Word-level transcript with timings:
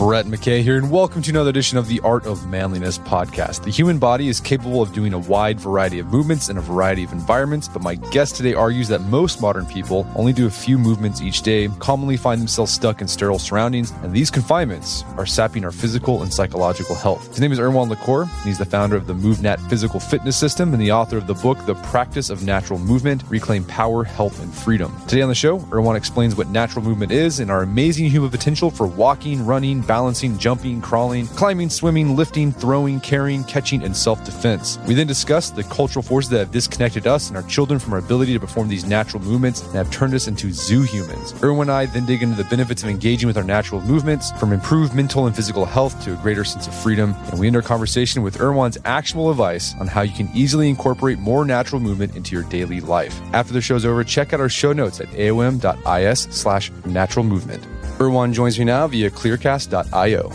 Brett 0.00 0.24
McKay 0.24 0.62
here, 0.62 0.78
and 0.78 0.90
welcome 0.90 1.20
to 1.20 1.30
another 1.30 1.50
edition 1.50 1.76
of 1.76 1.86
the 1.86 2.00
Art 2.00 2.24
of 2.24 2.46
Manliness 2.48 2.96
podcast. 2.96 3.64
The 3.64 3.70
human 3.70 3.98
body 3.98 4.28
is 4.28 4.40
capable 4.40 4.80
of 4.80 4.94
doing 4.94 5.12
a 5.12 5.18
wide 5.18 5.60
variety 5.60 5.98
of 5.98 6.06
movements 6.06 6.48
in 6.48 6.56
a 6.56 6.60
variety 6.62 7.04
of 7.04 7.12
environments, 7.12 7.68
but 7.68 7.82
my 7.82 7.96
guest 7.96 8.36
today 8.36 8.54
argues 8.54 8.88
that 8.88 9.02
most 9.02 9.42
modern 9.42 9.66
people 9.66 10.10
only 10.16 10.32
do 10.32 10.46
a 10.46 10.50
few 10.50 10.78
movements 10.78 11.20
each 11.20 11.42
day, 11.42 11.68
commonly 11.80 12.16
find 12.16 12.40
themselves 12.40 12.72
stuck 12.72 13.02
in 13.02 13.08
sterile 13.08 13.38
surroundings, 13.38 13.90
and 14.02 14.14
these 14.14 14.30
confinements 14.30 15.04
are 15.18 15.26
sapping 15.26 15.66
our 15.66 15.70
physical 15.70 16.22
and 16.22 16.32
psychological 16.32 16.94
health. 16.94 17.28
His 17.28 17.40
name 17.40 17.52
is 17.52 17.58
Erwan 17.58 17.90
Le 17.90 17.96
Corre, 17.96 18.22
and 18.22 18.46
he's 18.46 18.56
the 18.56 18.64
founder 18.64 18.96
of 18.96 19.06
the 19.06 19.12
MovNat 19.12 19.68
Physical 19.68 20.00
Fitness 20.00 20.34
System 20.34 20.72
and 20.72 20.80
the 20.80 20.92
author 20.92 21.18
of 21.18 21.26
the 21.26 21.34
book, 21.34 21.58
The 21.66 21.74
Practice 21.74 22.30
of 22.30 22.42
Natural 22.42 22.78
Movement 22.78 23.22
Reclaim 23.28 23.64
Power, 23.64 24.04
Health, 24.04 24.42
and 24.42 24.50
Freedom. 24.54 24.98
Today 25.08 25.20
on 25.20 25.28
the 25.28 25.34
show, 25.34 25.58
Erwan 25.58 25.94
explains 25.94 26.36
what 26.36 26.48
natural 26.48 26.82
movement 26.82 27.12
is 27.12 27.38
and 27.38 27.50
our 27.50 27.62
amazing 27.62 28.08
human 28.08 28.30
potential 28.30 28.70
for 28.70 28.86
walking, 28.86 29.44
running, 29.44 29.82
balancing, 29.90 30.38
jumping, 30.38 30.80
crawling, 30.80 31.26
climbing, 31.26 31.68
swimming, 31.68 32.14
lifting, 32.14 32.52
throwing, 32.52 33.00
carrying, 33.00 33.42
catching, 33.42 33.82
and 33.82 33.96
self 33.96 34.22
defense. 34.24 34.78
We 34.86 34.94
then 34.94 35.08
discuss 35.08 35.50
the 35.50 35.64
cultural 35.64 36.04
forces 36.04 36.30
that 36.30 36.38
have 36.38 36.52
disconnected 36.52 37.08
us 37.08 37.26
and 37.26 37.36
our 37.36 37.42
children 37.42 37.80
from 37.80 37.94
our 37.94 37.98
ability 37.98 38.32
to 38.34 38.38
perform 38.38 38.68
these 38.68 38.84
natural 38.84 39.20
movements 39.20 39.62
and 39.62 39.74
have 39.74 39.90
turned 39.90 40.14
us 40.14 40.28
into 40.28 40.52
zoo 40.52 40.82
humans. 40.82 41.32
Erwan 41.42 41.62
and 41.62 41.72
I 41.72 41.86
then 41.86 42.06
dig 42.06 42.22
into 42.22 42.40
the 42.40 42.48
benefits 42.48 42.84
of 42.84 42.88
engaging 42.88 43.26
with 43.26 43.36
our 43.36 43.42
natural 43.42 43.80
movements, 43.80 44.30
from 44.38 44.52
improved 44.52 44.94
mental 44.94 45.26
and 45.26 45.34
physical 45.34 45.64
health 45.64 46.00
to 46.04 46.12
a 46.12 46.22
greater 46.22 46.44
sense 46.44 46.68
of 46.68 46.74
freedom. 46.84 47.16
And 47.32 47.40
we 47.40 47.48
end 47.48 47.56
our 47.56 47.62
conversation 47.62 48.22
with 48.22 48.38
Erwan's 48.38 48.78
actionable 48.84 49.32
advice 49.32 49.74
on 49.80 49.88
how 49.88 50.02
you 50.02 50.12
can 50.12 50.30
easily 50.32 50.68
incorporate 50.68 51.18
more 51.18 51.44
natural 51.44 51.80
movement 51.80 52.14
into 52.14 52.36
your 52.36 52.44
daily 52.44 52.80
life. 52.80 53.20
After 53.32 53.52
the 53.52 53.60
show's 53.60 53.84
over, 53.84 54.04
check 54.04 54.32
out 54.32 54.38
our 54.38 54.48
show 54.48 54.72
notes 54.72 55.00
at 55.00 55.08
aom.is 55.08 56.28
slash 56.30 56.70
natural 56.84 57.24
movement. 57.24 57.66
Erwan 58.00 58.32
joins 58.32 58.58
me 58.58 58.64
now 58.64 58.86
via 58.86 59.10
clearcast.io. 59.10 60.30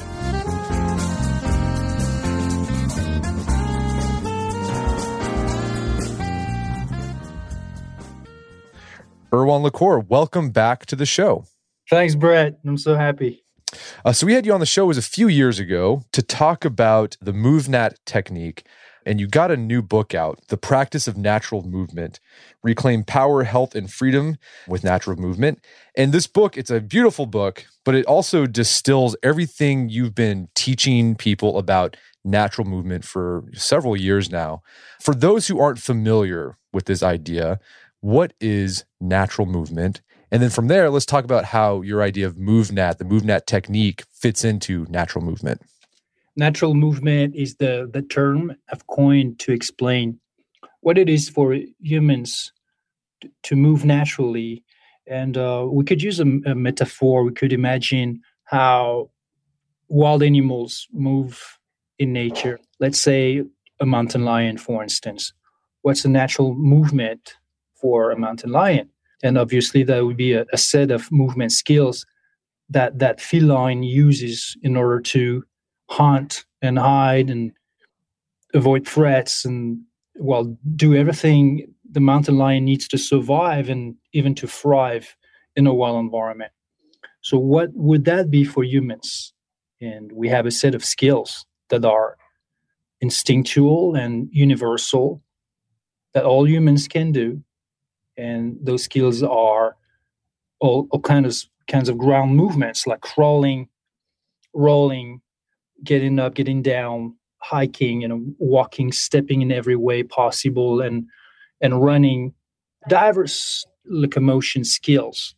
Erwan 9.31 9.63
Le 9.63 9.71
Corre, 9.71 9.99
welcome 10.02 10.52
back 10.52 10.86
to 10.86 10.95
the 10.95 11.08
show. 11.08 11.45
Thanks, 11.89 12.13
Brett. 12.13 12.59
I'm 12.63 12.77
so 12.77 12.93
happy. 12.93 13.43
Uh, 14.05 14.13
so 14.13 14.27
we 14.27 14.33
had 14.33 14.45
you 14.45 14.53
on 14.53 14.59
the 14.59 14.67
show 14.67 14.86
was 14.86 14.99
a 14.99 15.02
few 15.02 15.27
years 15.27 15.58
ago 15.58 16.03
to 16.13 16.21
talk 16.21 16.66
about 16.66 17.17
the 17.19 17.33
MovNat 17.33 17.95
technique, 18.05 18.63
and 19.06 19.20
you 19.20 19.28
got 19.28 19.52
a 19.52 19.58
new 19.58 19.81
book 19.81 20.16
out, 20.16 20.39
"The 20.48 20.58
Practice 20.58 21.08
of 21.08 21.17
Natural 21.17 21.64
Movement: 21.64 22.20
Reclaim 22.64 23.03
Power, 23.03 23.44
Health, 23.44 23.76
and 23.76 23.92
Freedom 23.92 24.38
with 24.67 24.83
Natural 24.83 25.16
Movement." 25.16 25.60
And 25.95 26.11
this 26.11 26.27
book, 26.27 26.58
it's 26.58 26.71
a 26.71 26.82
beautiful 26.82 27.26
book, 27.26 27.65
but 27.83 27.95
it 27.95 28.05
also 28.05 28.45
distills 28.45 29.15
everything 29.21 29.89
you've 29.89 30.15
been 30.15 30.49
teaching 30.55 31.15
people 31.15 31.58
about 31.58 31.95
natural 32.23 32.67
movement 32.67 33.05
for 33.05 33.44
several 33.54 33.95
years 33.95 34.32
now. 34.32 34.64
For 34.99 35.14
those 35.14 35.48
who 35.48 35.60
aren't 35.60 35.80
familiar 35.80 36.58
with 36.73 36.86
this 36.86 37.04
idea, 37.04 37.60
what 38.02 38.33
is 38.42 38.83
natural 38.99 39.48
movement? 39.48 40.02
And 40.32 40.42
then 40.42 40.49
from 40.49 40.67
there, 40.67 40.89
let's 40.89 41.05
talk 41.05 41.23
about 41.23 41.45
how 41.45 41.82
your 41.82 42.02
idea 42.02 42.26
of 42.26 42.36
MovNat, 42.36 42.98
the 42.98 43.05
MovNat 43.05 43.45
technique, 43.45 44.04
fits 44.11 44.44
into 44.44 44.88
natural 44.89 45.23
movement. 45.23 45.61
Natural 46.35 46.73
movement 46.73 47.35
is 47.35 47.55
the, 47.55 47.89
the 47.91 48.01
term 48.01 48.55
I've 48.71 48.85
coined 48.87 49.39
to 49.39 49.51
explain 49.51 50.19
what 50.81 50.97
it 50.97 51.09
is 51.09 51.29
for 51.29 51.57
humans 51.79 52.51
to, 53.43 53.55
move 53.55 53.85
naturally. 53.85 54.63
And 55.07 55.37
uh, 55.37 55.67
we 55.69 55.83
could 55.85 56.01
use 56.01 56.19
a, 56.19 56.27
a 56.45 56.55
metaphor. 56.55 57.23
We 57.23 57.31
could 57.31 57.53
imagine 57.53 58.21
how 58.43 59.09
wild 59.87 60.23
animals 60.23 60.87
move 60.91 61.59
in 61.97 62.11
nature. 62.11 62.59
Let's 62.79 62.99
say 62.99 63.43
a 63.79 63.85
mountain 63.85 64.25
lion, 64.25 64.57
for 64.57 64.83
instance. 64.83 65.33
What's 65.81 66.03
the 66.03 66.09
natural 66.09 66.53
movement 66.55 67.35
for 67.75 68.11
a 68.11 68.17
mountain 68.17 68.52
lion? 68.52 68.89
and 69.23 69.37
obviously 69.37 69.83
there 69.83 70.05
would 70.05 70.17
be 70.17 70.33
a, 70.33 70.45
a, 70.53 70.57
set 70.57 70.91
of 70.91 71.11
movement 71.11 71.52
skills 71.52 72.05
that 72.69 72.99
that 72.99 73.21
feline 73.21 73.83
uses 73.83 74.55
in 74.61 74.75
order 74.75 74.99
to 74.99 75.43
hunt 75.89 76.45
and 76.61 76.79
hide 76.79 77.29
and 77.29 77.51
avoid 78.53 78.87
threats 78.87 79.45
and 79.45 79.79
well 80.17 80.57
do 80.75 80.95
everything 80.95 81.73
the 81.91 81.99
mountain 81.99 82.37
lion 82.37 82.65
needs 82.65 82.87
to 82.87 82.97
survive 82.97 83.69
and 83.69 83.95
even 84.13 84.35
to 84.35 84.47
thrive 84.47 85.15
in 85.55 85.67
a 85.67 85.73
wild 85.73 85.99
environment. 85.99 86.51
So 87.21 87.37
what 87.37 87.69
would 87.73 88.05
that 88.05 88.29
be 88.29 88.43
for 88.43 88.63
humans? 88.63 89.33
And 89.81 90.11
we 90.11 90.29
have 90.29 90.45
a 90.45 90.51
set 90.51 90.75
of 90.75 90.83
skills 90.83 91.45
that 91.69 91.85
are 91.85 92.17
instinctual 93.02 93.95
and 93.95 94.29
universal 94.31 95.21
that 96.13 96.25
all 96.25 96.47
humans 96.47 96.87
can 96.87 97.11
do. 97.11 97.43
And 98.17 98.57
those 98.61 98.83
skills 98.83 99.21
are 99.23 99.75
all, 100.59 100.87
all 100.91 101.02
kinds 101.02 101.43
of 101.43 101.49
kinds 101.67 101.89
of 101.89 101.97
ground 101.97 102.35
movements 102.35 102.85
like 102.85 103.02
crawling, 103.02 103.69
rolling, 104.53 105.21
getting 105.83 106.19
up, 106.19 106.36
getting 106.36 106.61
down, 106.61 107.15
hiking, 107.39 108.02
you 108.02 108.08
know, 108.08 108.23
walking, 108.39 108.91
stepping 108.91 109.41
in 109.41 109.52
every 109.52 109.75
way 109.75 110.03
possible, 110.03 110.81
and 110.81 111.05
and 111.61 111.83
running. 111.83 112.33
Diverse 112.87 113.65
locomotion 113.85 114.64
skills. 114.64 115.35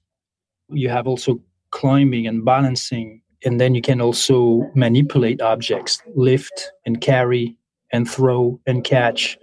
You 0.69 0.89
have 0.89 1.07
also 1.07 1.41
climbing 1.71 2.27
and 2.27 2.43
balancing, 2.43 3.21
and 3.45 3.59
then 3.59 3.73
you 3.73 3.81
can 3.81 4.01
also 4.01 4.69
manipulate 4.75 5.41
objects, 5.41 6.01
lift 6.15 6.71
and 6.85 6.99
carry 6.99 7.57
and 7.93 8.09
throw 8.09 8.59
and 8.67 8.83
catch. 8.83 9.37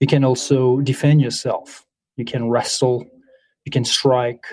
You 0.00 0.06
can 0.06 0.24
also 0.24 0.80
defend 0.80 1.20
yourself 1.20 1.84
you 2.16 2.24
can 2.24 2.48
wrestle, 2.48 3.06
you 3.64 3.72
can 3.72 3.84
strike, 3.84 4.46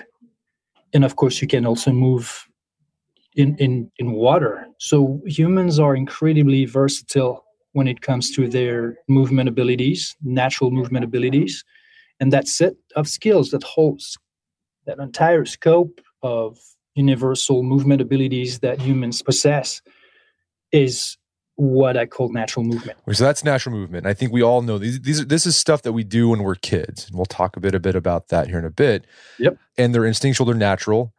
and 0.92 1.04
of 1.04 1.16
course 1.16 1.40
you 1.40 1.48
can 1.48 1.66
also 1.66 1.92
move 1.92 2.48
in 3.34 3.56
in 3.56 3.90
in 3.98 4.12
water. 4.12 4.66
So 4.82 5.20
humans 5.26 5.78
are 5.78 5.94
incredibly 5.94 6.64
versatile 6.64 7.44
when 7.70 7.86
it 7.86 8.00
comes 8.00 8.32
to 8.32 8.48
their 8.48 8.96
movement 9.08 9.48
abilities, 9.48 10.16
natural 10.22 10.72
movement 10.72 11.04
abilities, 11.04 11.64
and 12.18 12.32
that 12.32 12.48
set 12.48 12.72
of 12.96 13.06
skills 13.06 13.52
that 13.52 13.62
holds 13.62 14.18
that 14.86 14.98
entire 14.98 15.44
scope 15.44 16.00
of 16.24 16.58
universal 16.96 17.62
movement 17.62 18.00
abilities 18.00 18.58
that 18.58 18.80
humans 18.80 19.22
possess 19.22 19.82
is 20.72 21.16
what 21.54 21.96
I 21.96 22.04
call 22.06 22.32
natural 22.32 22.64
movement. 22.64 22.98
So 23.12 23.22
that's 23.22 23.44
natural 23.44 23.76
movement. 23.76 24.04
I 24.04 24.14
think 24.14 24.32
we 24.32 24.42
all 24.42 24.62
know 24.62 24.78
these. 24.78 25.00
These 25.00 25.26
this 25.26 25.46
is 25.46 25.54
stuff 25.54 25.82
that 25.82 25.92
we 25.92 26.02
do 26.02 26.30
when 26.30 26.42
we're 26.42 26.56
kids, 26.56 27.06
and 27.06 27.16
we'll 27.16 27.26
talk 27.26 27.56
a 27.56 27.60
bit 27.60 27.76
a 27.76 27.78
bit 27.78 27.94
about 27.94 28.28
that 28.28 28.48
here 28.48 28.58
in 28.58 28.64
a 28.64 28.70
bit. 28.70 29.06
Yep. 29.38 29.58
And 29.78 29.94
they're 29.94 30.06
instinctual, 30.06 30.44
they're 30.44 30.56
natural, 30.56 31.14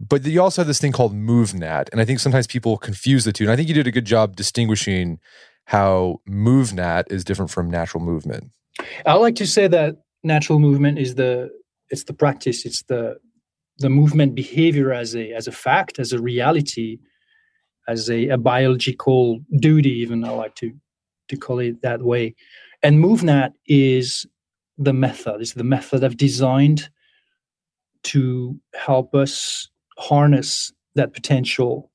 but 0.00 0.24
you 0.24 0.40
also 0.42 0.62
have 0.62 0.66
this 0.66 0.80
thing 0.80 0.92
called 0.92 1.14
MovNat, 1.14 1.88
and 1.92 2.00
I 2.00 2.04
think 2.04 2.20
sometimes 2.20 2.46
people 2.46 2.78
confuse 2.78 3.24
the 3.24 3.32
two. 3.32 3.44
And 3.44 3.52
I 3.52 3.56
think 3.56 3.68
you 3.68 3.74
did 3.74 3.86
a 3.86 3.92
good 3.92 4.06
job 4.06 4.34
distinguishing 4.34 5.18
how 5.66 6.20
MovNat 6.28 7.12
is 7.12 7.22
different 7.22 7.50
from 7.50 7.70
natural 7.70 8.02
movement. 8.02 8.50
I 9.04 9.14
like 9.14 9.36
to 9.36 9.46
say 9.46 9.68
that 9.68 9.96
natural 10.24 10.58
movement 10.58 10.98
is 10.98 11.14
the 11.16 11.50
it's 11.90 12.04
the 12.04 12.14
practice, 12.14 12.64
it's 12.64 12.82
the 12.84 13.16
the 13.78 13.90
movement 13.90 14.34
behavior 14.34 14.92
as 14.92 15.14
a 15.14 15.32
as 15.32 15.46
a 15.46 15.52
fact, 15.52 15.98
as 15.98 16.12
a 16.12 16.20
reality 16.20 16.98
as 17.88 18.08
a, 18.08 18.28
a 18.28 18.38
biological 18.38 19.40
duty, 19.58 19.90
even 19.90 20.24
I 20.24 20.30
like 20.30 20.54
to 20.56 20.72
to 21.28 21.36
call 21.36 21.58
it 21.58 21.82
that 21.82 22.02
way. 22.02 22.34
And 22.82 23.04
MovNat 23.04 23.52
is 23.66 24.26
the 24.78 24.92
method, 24.92 25.40
is 25.40 25.54
the 25.54 25.64
method 25.64 26.02
I've 26.02 26.16
designed 26.16 26.88
to 28.04 28.58
help 28.74 29.14
us 29.14 29.68
harness 30.00 30.72
that 30.94 31.12
potential. 31.12 31.90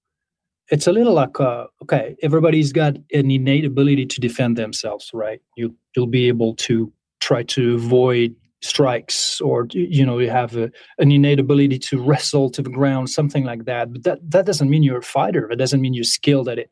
It's 0.71 0.87
a 0.87 0.91
little 0.91 1.13
like 1.13 1.39
uh, 1.39 1.67
okay 1.83 2.15
everybody's 2.23 2.71
got 2.71 2.95
an 3.13 3.31
innate 3.31 3.65
ability 3.65 4.05
to 4.07 4.21
defend 4.21 4.57
themselves 4.57 5.11
right? 5.13 5.41
You 5.55 5.75
you'll 5.95 6.07
be 6.07 6.27
able 6.27 6.55
to 6.67 6.91
try 7.19 7.43
to 7.43 7.75
avoid 7.75 8.35
strikes 8.61 9.39
or 9.41 9.67
you 9.71 10.05
know 10.05 10.17
you 10.17 10.29
have 10.29 10.55
a, 10.55 10.71
an 10.97 11.11
innate 11.11 11.39
ability 11.39 11.77
to 11.77 12.01
wrestle 12.01 12.49
to 12.49 12.61
the 12.61 12.69
ground 12.69 13.09
something 13.09 13.43
like 13.43 13.65
that. 13.65 13.91
But 13.91 14.03
that 14.03 14.31
that 14.31 14.45
doesn't 14.45 14.69
mean 14.69 14.83
you're 14.83 14.99
a 14.99 15.03
fighter. 15.03 15.49
It 15.51 15.57
doesn't 15.57 15.81
mean 15.81 15.93
you're 15.93 16.03
skilled 16.03 16.49
at 16.49 16.57
it. 16.57 16.71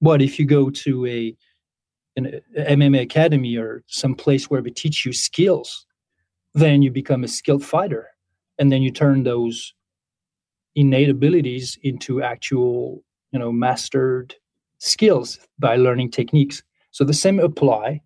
But 0.00 0.20
if 0.20 0.38
you 0.38 0.44
go 0.44 0.70
to 0.70 1.06
a 1.06 1.36
an 2.16 2.40
MMA 2.56 3.00
academy 3.02 3.56
or 3.56 3.82
some 3.86 4.14
place 4.14 4.48
where 4.48 4.62
they 4.62 4.70
teach 4.70 5.04
you 5.04 5.12
skills 5.12 5.86
then 6.54 6.82
you 6.82 6.90
become 6.90 7.24
a 7.24 7.28
skilled 7.28 7.64
fighter. 7.64 8.08
And 8.58 8.70
then 8.70 8.82
you 8.82 8.90
turn 8.90 9.24
those 9.24 9.74
innate 10.74 11.08
abilities 11.08 11.78
into 11.82 12.22
actual 12.22 13.02
you 13.32 13.38
know 13.38 13.52
mastered 13.52 14.34
skills 14.78 15.38
by 15.58 15.76
learning 15.76 16.10
techniques. 16.10 16.62
So 16.90 17.04
the 17.04 17.14
same 17.14 17.38
apply 17.38 18.00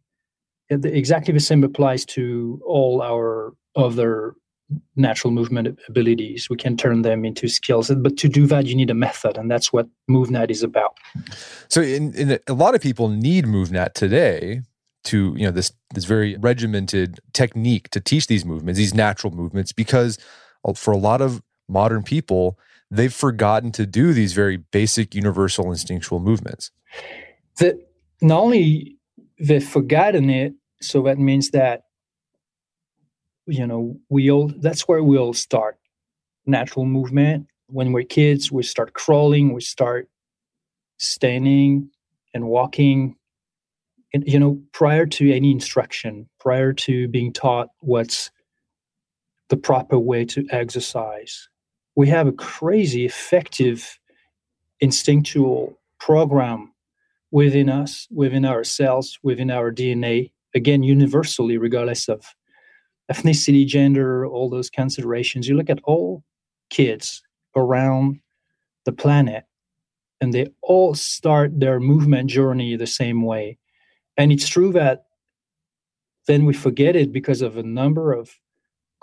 exactly 0.71 1.33
the 1.33 1.41
same 1.41 1.65
applies 1.65 2.05
to 2.05 2.61
all 2.67 3.03
our 3.03 3.55
other 3.77 4.35
natural 4.97 5.33
movement 5.33 5.79
abilities. 5.89 6.51
We 6.51 6.57
can 6.57 6.77
turn 6.77 7.03
them 7.03 7.25
into 7.25 7.49
skills 7.49 7.91
but 7.91 8.19
to 8.19 8.29
do 8.29 8.47
that 8.47 8.67
you 8.67 8.75
need 8.75 8.91
a 8.91 8.95
method 8.95 9.39
and 9.39 9.51
that's 9.51 9.73
what 9.73 9.87
MovNat 10.11 10.51
is 10.51 10.63
about. 10.63 10.97
So 11.69 11.81
in, 11.81 12.15
in 12.15 12.39
a 12.47 12.53
lot 12.53 12.75
of 12.75 12.83
people 12.83 13.09
need 13.09 13.47
MovNat 13.47 13.95
today 13.95 14.61
to 15.05 15.35
you 15.37 15.45
know 15.47 15.51
this 15.51 15.73
this 15.95 16.05
very 16.05 16.37
regimented 16.37 17.19
technique 17.33 17.89
to 17.91 18.01
teach 18.01 18.27
these 18.27 18.45
movements 18.45 18.77
these 18.77 18.93
natural 18.93 19.33
movements 19.33 19.73
because 19.73 20.19
uh, 20.65 20.73
for 20.75 20.93
a 20.93 20.97
lot 20.97 21.23
of 21.23 21.41
modern 21.69 22.03
people 22.03 22.59
they've 22.91 23.13
forgotten 23.13 23.73
to 23.73 23.87
do 23.87 24.13
these 24.13 24.33
very 24.33 24.57
basic 24.57 25.15
universal 25.15 25.71
instinctual 25.71 26.21
movements. 26.21 26.71
That 27.59 27.77
not 28.21 28.41
only 28.41 28.97
they've 29.39 29.67
forgotten 29.67 30.31
it 30.31 30.55
so 30.81 31.03
that 31.03 31.19
means 31.19 31.51
that 31.51 31.83
you 33.47 33.67
know 33.67 33.99
we 34.09 34.31
all 34.31 34.49
that's 34.59 34.89
where 34.89 35.03
we 35.03 35.19
all 35.19 35.35
start. 35.35 35.79
Natural 36.47 36.87
movement 36.87 37.47
when 37.67 37.93
we're 37.93 38.05
kids 38.05 38.51
we 38.51 38.63
start 38.63 38.95
crawling 38.95 39.53
we 39.53 39.61
start 39.61 40.09
standing 40.99 41.91
and 42.35 42.47
walking. 42.49 43.15
And, 44.15 44.27
you 44.27 44.41
know 44.41 44.63
prior 44.73 45.05
to 45.05 45.31
any 45.31 45.51
instruction 45.51 46.31
prior 46.41 46.73
to 46.73 47.09
being 47.09 47.31
taught 47.31 47.69
what's 47.81 48.31
the 49.51 49.57
proper 49.59 49.99
way 49.99 50.25
to 50.25 50.47
exercise 50.51 51.49
we 51.99 52.07
have 52.07 52.29
a 52.29 52.33
crazy 52.33 53.05
effective 53.05 53.99
instinctual 54.79 55.77
program 55.99 56.73
within 57.33 57.69
us, 57.69 58.07
within 58.13 58.45
our 58.45 58.63
cells, 58.63 59.19
within 59.25 59.51
our 59.51 59.73
DNA, 59.73 60.31
again, 60.55 60.85
universally, 60.85 61.59
regardless 61.59 62.09
of 62.09 62.37
ethnicity, 63.11 63.67
gender, 63.67 64.25
all 64.25 64.49
those 64.49 64.71
considerations. 64.71 65.49
You 65.49 65.57
look 65.57 65.69
at 65.69 65.81
all 65.83 66.23
kids 66.71 67.21
around 67.57 68.21
the 68.85 68.93
planet, 68.93 69.43
and 70.21 70.33
they 70.33 70.47
all 70.63 70.95
start 70.95 71.59
their 71.59 71.81
movement 71.81 72.31
journey 72.31 72.77
the 72.77 72.87
same 72.87 73.23
way. 73.23 73.59
And 74.17 74.31
it's 74.31 74.49
true 74.49 74.71
that 74.75 75.07
then 76.29 76.45
we 76.45 76.55
forget 76.55 76.95
it 76.95 77.11
because 77.11 77.43
of 77.43 77.57
a 77.57 77.65
number 77.65 78.13
of 78.13 78.31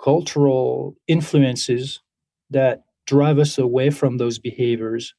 cultural 0.02 0.96
influences 1.06 2.00
that 2.48 2.85
drive 3.06 3.38
us 3.38 3.58
away 3.58 3.90
from 3.90 4.18
those 4.18 4.38
behaviors. 4.38 5.14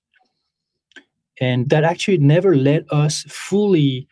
And 1.39 1.69
that 1.69 1.83
actually 1.83 2.17
never 2.17 2.55
let 2.55 2.91
us 2.91 3.23
fully 3.27 4.07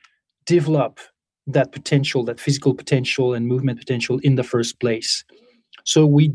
develop 0.45 0.99
that 1.47 1.71
potential 1.71 2.23
that 2.25 2.39
physical 2.39 2.73
potential 2.73 3.33
and 3.33 3.47
movement 3.47 3.79
potential 3.79 4.19
in 4.23 4.35
the 4.35 4.43
first 4.43 4.79
place. 4.79 5.23
So 5.83 6.05
we 6.05 6.33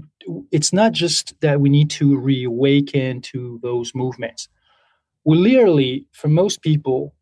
it's 0.53 0.73
not 0.73 0.93
just 0.93 1.35
that 1.41 1.61
we 1.61 1.69
need 1.69 1.91
to 1.91 2.17
reawaken 2.17 3.21
to 3.23 3.59
those 3.63 3.93
movements. 3.95 4.49
We 5.25 5.37
literally 5.37 6.07
for 6.13 6.29
most 6.29 6.63
people 6.63 7.15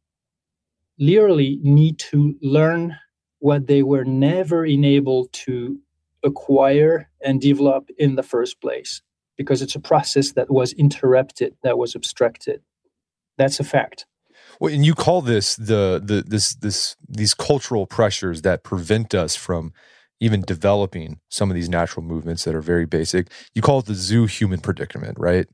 literally 0.98 1.58
need 1.62 1.98
to 1.98 2.34
learn 2.42 2.96
what 3.38 3.66
they 3.66 3.82
were 3.82 4.04
never 4.04 4.66
enabled 4.66 5.32
to 5.32 5.78
acquire 6.24 7.08
and 7.22 7.40
develop 7.40 7.88
in 7.98 8.16
the 8.16 8.22
first 8.22 8.60
place 8.60 9.00
because 9.38 9.62
it's 9.62 9.76
a 9.76 9.80
process 9.80 10.32
that 10.32 10.50
was 10.50 10.74
interrupted, 10.74 11.56
that 11.62 11.78
was 11.78 11.94
obstructed. 11.94 12.60
That's 13.38 13.60
a 13.60 13.64
fact. 13.64 14.04
Well, 14.60 14.74
and 14.74 14.84
you 14.84 14.94
call 14.94 15.22
this 15.22 15.54
the 15.56 16.02
the 16.04 16.24
this 16.26 16.54
this 16.56 16.96
these 17.08 17.32
cultural 17.32 17.86
pressures 17.86 18.42
that 18.42 18.64
prevent 18.64 19.14
us 19.14 19.36
from 19.36 19.72
even 20.20 20.42
developing 20.42 21.20
some 21.28 21.48
of 21.48 21.54
these 21.54 21.68
natural 21.68 22.04
movements 22.04 22.44
that 22.44 22.54
are 22.54 22.60
very 22.60 22.84
basic. 22.84 23.30
You 23.54 23.62
call 23.62 23.78
it 23.78 23.86
the 23.86 23.94
zoo 23.94 24.26
human 24.26 24.58
predicament, 24.60 25.16
right? 25.18 25.46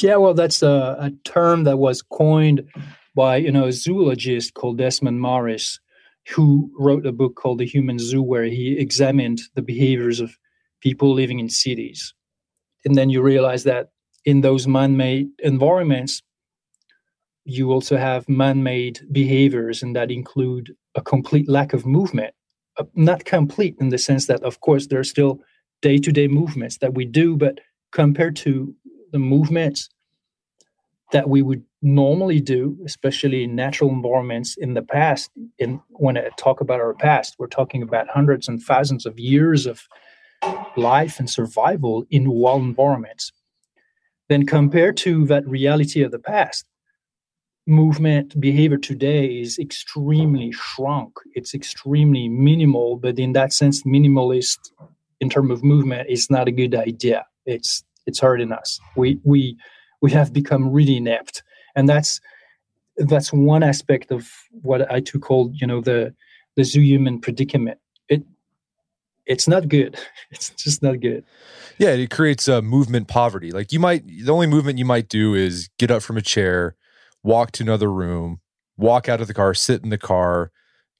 Yeah, 0.00 0.16
well, 0.16 0.34
that's 0.34 0.62
a, 0.62 0.96
a 0.98 1.12
term 1.24 1.64
that 1.64 1.76
was 1.76 2.02
coined 2.02 2.64
by 3.14 3.36
you 3.36 3.52
know 3.52 3.66
a 3.66 3.72
zoologist 3.72 4.54
called 4.54 4.78
Desmond 4.78 5.20
Morris, 5.20 5.78
who 6.34 6.72
wrote 6.76 7.06
a 7.06 7.12
book 7.12 7.36
called 7.36 7.58
The 7.58 7.66
Human 7.66 8.00
Zoo, 8.00 8.22
where 8.22 8.44
he 8.44 8.76
examined 8.76 9.42
the 9.54 9.62
behaviors 9.62 10.18
of 10.18 10.36
people 10.80 11.14
living 11.14 11.38
in 11.38 11.48
cities 11.48 12.14
and 12.84 12.96
then 12.96 13.10
you 13.10 13.22
realize 13.22 13.64
that 13.64 13.90
in 14.24 14.40
those 14.40 14.66
man-made 14.66 15.28
environments 15.40 16.22
you 17.44 17.72
also 17.72 17.96
have 17.96 18.28
man-made 18.28 19.00
behaviors 19.10 19.82
and 19.82 19.96
that 19.96 20.10
include 20.10 20.74
a 20.94 21.00
complete 21.00 21.48
lack 21.48 21.72
of 21.72 21.84
movement. 21.84 22.34
Uh, 22.78 22.84
not 22.94 23.24
complete 23.24 23.76
in 23.80 23.88
the 23.90 23.98
sense 23.98 24.26
that 24.26 24.42
of 24.42 24.60
course 24.60 24.86
there 24.86 25.00
are 25.00 25.04
still 25.04 25.40
day-to-day 25.82 26.28
movements 26.28 26.78
that 26.78 26.94
we 26.94 27.04
do 27.04 27.36
but 27.36 27.60
compared 27.90 28.34
to 28.34 28.74
the 29.12 29.18
movements 29.18 29.90
that 31.12 31.28
we 31.28 31.42
would 31.42 31.62
normally 31.82 32.40
do 32.40 32.78
especially 32.86 33.44
in 33.44 33.54
natural 33.54 33.90
environments 33.90 34.56
in 34.56 34.72
the 34.72 34.80
past 34.80 35.30
and 35.60 35.80
when 35.90 36.16
i 36.16 36.30
talk 36.38 36.62
about 36.62 36.80
our 36.80 36.94
past 36.94 37.36
we're 37.38 37.46
talking 37.46 37.82
about 37.82 38.08
hundreds 38.08 38.48
and 38.48 38.62
thousands 38.62 39.04
of 39.04 39.18
years 39.18 39.66
of 39.66 39.82
life 40.76 41.18
and 41.18 41.28
survival 41.28 42.04
in 42.10 42.30
wild 42.30 42.62
environments. 42.62 43.32
Then 44.28 44.46
compared 44.46 44.96
to 44.98 45.26
that 45.26 45.46
reality 45.46 46.02
of 46.02 46.10
the 46.10 46.18
past, 46.18 46.64
movement 47.66 48.38
behavior 48.40 48.78
today 48.78 49.26
is 49.40 49.58
extremely 49.58 50.52
shrunk. 50.52 51.12
It's 51.34 51.54
extremely 51.54 52.28
minimal, 52.28 52.96
but 52.96 53.18
in 53.18 53.32
that 53.32 53.52
sense, 53.52 53.82
minimalist 53.84 54.58
in 55.20 55.30
terms 55.30 55.50
of 55.50 55.62
movement 55.62 56.08
is 56.08 56.28
not 56.30 56.48
a 56.48 56.52
good 56.52 56.74
idea. 56.74 57.24
It's 57.46 57.84
it's 58.06 58.20
hurting 58.20 58.52
us. 58.52 58.80
We 58.96 59.20
we 59.24 59.56
we 60.00 60.10
have 60.12 60.32
become 60.32 60.72
really 60.72 60.96
inept, 60.96 61.42
and 61.76 61.88
that's 61.88 62.20
that's 62.96 63.32
one 63.32 63.62
aspect 63.62 64.10
of 64.10 64.28
what 64.50 64.90
I 64.90 65.00
too 65.00 65.20
call 65.20 65.50
you 65.54 65.66
know 65.66 65.80
the 65.80 66.14
the 66.56 66.64
zoo 66.64 66.80
human 66.80 67.20
predicament 67.20 67.78
it's 69.26 69.48
not 69.48 69.68
good. 69.68 69.98
It's 70.30 70.48
just 70.50 70.82
not 70.82 71.00
good. 71.00 71.24
Yeah, 71.76 71.90
it 71.90 72.10
creates 72.10 72.48
a 72.48 72.62
movement 72.62 73.06
poverty. 73.06 73.50
Like 73.50 73.70
you 73.70 73.78
might, 73.78 74.06
the 74.06 74.32
only 74.32 74.46
movement 74.46 74.78
you 74.78 74.86
might 74.86 75.10
do 75.10 75.34
is 75.34 75.68
get 75.78 75.90
up 75.90 76.02
from 76.02 76.16
a 76.16 76.22
chair, 76.22 76.74
walk 77.22 77.52
to 77.52 77.62
another 77.62 77.92
room, 77.92 78.40
walk 78.78 79.10
out 79.10 79.20
of 79.20 79.26
the 79.26 79.34
car, 79.34 79.52
sit 79.52 79.82
in 79.82 79.90
the 79.90 79.98
car, 79.98 80.50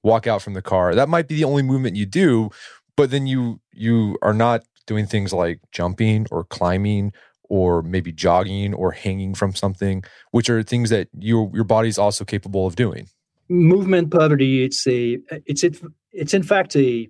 walk 0.03 0.27
out 0.27 0.43
from 0.43 0.53
the 0.53 0.61
car. 0.61 0.95
That 0.95 1.09
might 1.09 1.29
be 1.29 1.37
the 1.37 1.45
only 1.45 1.63
movement 1.63 1.97
you 1.97 2.05
do, 2.05 2.51
but 2.95 3.11
then 3.11 3.27
you 3.27 3.61
you 3.73 4.19
are 4.21 4.35
not 4.35 4.65
doing 4.87 5.07
things 5.07 5.33
like 5.33 5.61
jumping 5.73 6.27
or 6.31 6.45
climbing 6.45 7.13
or 7.45 7.83
maybe 7.83 8.13
jogging 8.13 8.75
or 8.75 8.93
hanging 8.93 9.35
from 9.35 9.55
something, 9.55 10.03
which 10.31 10.51
are 10.51 10.63
things 10.63 10.91
that 10.91 11.09
your 11.19 11.51
your 11.55 11.65
body's 11.65 11.99
also 11.99 12.25
capable 12.25 12.67
of 12.67 12.77
doing. 12.77 13.09
Movement 13.49 14.11
poverty. 14.11 14.65
It's 14.65 14.87
a 14.87 15.19
it's 15.47 15.65
it, 15.65 15.79
it's 16.13 16.35
in 16.35 16.43
fact 16.43 16.77
a 16.77 17.09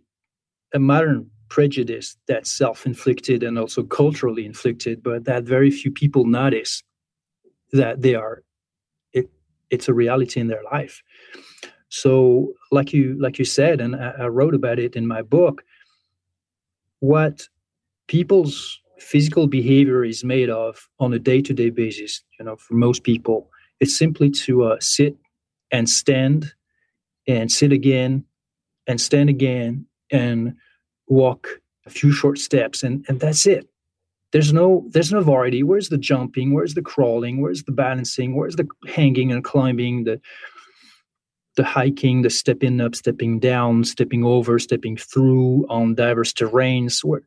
a 0.75 0.79
modern 0.79 1.31
prejudice 1.49 2.17
that's 2.29 2.51
self-inflicted 2.51 3.43
and 3.43 3.59
also 3.59 3.83
culturally 3.83 4.47
inflicted, 4.47 5.03
but 5.03 5.25
that 5.25 5.45
very 5.45 5.71
few 5.71 5.91
people 5.91 6.25
notice 6.25 6.83
that 7.73 8.03
they 8.03 8.15
are 8.15 8.43
it 9.13 9.31
it's 9.71 9.89
a 9.89 9.95
reality 9.95 10.41
in 10.41 10.49
their 10.49 10.63
life. 10.73 11.03
So 11.89 12.55
like 12.71 12.93
you 12.93 13.21
like 13.21 13.39
you 13.39 13.45
said, 13.45 13.81
and 13.81 13.97
I, 13.97 14.13
I 14.21 14.27
wrote 14.29 14.55
about 14.55 14.79
it 14.79 14.97
in 14.97 15.07
my 15.07 15.23
book, 15.23 15.63
what 17.01 17.49
people's 18.09 18.81
physical 18.99 19.47
behavior 19.47 20.05
is 20.05 20.25
made 20.25 20.49
of 20.49 20.89
on 21.01 21.13
a 21.13 21.19
day-to-day 21.19 21.71
basis, 21.71 22.23
you 22.39 22.45
know, 22.45 22.57
for 22.57 22.75
most 22.75 23.03
people, 23.03 23.51
it's 23.81 23.97
simply 23.97 24.31
to 24.31 24.65
uh, 24.65 24.77
sit 24.81 25.17
and 25.71 25.89
stand 25.89 26.55
and 27.27 27.51
sit 27.51 27.73
again 27.73 28.25
and 28.87 29.01
stand 29.01 29.29
again 29.29 29.87
and 30.13 30.55
walk 31.09 31.61
a 31.87 31.91
few 31.91 32.13
short 32.13 32.39
steps 32.39 32.85
and, 32.85 33.05
and 33.09 33.19
that's 33.19 33.47
it. 33.47 33.69
There's 34.33 34.53
no 34.53 34.87
there's 34.91 35.13
no 35.13 35.21
variety. 35.21 35.63
Where's 35.63 35.91
the 35.91 35.99
jumping? 35.99 36.55
Where's 36.55 36.75
the 36.75 36.83
crawling? 36.83 37.43
Where's 37.43 37.65
the 37.65 37.73
balancing? 37.73 38.35
Where's 38.35 38.57
the 38.57 38.67
hanging 38.87 39.31
and 39.31 39.45
climbing? 39.45 40.05
The 40.05 40.21
the 41.57 41.65
hiking 41.65 42.23
the 42.23 42.31
stepping 42.31 42.81
up 42.81 42.95
stepping 42.95 43.39
down 43.39 43.85
stepping 43.85 44.25
over 44.25 44.59
stepping 44.59 44.97
through 44.97 45.67
on 45.69 45.95
diverse 45.95 46.33
terrains. 46.33 47.05
Where 47.05 47.23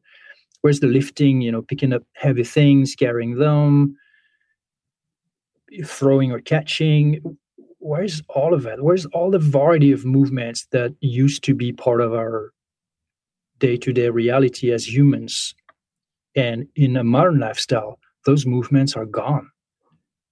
where's 0.62 0.80
the 0.80 0.88
lifting 0.88 1.42
you 1.42 1.51
know 1.51 1.62
picking 1.62 1.94
up 1.94 2.01
heavy 2.13 2.44
things 2.44 2.96
carrying 2.96 3.38
them 3.38 3.96
throwing 5.86 6.32
or 6.32 6.39
catching? 6.39 7.22
Where's 7.77 8.24
all 8.30 8.56
of 8.56 8.65
it 8.65 8.84
where's 8.84 9.06
all 9.08 9.30
the 9.30 9.38
variety 9.38 9.92
of 9.92 10.06
movements 10.06 10.65
that 10.72 10.96
used 11.01 11.44
to 11.44 11.54
be 11.54 11.72
part 11.72 12.01
of 12.01 12.15
our 12.15 12.51
day-to-day 13.59 14.09
reality 14.09 14.71
as 14.71 14.88
humans 14.88 15.55
and 16.35 16.67
in 16.75 16.97
a 16.97 17.03
modern 17.03 17.39
lifestyle, 17.39 18.00
those 18.25 18.45
movements 18.45 18.95
are 18.95 19.05
gone. 19.05 19.50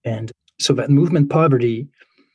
And 0.04 0.32
so 0.60 0.74
that 0.74 0.90
movement 0.90 1.30
poverty, 1.30 1.88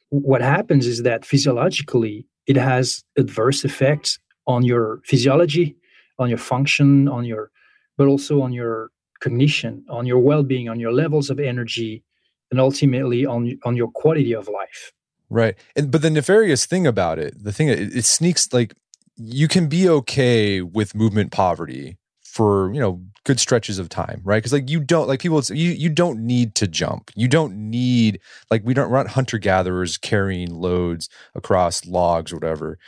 what 0.08 0.40
happens 0.40 0.86
is 0.86 1.02
that 1.02 1.24
physiologically, 1.24 2.26
it 2.46 2.56
has 2.56 3.04
adverse 3.18 3.64
effects 3.64 4.18
on 4.46 4.64
your 4.64 5.00
physiology, 5.04 5.76
on 6.18 6.30
your 6.30 6.38
function, 6.38 7.08
on 7.08 7.24
your, 7.24 7.50
but 7.98 8.06
also 8.06 8.40
on 8.40 8.52
your 8.52 8.90
cognition, 9.20 9.84
on 9.90 10.06
your 10.06 10.18
well-being, 10.18 10.68
on 10.68 10.80
your 10.80 10.92
levels 10.92 11.28
of 11.28 11.38
energy, 11.38 12.02
and 12.50 12.58
ultimately 12.58 13.26
on 13.26 13.58
on 13.64 13.76
your 13.76 13.88
quality 13.88 14.32
of 14.34 14.48
life. 14.48 14.92
Right. 15.28 15.54
And 15.76 15.90
but 15.90 16.00
the 16.00 16.08
nefarious 16.08 16.64
thing 16.64 16.86
about 16.86 17.18
it, 17.18 17.44
the 17.44 17.52
thing 17.52 17.68
it, 17.68 17.94
it 17.94 18.04
sneaks 18.06 18.50
like 18.52 18.74
you 19.18 19.48
can 19.48 19.66
be 19.68 19.88
okay 19.88 20.62
with 20.62 20.94
movement 20.94 21.32
poverty 21.32 21.98
for 22.22 22.72
you 22.72 22.80
know 22.80 23.02
good 23.24 23.40
stretches 23.40 23.78
of 23.78 23.88
time 23.88 24.20
right? 24.24 24.38
Because 24.38 24.52
like 24.52 24.70
you 24.70 24.80
don't 24.80 25.08
like 25.08 25.20
people 25.20 25.42
you 25.50 25.70
you 25.70 25.88
don't 25.88 26.20
need 26.20 26.54
to 26.56 26.68
jump. 26.68 27.10
You 27.16 27.28
don't 27.28 27.54
need 27.56 28.20
like 28.50 28.62
we 28.64 28.74
don't 28.74 28.90
run 28.90 29.06
hunter 29.06 29.38
gatherers 29.38 29.98
carrying 29.98 30.54
loads 30.54 31.08
across 31.34 31.84
logs 31.86 32.32
or 32.32 32.36
whatever. 32.36 32.78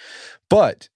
But 0.49 0.89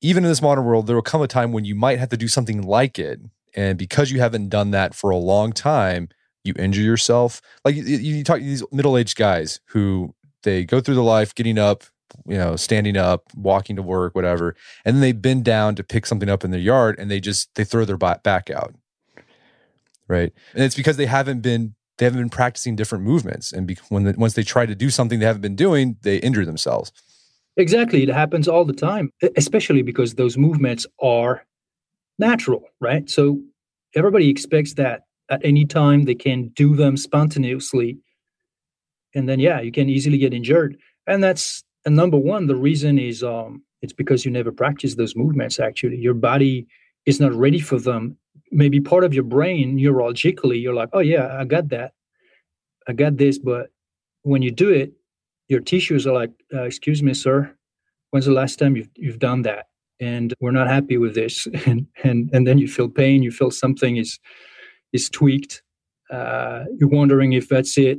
even 0.00 0.24
in 0.24 0.30
this 0.30 0.42
modern 0.42 0.64
world 0.64 0.86
there 0.86 0.96
will 0.96 1.02
come 1.02 1.22
a 1.22 1.28
time 1.28 1.52
when 1.52 1.64
you 1.64 1.74
might 1.74 1.98
have 1.98 2.08
to 2.08 2.16
do 2.16 2.28
something 2.28 2.62
like 2.62 2.98
it 2.98 3.20
and 3.54 3.78
because 3.78 4.10
you 4.10 4.20
haven't 4.20 4.48
done 4.48 4.70
that 4.70 4.94
for 4.94 5.10
a 5.10 5.16
long 5.16 5.52
time 5.52 6.08
you 6.44 6.54
injure 6.58 6.82
yourself. 6.82 7.40
Like 7.64 7.74
you, 7.76 7.82
you 7.82 8.24
talk 8.24 8.38
these 8.38 8.64
middle-aged 8.72 9.16
guys 9.16 9.60
who 9.66 10.14
they 10.42 10.64
go 10.64 10.80
through 10.80 10.96
the 10.96 11.02
life 11.02 11.34
getting 11.34 11.58
up 11.58 11.84
you 12.26 12.36
know, 12.36 12.56
standing 12.56 12.96
up, 12.96 13.24
walking 13.34 13.76
to 13.76 13.82
work, 13.82 14.14
whatever. 14.14 14.54
And 14.84 14.96
then 14.96 15.00
they 15.00 15.12
bend 15.12 15.44
down 15.44 15.74
to 15.76 15.84
pick 15.84 16.06
something 16.06 16.28
up 16.28 16.44
in 16.44 16.50
their 16.50 16.60
yard 16.60 16.96
and 16.98 17.10
they 17.10 17.20
just 17.20 17.54
they 17.54 17.64
throw 17.64 17.84
their 17.84 17.96
back 17.96 18.50
out. 18.50 18.74
Right. 20.08 20.32
And 20.54 20.62
it's 20.62 20.74
because 20.74 20.96
they 20.96 21.06
haven't 21.06 21.40
been 21.40 21.74
they 21.98 22.06
haven't 22.06 22.20
been 22.20 22.30
practicing 22.30 22.74
different 22.74 23.04
movements 23.04 23.52
and 23.52 23.66
be, 23.66 23.76
when 23.88 24.04
the, 24.04 24.14
once 24.16 24.34
they 24.34 24.42
try 24.42 24.66
to 24.66 24.74
do 24.74 24.90
something 24.90 25.18
they 25.20 25.26
haven't 25.26 25.42
been 25.42 25.56
doing, 25.56 25.96
they 26.02 26.16
injure 26.18 26.44
themselves. 26.44 26.90
Exactly, 27.56 28.02
it 28.02 28.08
happens 28.08 28.48
all 28.48 28.64
the 28.64 28.72
time, 28.72 29.10
especially 29.36 29.82
because 29.82 30.14
those 30.14 30.38
movements 30.38 30.86
are 31.00 31.44
natural, 32.18 32.64
right? 32.80 33.08
So 33.10 33.40
everybody 33.94 34.30
expects 34.30 34.74
that 34.74 35.02
at 35.30 35.44
any 35.44 35.66
time 35.66 36.04
they 36.04 36.14
can 36.14 36.48
do 36.48 36.74
them 36.74 36.96
spontaneously 36.96 37.98
and 39.14 39.28
then 39.28 39.40
yeah, 39.40 39.60
you 39.60 39.72
can 39.72 39.88
easily 39.88 40.18
get 40.18 40.32
injured. 40.32 40.78
And 41.06 41.22
that's 41.22 41.64
and 41.84 41.96
number 41.96 42.18
one 42.18 42.46
the 42.46 42.56
reason 42.56 42.98
is 42.98 43.22
um, 43.22 43.62
it's 43.80 43.92
because 43.92 44.24
you 44.24 44.30
never 44.30 44.52
practice 44.52 44.94
those 44.94 45.16
movements 45.16 45.58
actually. 45.58 45.96
Your 45.96 46.14
body 46.14 46.66
is 47.06 47.20
not 47.20 47.32
ready 47.34 47.60
for 47.60 47.78
them. 47.78 48.16
Maybe 48.50 48.80
part 48.80 49.04
of 49.04 49.14
your 49.14 49.24
brain 49.24 49.76
neurologically 49.76 50.60
you're 50.60 50.74
like 50.74 50.90
oh 50.92 51.00
yeah 51.00 51.36
i 51.38 51.44
got 51.44 51.68
that. 51.70 51.92
I 52.88 52.92
got 52.92 53.16
this. 53.16 53.38
But 53.38 53.70
when 54.22 54.42
you 54.42 54.50
do 54.50 54.70
it 54.70 54.92
your 55.48 55.60
tissues 55.60 56.06
are 56.06 56.14
like 56.14 56.30
uh, 56.54 56.62
excuse 56.62 57.02
me 57.02 57.14
sir. 57.14 57.52
When's 58.10 58.26
the 58.26 58.32
last 58.32 58.58
time 58.58 58.76
you've, 58.76 58.90
you've 58.96 59.18
done 59.18 59.42
that? 59.42 59.66
And 59.98 60.34
we're 60.40 60.50
not 60.50 60.68
happy 60.68 60.98
with 60.98 61.14
this. 61.14 61.46
And 61.66 61.86
and 62.04 62.30
and 62.32 62.46
then 62.46 62.58
you 62.58 62.68
feel 62.68 62.88
pain 62.88 63.22
you 63.22 63.30
feel 63.30 63.50
something 63.50 63.96
is 63.96 64.18
is 64.92 65.08
tweaked. 65.10 65.62
Uh, 66.10 66.64
you're 66.78 66.90
wondering 66.90 67.32
if 67.32 67.48
that's 67.48 67.76
it. 67.78 67.98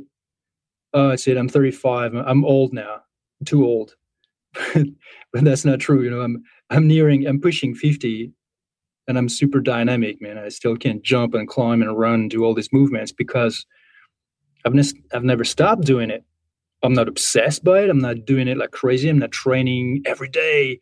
Oh 0.94 1.10
it's 1.10 1.26
it. 1.26 1.36
I'm 1.36 1.48
35 1.48 2.14
i'm 2.14 2.44
old 2.44 2.72
now 2.72 3.03
too 3.44 3.64
old. 3.64 3.94
but 4.74 5.44
that's 5.44 5.64
not 5.64 5.80
true. 5.80 6.02
You 6.02 6.10
know, 6.10 6.20
I'm 6.20 6.42
I'm 6.70 6.86
nearing, 6.86 7.26
I'm 7.26 7.40
pushing 7.40 7.74
50 7.74 8.32
and 9.06 9.18
I'm 9.18 9.28
super 9.28 9.60
dynamic, 9.60 10.20
man. 10.20 10.38
I 10.38 10.48
still 10.48 10.76
can't 10.76 11.02
jump 11.02 11.34
and 11.34 11.48
climb 11.48 11.82
and 11.82 11.98
run 11.98 12.14
and 12.14 12.30
do 12.30 12.44
all 12.44 12.54
these 12.54 12.72
movements 12.72 13.12
because 13.12 13.66
I've, 14.64 14.74
I've 15.12 15.24
never 15.24 15.44
stopped 15.44 15.82
doing 15.82 16.10
it. 16.10 16.24
I'm 16.82 16.94
not 16.94 17.08
obsessed 17.08 17.64
by 17.64 17.80
it. 17.80 17.90
I'm 17.90 17.98
not 17.98 18.24
doing 18.24 18.48
it 18.48 18.58
like 18.58 18.70
crazy. 18.70 19.08
I'm 19.08 19.18
not 19.18 19.32
training 19.32 20.02
every 20.06 20.28
day, 20.28 20.80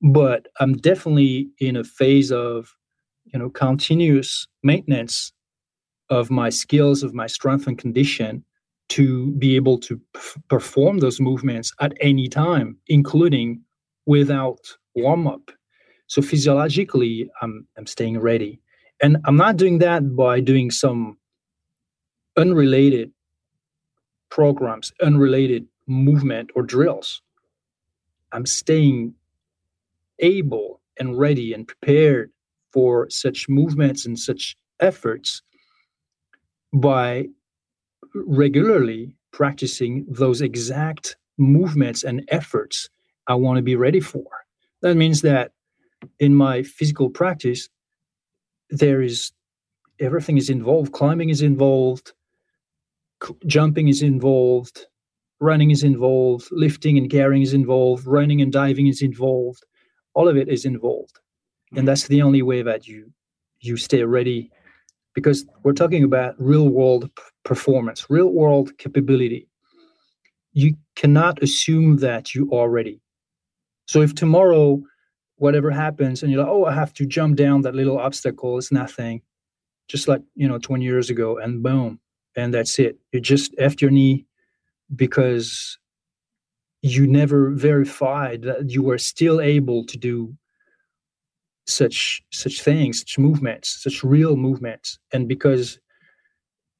but 0.00 0.48
I'm 0.60 0.74
definitely 0.74 1.48
in 1.58 1.76
a 1.76 1.84
phase 1.84 2.32
of, 2.32 2.74
you 3.24 3.38
know, 3.38 3.50
continuous 3.50 4.46
maintenance 4.62 5.32
of 6.10 6.30
my 6.30 6.50
skills, 6.50 7.02
of 7.02 7.14
my 7.14 7.26
strength 7.26 7.66
and 7.66 7.78
condition 7.78 8.44
to 8.92 9.32
be 9.32 9.56
able 9.56 9.78
to 9.78 10.00
p- 10.14 10.40
perform 10.48 10.98
those 10.98 11.20
movements 11.20 11.72
at 11.80 11.92
any 12.00 12.28
time, 12.28 12.76
including 12.88 13.62
without 14.06 14.60
warm 14.94 15.26
up. 15.26 15.50
So 16.08 16.20
physiologically, 16.20 17.30
I'm, 17.40 17.66
I'm 17.78 17.86
staying 17.86 18.20
ready. 18.20 18.60
And 19.02 19.16
I'm 19.24 19.36
not 19.36 19.56
doing 19.56 19.78
that 19.78 20.14
by 20.14 20.40
doing 20.40 20.70
some 20.70 21.16
unrelated 22.36 23.10
programs, 24.30 24.92
unrelated 25.02 25.66
movement 25.86 26.50
or 26.54 26.62
drills. 26.62 27.22
I'm 28.32 28.46
staying 28.46 29.14
able 30.18 30.80
and 30.98 31.18
ready 31.18 31.52
and 31.52 31.66
prepared 31.66 32.30
for 32.72 33.08
such 33.10 33.48
movements 33.48 34.06
and 34.06 34.18
such 34.18 34.56
efforts 34.80 35.42
by 36.72 37.28
regularly 38.14 39.14
practicing 39.32 40.06
those 40.08 40.40
exact 40.40 41.16
movements 41.38 42.04
and 42.04 42.24
efforts 42.28 42.88
I 43.26 43.34
want 43.34 43.56
to 43.56 43.62
be 43.62 43.76
ready 43.76 44.00
for. 44.00 44.26
That 44.82 44.96
means 44.96 45.22
that 45.22 45.52
in 46.18 46.34
my 46.34 46.62
physical 46.62 47.08
practice, 47.08 47.68
there 48.70 49.02
is 49.02 49.32
everything 50.00 50.36
is 50.36 50.50
involved. 50.50 50.92
Climbing 50.92 51.30
is 51.30 51.42
involved, 51.42 52.12
jumping 53.46 53.88
is 53.88 54.02
involved, 54.02 54.86
running 55.40 55.70
is 55.70 55.82
involved, 55.82 56.48
lifting 56.50 56.98
and 56.98 57.10
carrying 57.10 57.42
is 57.42 57.54
involved, 57.54 58.06
running 58.06 58.40
and 58.40 58.52
diving 58.52 58.88
is 58.88 59.02
involved. 59.02 59.64
All 60.14 60.28
of 60.28 60.36
it 60.36 60.48
is 60.48 60.64
involved, 60.64 61.20
and 61.70 61.78
mm-hmm. 61.78 61.86
that's 61.86 62.08
the 62.08 62.22
only 62.22 62.42
way 62.42 62.62
that 62.62 62.86
you 62.86 63.12
you 63.60 63.76
stay 63.76 64.02
ready 64.02 64.50
because 65.14 65.44
we're 65.62 65.72
talking 65.72 66.04
about 66.04 66.34
real 66.38 66.68
world 66.68 67.10
performance, 67.44 68.06
real 68.08 68.28
world 68.28 68.76
capability. 68.78 69.48
You 70.52 70.76
cannot 70.96 71.42
assume 71.42 71.98
that 71.98 72.34
you 72.34 72.50
are 72.52 72.68
ready. 72.68 73.00
So 73.86 74.00
if 74.00 74.14
tomorrow, 74.14 74.82
whatever 75.36 75.70
happens, 75.70 76.22
and 76.22 76.30
you're 76.30 76.42
like, 76.42 76.52
oh, 76.52 76.64
I 76.64 76.72
have 76.72 76.94
to 76.94 77.06
jump 77.06 77.36
down 77.36 77.62
that 77.62 77.74
little 77.74 77.98
obstacle, 77.98 78.58
it's 78.58 78.72
nothing, 78.72 79.22
just 79.88 80.08
like, 80.08 80.22
you 80.34 80.48
know, 80.48 80.58
20 80.58 80.84
years 80.84 81.10
ago, 81.10 81.38
and 81.38 81.62
boom, 81.62 82.00
and 82.36 82.54
that's 82.54 82.78
it. 82.78 82.98
You 83.12 83.20
just 83.20 83.54
effed 83.56 83.80
your 83.80 83.90
knee 83.90 84.26
because 84.94 85.78
you 86.82 87.06
never 87.06 87.50
verified 87.50 88.42
that 88.42 88.70
you 88.70 88.82
were 88.82 88.98
still 88.98 89.40
able 89.40 89.84
to 89.86 89.96
do 89.96 90.36
such 91.66 92.22
such 92.30 92.62
things, 92.62 93.00
such 93.00 93.18
movements, 93.18 93.82
such 93.82 94.02
real 94.02 94.36
movements, 94.36 94.98
and 95.12 95.28
because 95.28 95.78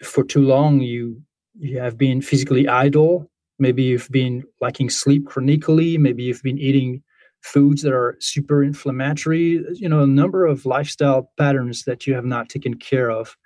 for 0.02 0.24
too 0.24 0.42
long 0.42 0.80
you 0.80 1.22
you 1.54 1.78
have 1.78 1.96
been 1.98 2.20
physically 2.20 2.66
idle, 2.66 3.30
maybe 3.58 3.82
you've 3.82 4.10
been 4.10 4.42
lacking 4.60 4.90
sleep 4.90 5.26
chronically, 5.26 5.98
maybe 5.98 6.22
you've 6.22 6.42
been 6.42 6.58
eating 6.58 7.02
foods 7.42 7.82
that 7.82 7.92
are 7.92 8.16
super 8.20 8.62
inflammatory, 8.62 9.64
you 9.74 9.88
know, 9.88 10.00
a 10.00 10.06
number 10.06 10.46
of 10.46 10.64
lifestyle 10.64 11.30
patterns 11.36 11.84
that 11.84 12.06
you 12.06 12.14
have 12.14 12.24
not 12.24 12.48
taken 12.48 12.74
care 12.74 13.10
of. 13.10 13.36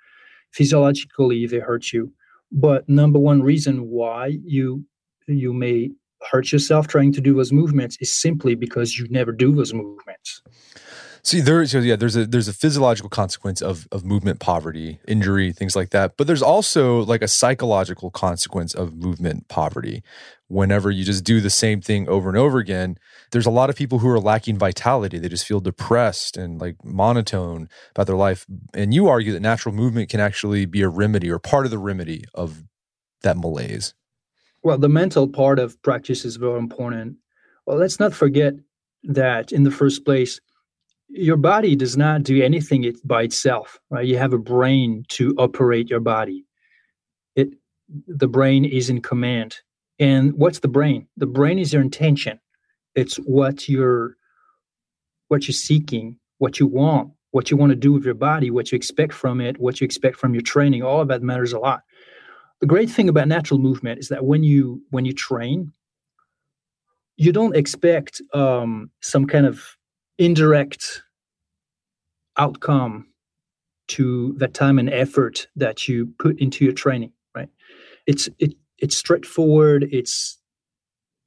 Physiologically, 0.53 1.45
they 1.45 1.59
hurt 1.59 1.91
you. 1.91 2.11
But 2.51 2.87
number 2.87 3.19
one 3.19 3.41
reason 3.41 3.89
why 3.89 4.37
you 4.43 4.85
you 5.27 5.53
may 5.53 5.91
hurt 6.31 6.51
yourself 6.51 6.87
trying 6.87 7.11
to 7.13 7.21
do 7.21 7.35
those 7.35 7.51
movements 7.51 7.97
is 7.99 8.11
simply 8.11 8.55
because 8.55 8.97
you 8.97 9.07
never 9.09 9.31
do 9.31 9.53
those 9.53 9.73
movements. 9.73 10.41
See, 11.27 11.41
there, 11.41 11.65
so 11.65 11.79
yeah, 11.79 11.97
there's 11.97 12.15
a 12.15 12.25
there's 12.25 12.47
a 12.47 12.53
physiological 12.53 13.09
consequence 13.09 13.61
of 13.61 13.85
of 13.91 14.05
movement 14.05 14.39
poverty, 14.39 15.01
injury, 15.09 15.51
things 15.51 15.75
like 15.75 15.89
that. 15.89 16.15
But 16.15 16.25
there's 16.25 16.41
also 16.41 17.03
like 17.03 17.21
a 17.21 17.27
psychological 17.27 18.09
consequence 18.09 18.73
of 18.73 18.95
movement 18.95 19.49
poverty. 19.49 20.03
Whenever 20.47 20.89
you 20.89 21.03
just 21.03 21.25
do 21.25 21.41
the 21.41 21.49
same 21.49 21.81
thing 21.81 22.07
over 22.07 22.29
and 22.29 22.37
over 22.37 22.59
again, 22.59 22.97
there's 23.33 23.45
a 23.45 23.51
lot 23.51 23.69
of 23.69 23.75
people 23.75 23.99
who 23.99 24.07
are 24.07 24.21
lacking 24.21 24.57
vitality. 24.57 25.17
They 25.17 25.27
just 25.27 25.45
feel 25.45 25.59
depressed 25.59 26.37
and 26.37 26.61
like 26.61 26.77
monotone 26.85 27.67
about 27.91 28.07
their 28.07 28.15
life. 28.15 28.45
And 28.73 28.93
you 28.93 29.09
argue 29.09 29.33
that 29.33 29.41
natural 29.41 29.75
movement 29.75 30.07
can 30.07 30.21
actually 30.21 30.65
be 30.65 30.81
a 30.81 30.87
remedy 30.87 31.29
or 31.29 31.39
part 31.39 31.65
of 31.65 31.71
the 31.71 31.77
remedy 31.77 32.23
of 32.35 32.63
that 33.23 33.35
malaise. 33.35 33.93
Well, 34.63 34.77
the 34.77 34.87
mental 34.87 35.27
part 35.27 35.59
of 35.59 35.81
practice 35.81 36.23
is 36.23 36.37
very 36.37 36.57
important. 36.57 37.17
Well, 37.65 37.75
let's 37.75 37.99
not 37.99 38.13
forget 38.13 38.53
that 39.03 39.51
in 39.51 39.63
the 39.63 39.71
first 39.71 40.05
place, 40.05 40.39
your 41.09 41.37
body 41.37 41.75
does 41.75 41.95
not 41.95 42.23
do 42.23 42.41
anything 42.43 42.93
by 43.03 43.23
itself, 43.23 43.79
right? 43.89 44.05
You 44.05 44.17
have 44.17 44.33
a 44.33 44.37
brain 44.37 45.05
to 45.09 45.33
operate 45.37 45.89
your 45.89 45.99
body. 45.99 46.45
It, 47.35 47.49
the 48.07 48.27
brain 48.27 48.65
is 48.65 48.89
in 48.89 49.01
command. 49.01 49.57
And 49.99 50.33
what's 50.33 50.59
the 50.59 50.67
brain? 50.67 51.07
The 51.17 51.25
brain 51.25 51.59
is 51.59 51.73
your 51.73 51.81
intention. 51.81 52.39
It's 52.95 53.15
what 53.17 53.69
you're, 53.69 54.15
what 55.29 55.47
you're 55.47 55.53
seeking, 55.53 56.17
what 56.39 56.59
you 56.59 56.67
want, 56.67 57.11
what 57.31 57.49
you 57.51 57.57
want 57.57 57.71
to 57.71 57.75
do 57.75 57.93
with 57.93 58.03
your 58.03 58.13
body, 58.13 58.51
what 58.51 58.71
you 58.71 58.75
expect 58.75 59.13
from 59.13 59.41
it, 59.41 59.59
what 59.59 59.79
you 59.79 59.85
expect 59.85 60.17
from 60.17 60.33
your 60.33 60.41
training. 60.41 60.83
All 60.83 61.01
of 61.01 61.07
that 61.07 61.21
matters 61.21 61.53
a 61.53 61.59
lot. 61.59 61.81
The 62.59 62.67
great 62.67 62.89
thing 62.89 63.07
about 63.07 63.27
natural 63.27 63.59
movement 63.59 63.99
is 63.99 64.09
that 64.09 64.25
when 64.25 64.43
you 64.43 64.81
when 64.89 65.05
you 65.05 65.13
train, 65.13 65.71
you 67.15 67.31
don't 67.31 67.55
expect 67.55 68.21
um, 68.33 68.89
some 69.01 69.25
kind 69.25 69.45
of 69.45 69.77
indirect 70.17 71.03
outcome 72.37 73.07
to 73.87 74.33
the 74.37 74.47
time 74.47 74.79
and 74.79 74.89
effort 74.89 75.47
that 75.55 75.87
you 75.87 76.13
put 76.19 76.39
into 76.39 76.65
your 76.65 76.73
training 76.73 77.11
right? 77.37 77.49
It's 78.05 78.29
it, 78.39 78.55
it's 78.77 78.97
straightforward. 78.97 79.87
It's 79.91 80.37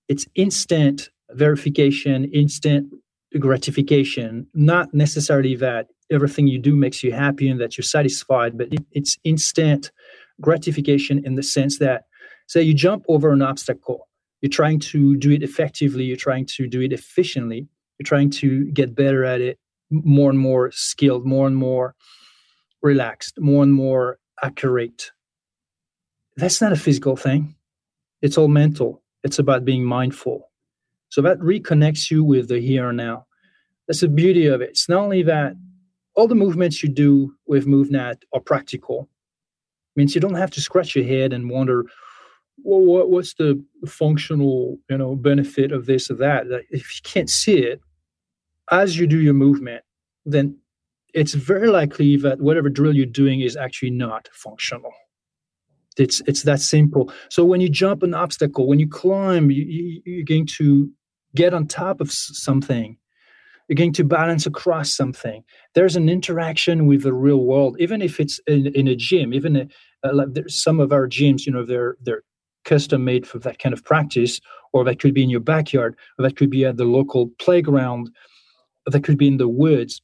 it's 0.08 0.26
instant 0.34 1.10
verification 1.32 2.24
instant 2.32 2.92
gratification. 3.38 4.46
Not 4.54 4.92
necessarily 4.92 5.54
that 5.56 5.88
everything 6.10 6.48
you 6.48 6.58
do 6.58 6.74
makes 6.74 7.04
you 7.04 7.12
happy 7.12 7.48
and 7.48 7.60
that 7.60 7.78
you're 7.78 7.84
satisfied 7.84 8.58
but 8.58 8.72
it, 8.72 8.84
it's 8.90 9.16
instant 9.22 9.92
gratification 10.40 11.24
in 11.24 11.36
the 11.36 11.42
sense 11.42 11.78
that 11.78 12.06
say 12.48 12.62
you 12.62 12.74
jump 12.74 13.04
over 13.08 13.30
an 13.30 13.42
obstacle. 13.42 14.08
You're 14.40 14.50
trying 14.50 14.80
to 14.80 15.16
do 15.16 15.30
it 15.30 15.42
effectively. 15.42 16.04
You're 16.04 16.16
trying 16.16 16.46
to 16.56 16.66
do 16.66 16.80
it 16.80 16.92
efficiently 16.92 17.68
you're 18.00 18.06
trying 18.06 18.30
to 18.30 18.64
get 18.72 18.94
better 18.94 19.24
at 19.24 19.42
it 19.42 19.58
more 19.90 20.30
and 20.30 20.38
more 20.38 20.70
skilled 20.72 21.26
more 21.26 21.46
and 21.46 21.56
more 21.56 21.94
relaxed 22.80 23.38
more 23.38 23.62
and 23.62 23.74
more 23.74 24.18
accurate. 24.42 25.10
That's 26.36 26.62
not 26.62 26.72
a 26.72 26.76
physical 26.76 27.16
thing. 27.16 27.54
It's 28.22 28.38
all 28.38 28.48
mental. 28.48 29.02
It's 29.22 29.38
about 29.38 29.66
being 29.66 29.84
mindful. 29.84 30.50
So 31.10 31.20
that 31.22 31.38
reconnects 31.40 32.10
you 32.10 32.24
with 32.24 32.48
the 32.48 32.58
here 32.60 32.88
and 32.88 32.96
now. 32.96 33.26
That's 33.86 34.00
the 34.00 34.08
beauty 34.08 34.46
of 34.46 34.60
it. 34.60 34.70
It's 34.70 34.88
not 34.88 35.00
only 35.02 35.22
that 35.24 35.54
all 36.14 36.28
the 36.28 36.34
movements 36.34 36.82
you 36.82 36.88
do 36.88 37.34
with 37.46 37.66
MovNat 37.66 38.22
are 38.32 38.40
practical 38.40 39.08
means 39.96 40.14
you 40.14 40.20
don't 40.20 40.34
have 40.34 40.52
to 40.52 40.60
scratch 40.60 40.94
your 40.94 41.04
head 41.04 41.32
and 41.32 41.50
wonder 41.50 41.84
well, 42.62 42.80
what, 42.80 43.10
what's 43.10 43.34
the 43.34 43.62
functional 43.86 44.78
you 44.88 44.98
know 44.98 45.16
benefit 45.16 45.72
of 45.72 45.86
this 45.86 46.10
or 46.10 46.14
that? 46.14 46.46
If 46.70 46.94
you 46.94 47.00
can't 47.02 47.30
see 47.30 47.58
it 47.58 47.80
as 48.70 48.98
you 48.98 49.06
do 49.06 49.20
your 49.20 49.34
movement, 49.34 49.82
then 50.24 50.56
it's 51.12 51.34
very 51.34 51.68
likely 51.68 52.16
that 52.16 52.40
whatever 52.40 52.68
drill 52.68 52.94
you're 52.94 53.06
doing 53.06 53.40
is 53.40 53.56
actually 53.56 53.90
not 53.90 54.28
functional. 54.32 54.92
It's 55.98 56.22
it's 56.26 56.44
that 56.44 56.60
simple. 56.60 57.12
So 57.30 57.44
when 57.44 57.60
you 57.60 57.68
jump 57.68 58.02
an 58.02 58.14
obstacle, 58.14 58.66
when 58.66 58.78
you 58.78 58.88
climb, 58.88 59.50
you, 59.50 60.00
you're 60.04 60.24
going 60.24 60.46
to 60.58 60.90
get 61.34 61.52
on 61.52 61.66
top 61.66 62.00
of 62.00 62.12
something. 62.12 62.96
You're 63.68 63.76
going 63.76 63.92
to 63.94 64.04
balance 64.04 64.46
across 64.46 64.90
something. 64.96 65.44
There's 65.74 65.96
an 65.96 66.08
interaction 66.08 66.86
with 66.86 67.02
the 67.02 67.12
real 67.12 67.44
world, 67.44 67.76
even 67.78 68.02
if 68.02 68.18
it's 68.18 68.40
in, 68.46 68.68
in 68.68 68.88
a 68.88 68.96
gym. 68.96 69.32
Even 69.32 69.68
a, 70.02 70.12
like 70.12 70.28
some 70.48 70.80
of 70.80 70.92
our 70.92 71.08
gyms, 71.08 71.46
you 71.46 71.52
know, 71.52 71.64
they're 71.64 71.96
they're 72.02 72.22
custom 72.64 73.04
made 73.04 73.26
for 73.26 73.38
that 73.40 73.58
kind 73.58 73.72
of 73.72 73.84
practice, 73.84 74.40
or 74.72 74.84
that 74.84 75.00
could 75.00 75.14
be 75.14 75.22
in 75.22 75.30
your 75.30 75.40
backyard, 75.40 75.96
or 76.18 76.22
that 76.22 76.36
could 76.36 76.50
be 76.50 76.64
at 76.64 76.76
the 76.76 76.84
local 76.84 77.30
playground 77.38 78.10
that 78.90 79.04
could 79.04 79.18
be 79.18 79.28
in 79.28 79.36
the 79.36 79.48
woods. 79.48 80.02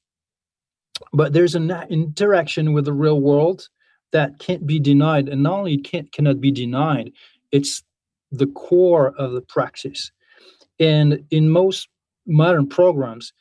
But 1.13 1.33
there's 1.33 1.55
an 1.55 1.71
interaction 1.91 2.73
with 2.73 2.85
the 2.87 2.93
real 2.93 3.21
world 3.21 3.69
that 4.13 4.39
can't 4.39 4.67
be 4.67 4.79
denied, 4.79 5.29
and 5.29 5.43
not 5.43 5.59
only 5.59 5.79
can't 5.79 6.11
cannot 6.13 6.41
be 6.41 6.51
denied, 6.51 7.13
it's 7.53 7.83
the 8.31 8.47
core 8.47 9.15
of 9.19 9.33
the 9.33 9.43
practice. 9.43 10.11
And 10.81 11.25
in 11.31 11.51
most 11.51 11.89
modern 12.27 12.69
programs, 12.69 13.33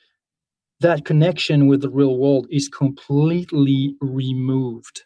that 0.81 1.05
connection 1.05 1.67
with 1.67 1.81
the 1.81 1.89
real 1.89 2.17
world 2.17 2.47
is 2.49 2.67
completely 2.67 3.95
removed, 4.01 5.03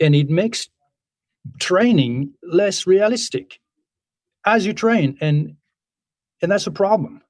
and 0.00 0.14
it 0.14 0.28
makes 0.28 0.68
training 1.58 2.32
less 2.42 2.86
realistic 2.86 3.60
as 4.44 4.66
you 4.66 4.72
train, 4.72 5.16
and 5.20 5.56
and 6.42 6.52
that's 6.52 6.66
a 6.66 6.72
problem 6.72 7.22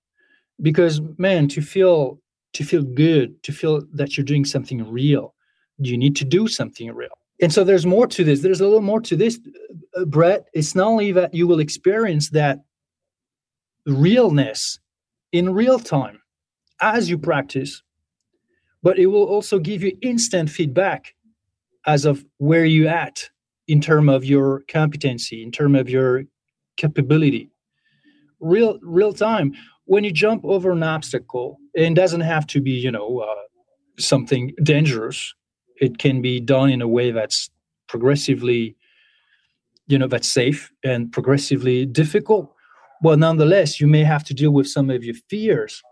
because 0.61 1.01
man, 1.19 1.49
to 1.49 1.63
feel 1.63 2.21
to 2.55 2.65
feel 2.65 2.83
good, 2.83 3.43
to 3.43 3.53
feel 3.53 3.83
that 3.93 4.17
you're 4.17 4.25
doing 4.25 4.45
something 4.45 4.91
real, 4.91 5.35
you 5.79 5.97
need 5.97 6.17
to 6.17 6.25
do 6.25 6.49
something 6.49 6.93
real. 6.93 7.11
And 7.41 7.53
so 7.53 7.63
there's 7.63 7.87
more 7.87 8.07
to 8.09 8.25
this. 8.25 8.41
There's 8.41 8.61
a 8.61 8.65
little 8.65 8.81
more 8.81 9.01
to 9.03 9.17
this, 9.17 9.39
uh, 9.97 10.05
Brett. 10.05 10.49
It's 10.55 10.75
not 10.75 10.89
only 10.89 11.13
that 11.13 11.35
you 11.35 11.47
will 11.47 11.61
experience 11.61 12.31
that 12.31 12.61
realness 13.87 14.81
in 15.33 15.55
real 15.55 15.79
time 15.79 16.21
as 16.81 17.09
you 17.09 17.19
practice, 17.19 17.83
but 18.83 18.99
it 18.99 19.07
will 19.07 19.25
also 19.25 19.59
give 19.59 19.83
you 19.83 19.97
instant 20.03 20.51
feedback 20.51 21.15
as 21.87 22.05
of 22.05 22.25
where 22.39 22.65
you're 22.65 22.89
at 22.89 23.31
in 23.67 23.81
terms 23.81 24.11
of 24.11 24.25
your 24.25 24.63
competency, 24.69 25.43
in 25.43 25.53
terms 25.53 25.79
of 25.79 25.89
your 25.89 26.25
capability. 26.77 27.51
Real 28.41 28.79
real 28.83 29.13
time 29.13 29.53
when 29.85 30.05
you 30.05 30.13
jump 30.13 30.45
over 30.45 30.73
an 30.73 30.83
obstacle, 30.83 31.59
it 31.79 31.95
doesn't 31.95 32.23
have 32.23 32.47
to 32.49 32.61
be, 32.61 32.73
you 32.73 32.91
know, 32.91 33.21
uh, 33.21 33.35
something 33.99 34.53
dangerous. 34.63 35.35
It 35.81 35.99
can 35.99 36.21
be 36.21 36.41
done 36.41 36.71
in 36.71 36.83
a 36.83 36.89
way 36.89 37.11
that's 37.13 37.51
progressively, 37.89 38.77
you 39.87 39.99
know, 39.99 40.09
that's 40.09 40.29
safe 40.29 40.73
and 40.85 41.13
progressively 41.13 41.87
difficult. 41.87 42.53
But 43.03 43.19
nonetheless, 43.19 43.81
you 43.81 43.87
may 43.87 44.03
have 44.05 44.25
to 44.25 44.35
deal 44.35 44.51
with 44.51 44.67
some 44.67 44.91
of 44.91 45.05
your 45.05 45.15
fears, 45.31 45.83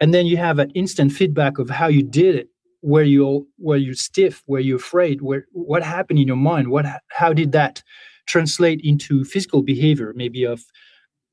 and 0.00 0.12
then 0.12 0.26
you 0.26 0.36
have 0.36 0.58
an 0.58 0.70
instant 0.70 1.12
feedback 1.12 1.58
of 1.58 1.70
how 1.70 1.88
you 1.88 2.02
did 2.02 2.34
it, 2.34 2.48
where 2.80 3.04
you 3.04 3.48
where 3.56 3.78
you 3.78 3.94
stiff, 3.94 4.42
where 4.46 4.60
you're 4.60 4.76
afraid, 4.76 5.22
where 5.22 5.46
what 5.52 5.82
happened 5.82 6.18
in 6.18 6.26
your 6.26 6.36
mind, 6.36 6.68
what 6.68 6.84
how 7.08 7.32
did 7.32 7.52
that 7.52 7.82
translate 8.26 8.80
into 8.84 9.24
physical 9.24 9.62
behavior, 9.62 10.12
maybe 10.14 10.44
of 10.44 10.64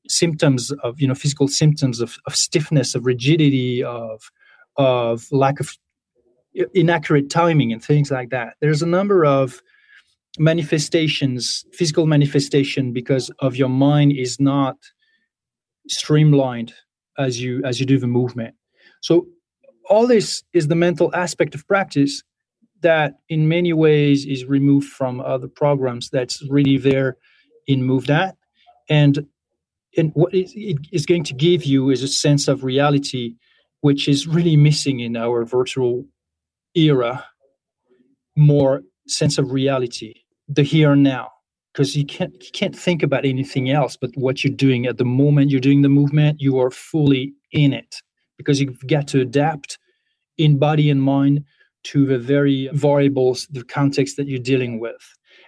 symptoms 0.08 0.72
of 0.82 1.00
you 1.00 1.06
know 1.06 1.14
physical 1.14 1.48
symptoms 1.48 2.00
of, 2.00 2.16
of 2.26 2.34
stiffness 2.34 2.94
of 2.94 3.06
rigidity 3.06 3.82
of 3.82 4.30
of 4.76 5.26
lack 5.30 5.60
of 5.60 5.76
inaccurate 6.74 7.30
timing 7.30 7.72
and 7.72 7.82
things 7.82 8.10
like 8.10 8.30
that. 8.30 8.54
There's 8.60 8.82
a 8.82 8.86
number 8.86 9.24
of 9.24 9.62
manifestations 10.38 11.64
physical 11.72 12.06
manifestation 12.06 12.92
because 12.92 13.30
of 13.40 13.56
your 13.56 13.68
mind 13.68 14.12
is 14.12 14.38
not 14.38 14.76
streamlined 15.88 16.72
as 17.18 17.40
you 17.40 17.62
as 17.64 17.80
you 17.80 17.86
do 17.86 17.98
the 17.98 18.06
movement. 18.06 18.54
So 19.00 19.26
all 19.88 20.06
this 20.06 20.42
is 20.52 20.68
the 20.68 20.76
mental 20.76 21.14
aspect 21.14 21.54
of 21.54 21.66
practice 21.66 22.22
that 22.82 23.14
in 23.28 23.48
many 23.48 23.72
ways 23.72 24.24
is 24.24 24.44
removed 24.44 24.88
from 24.88 25.20
other 25.20 25.48
programs 25.48 26.08
that's 26.10 26.42
really 26.48 26.78
there 26.78 27.16
in 27.66 27.82
MovNat 27.82 28.34
and 28.88 29.26
and 29.96 30.12
what 30.14 30.34
it 30.34 30.50
is 30.92 31.06
going 31.06 31.24
to 31.24 31.34
give 31.34 31.64
you 31.64 31.90
is 31.90 32.02
a 32.02 32.08
sense 32.08 32.48
of 32.48 32.64
reality 32.64 33.34
which 33.80 34.08
is 34.08 34.26
really 34.26 34.56
missing 34.56 35.00
in 35.00 35.16
our 35.16 35.44
virtual 35.44 36.04
era 36.74 37.24
more 38.36 38.82
sense 39.06 39.38
of 39.38 39.50
reality 39.50 40.14
the 40.48 40.62
here 40.62 40.92
and 40.92 41.02
now. 41.02 41.30
Because 41.72 41.96
you 41.96 42.04
can't 42.04 42.32
you 42.42 42.50
can't 42.52 42.76
think 42.76 43.02
about 43.02 43.24
anything 43.24 43.70
else 43.70 43.96
but 43.96 44.10
what 44.14 44.42
you're 44.42 44.54
doing 44.54 44.86
at 44.86 44.98
the 44.98 45.04
moment 45.04 45.50
you're 45.50 45.60
doing 45.60 45.82
the 45.82 45.88
movement 45.88 46.40
you 46.40 46.58
are 46.58 46.70
fully 46.70 47.32
in 47.52 47.72
it. 47.72 47.96
Because 48.36 48.60
you've 48.60 48.86
got 48.86 49.06
to 49.08 49.20
adapt 49.20 49.78
in 50.36 50.58
body 50.58 50.90
and 50.90 51.02
mind 51.02 51.44
to 51.84 52.06
the 52.06 52.18
very 52.18 52.68
variables 52.72 53.46
the 53.50 53.64
context 53.64 54.16
that 54.16 54.26
you're 54.26 54.38
dealing 54.38 54.80
with 54.80 55.00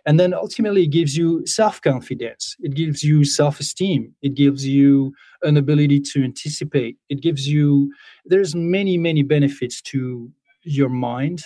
and 0.06 0.18
then 0.18 0.34
ultimately 0.34 0.84
it 0.84 0.90
gives 0.90 1.16
you 1.16 1.46
self-confidence 1.46 2.56
it 2.60 2.74
gives 2.74 3.02
you 3.02 3.24
self-esteem 3.24 4.14
it 4.22 4.34
gives 4.34 4.66
you 4.66 5.12
an 5.42 5.56
ability 5.56 6.00
to 6.00 6.22
anticipate 6.22 6.96
it 7.08 7.20
gives 7.20 7.48
you 7.48 7.92
there's 8.24 8.54
many 8.54 8.96
many 8.98 9.22
benefits 9.22 9.80
to 9.80 10.30
your 10.62 10.88
mind 10.88 11.44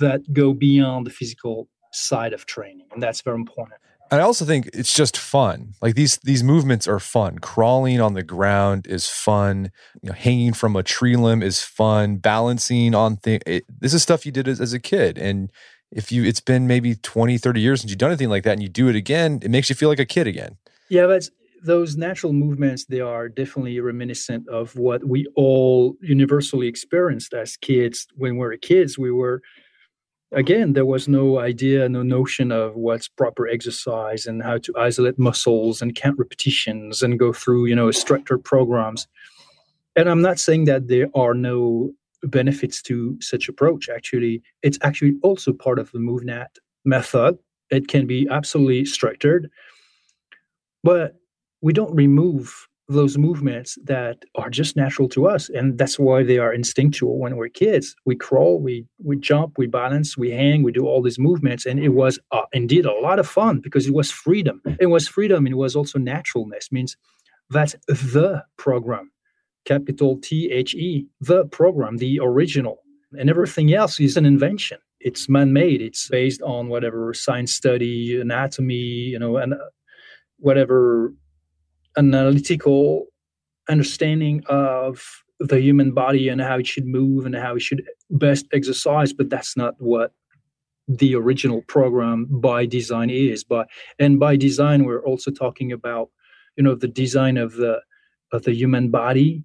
that 0.00 0.20
go 0.32 0.52
beyond 0.52 1.06
the 1.06 1.10
physical 1.10 1.68
side 1.92 2.32
of 2.32 2.46
training 2.46 2.86
and 2.92 3.02
that's 3.02 3.20
very 3.20 3.36
important 3.36 3.78
and 4.10 4.20
I 4.20 4.24
also 4.24 4.44
think 4.44 4.68
it's 4.74 4.92
just 4.92 5.16
fun. 5.16 5.72
Like 5.80 5.94
these 5.94 6.18
these 6.18 6.44
movements 6.44 6.86
are 6.86 6.98
fun. 6.98 7.38
Crawling 7.38 7.98
on 7.98 8.12
the 8.12 8.22
ground 8.22 8.86
is 8.86 9.08
fun. 9.08 9.72
You 10.02 10.10
know, 10.10 10.14
hanging 10.14 10.52
from 10.52 10.76
a 10.76 10.82
tree 10.82 11.16
limb 11.16 11.42
is 11.42 11.62
fun. 11.62 12.16
Balancing 12.16 12.94
on 12.94 13.16
things. 13.16 13.42
This 13.46 13.94
is 13.94 14.02
stuff 14.02 14.26
you 14.26 14.30
did 14.30 14.48
as, 14.48 14.60
as, 14.60 14.74
a 14.74 14.78
kid, 14.78 15.16
and 15.16 15.50
if 15.92 16.10
you, 16.10 16.24
it's 16.24 16.40
been 16.40 16.66
maybe 16.66 16.96
20, 16.96 17.38
30 17.38 17.60
years 17.60 17.80
since 17.80 17.90
you've 17.90 17.98
done 17.98 18.10
anything 18.10 18.30
like 18.30 18.44
that, 18.44 18.52
and 18.52 18.62
you 18.62 18.68
do 18.68 18.88
it 18.88 18.96
again, 18.96 19.38
it 19.42 19.50
makes 19.50 19.68
you 19.68 19.76
feel 19.76 19.88
like 19.88 20.00
a 20.00 20.06
kid 20.06 20.26
again. 20.26 20.56
Yeah, 20.88 21.06
but 21.06 21.28
those 21.62 21.96
natural 21.96 22.32
movements 22.32 22.86
they 22.86 23.00
are 23.00 23.28
definitely 23.28 23.78
reminiscent 23.78 24.48
of 24.48 24.74
what 24.76 25.06
we 25.06 25.26
all 25.36 25.94
universally 26.00 26.66
experienced 26.66 27.32
as 27.34 27.56
kids 27.56 28.08
when 28.16 28.32
we 28.32 28.38
were 28.40 28.56
kids. 28.56 28.98
We 28.98 29.12
were 29.12 29.42
again, 30.32 30.72
there 30.72 30.86
was 30.86 31.08
no 31.08 31.38
idea, 31.38 31.88
no 31.88 32.02
notion 32.02 32.50
of 32.50 32.74
what's 32.74 33.06
proper 33.06 33.46
exercise 33.46 34.26
and 34.26 34.42
how 34.42 34.58
to 34.58 34.72
isolate 34.76 35.18
muscles 35.18 35.82
and 35.82 35.94
count 35.94 36.18
repetitions 36.18 37.02
and 37.02 37.18
go 37.18 37.32
through, 37.32 37.66
you 37.66 37.76
know, 37.76 37.90
structured 37.90 38.42
programs. 38.42 39.06
And 39.94 40.08
I'm 40.08 40.22
not 40.22 40.40
saying 40.40 40.64
that 40.64 40.88
there 40.88 41.08
are 41.14 41.34
no 41.34 41.92
benefits 42.24 42.82
to 42.82 43.16
such 43.20 43.48
approach. 43.48 43.88
Actually, 43.88 44.42
it's 44.62 44.78
actually 44.82 45.14
also 45.22 45.52
part 45.52 45.78
of 45.78 45.90
the 45.92 45.98
MovNat 45.98 46.58
method. 46.84 47.38
It 47.70 47.88
can 47.88 48.06
be 48.06 48.28
absolutely 48.30 48.84
structured, 48.84 49.50
but 50.82 51.16
we 51.60 51.72
don't 51.72 51.94
remove 51.94 52.68
those 52.88 53.16
movements 53.16 53.78
that 53.84 54.24
are 54.34 54.50
just 54.50 54.76
natural 54.76 55.08
to 55.08 55.26
us 55.26 55.48
and 55.50 55.78
that's 55.78 55.98
why 55.98 56.24
they 56.24 56.38
are 56.38 56.52
instinctual 56.52 57.18
when 57.18 57.36
we're 57.36 57.48
kids 57.48 57.94
we 58.04 58.16
crawl 58.16 58.60
we 58.60 58.84
we 59.02 59.16
jump 59.16 59.56
we 59.56 59.66
balance 59.66 60.18
we 60.18 60.30
hang 60.30 60.64
we 60.64 60.72
do 60.72 60.84
all 60.84 61.00
these 61.00 61.18
movements 61.18 61.64
and 61.64 61.78
it 61.78 61.90
was 61.90 62.18
uh, 62.32 62.42
indeed 62.52 62.84
a 62.84 62.92
lot 62.92 63.20
of 63.20 63.28
fun 63.28 63.60
because 63.60 63.86
it 63.86 63.94
was 63.94 64.10
freedom 64.10 64.60
it 64.80 64.86
was 64.86 65.06
freedom 65.06 65.46
it 65.46 65.56
was 65.56 65.76
also 65.76 65.96
naturalness 65.98 66.72
means 66.72 66.96
that's 67.50 67.76
the 67.86 68.42
program 68.56 69.11
capital 69.64 70.18
t-h-e 70.18 71.06
the 71.20 71.44
program 71.46 71.98
the 71.98 72.20
original. 72.20 72.78
And 73.12 73.28
everything 73.28 73.74
else 73.74 74.00
is 74.00 74.16
an 74.16 74.24
invention. 74.24 74.78
It's 75.00 75.28
man-made. 75.28 75.82
It's 75.82 76.08
based 76.08 76.42
on 76.42 76.68
whatever 76.68 77.12
science 77.12 77.52
study 77.52 78.20
anatomy 78.20 78.74
you 78.74 79.18
know 79.18 79.36
and 79.36 79.54
uh, 79.54 79.58
whatever 80.38 81.12
analytical 81.96 83.06
understanding 83.68 84.42
of 84.48 85.22
the 85.38 85.60
human 85.60 85.92
body 85.92 86.28
and 86.28 86.40
how 86.40 86.58
it 86.58 86.66
should 86.66 86.86
move 86.86 87.26
and 87.26 87.34
how 87.34 87.56
it 87.56 87.62
should 87.62 87.84
best 88.10 88.46
exercise 88.52 89.12
but 89.12 89.28
that's 89.28 89.56
not 89.56 89.74
what 89.78 90.12
the 90.88 91.14
original 91.14 91.62
program 91.62 92.26
by 92.28 92.66
design 92.66 93.10
is. 93.10 93.44
But 93.44 93.68
and 93.98 94.18
by 94.18 94.36
design 94.36 94.84
we're 94.84 95.04
also 95.04 95.30
talking 95.30 95.72
about 95.72 96.10
you 96.56 96.62
know 96.62 96.74
the 96.74 96.88
design 96.88 97.36
of 97.36 97.54
the 97.54 97.80
of 98.32 98.42
the 98.42 98.54
human 98.54 98.90
body 98.90 99.44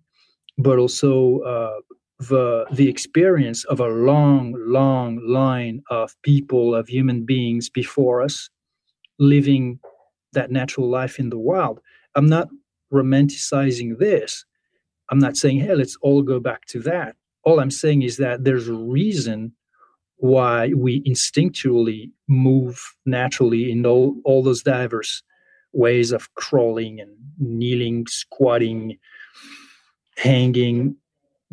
but 0.58 0.80
also 0.80 1.40
uh, 1.40 1.80
the 2.20 2.66
the 2.72 2.90
experience 2.90 3.64
of 3.66 3.80
a 3.80 3.88
long 3.88 4.56
long 4.58 5.20
line 5.28 5.82
of 5.90 6.16
people 6.24 6.74
of 6.74 6.88
human 6.88 7.26
beings 7.26 7.70
before 7.70 8.22
us 8.22 8.50
living 9.20 9.80
that 10.34 10.52
natural 10.52 10.90
life 10.90 11.20
in 11.20 11.30
the 11.30 11.38
wild 11.38 11.80
I'm 12.16 12.28
not 12.28 12.50
romanticizing 12.92 14.00
this. 14.00 14.44
I'm 15.10 15.20
not 15.20 15.38
saying, 15.38 15.60
hey, 15.60 15.76
let's 15.76 15.98
all 16.02 16.22
go 16.22 16.40
back 16.40 16.66
to 16.68 16.80
that. 16.82 17.16
All 17.44 17.60
I'm 17.60 17.72
saying 17.72 18.02
is 18.02 18.18
that 18.18 18.44
there's 18.44 18.68
a 18.68 18.74
reason 18.74 19.54
why 20.18 20.74
we 20.76 21.02
instinctually 21.04 22.12
move 22.28 22.82
naturally 23.06 23.72
in 23.72 23.86
all, 23.86 24.16
all 24.26 24.42
those 24.42 24.64
diverse 24.64 25.22
ways 25.74 26.12
of 26.12 26.34
crawling 26.34 27.00
and 27.00 27.12
kneeling, 27.38 28.08
squatting, 28.08 28.98
hanging, 30.18 30.96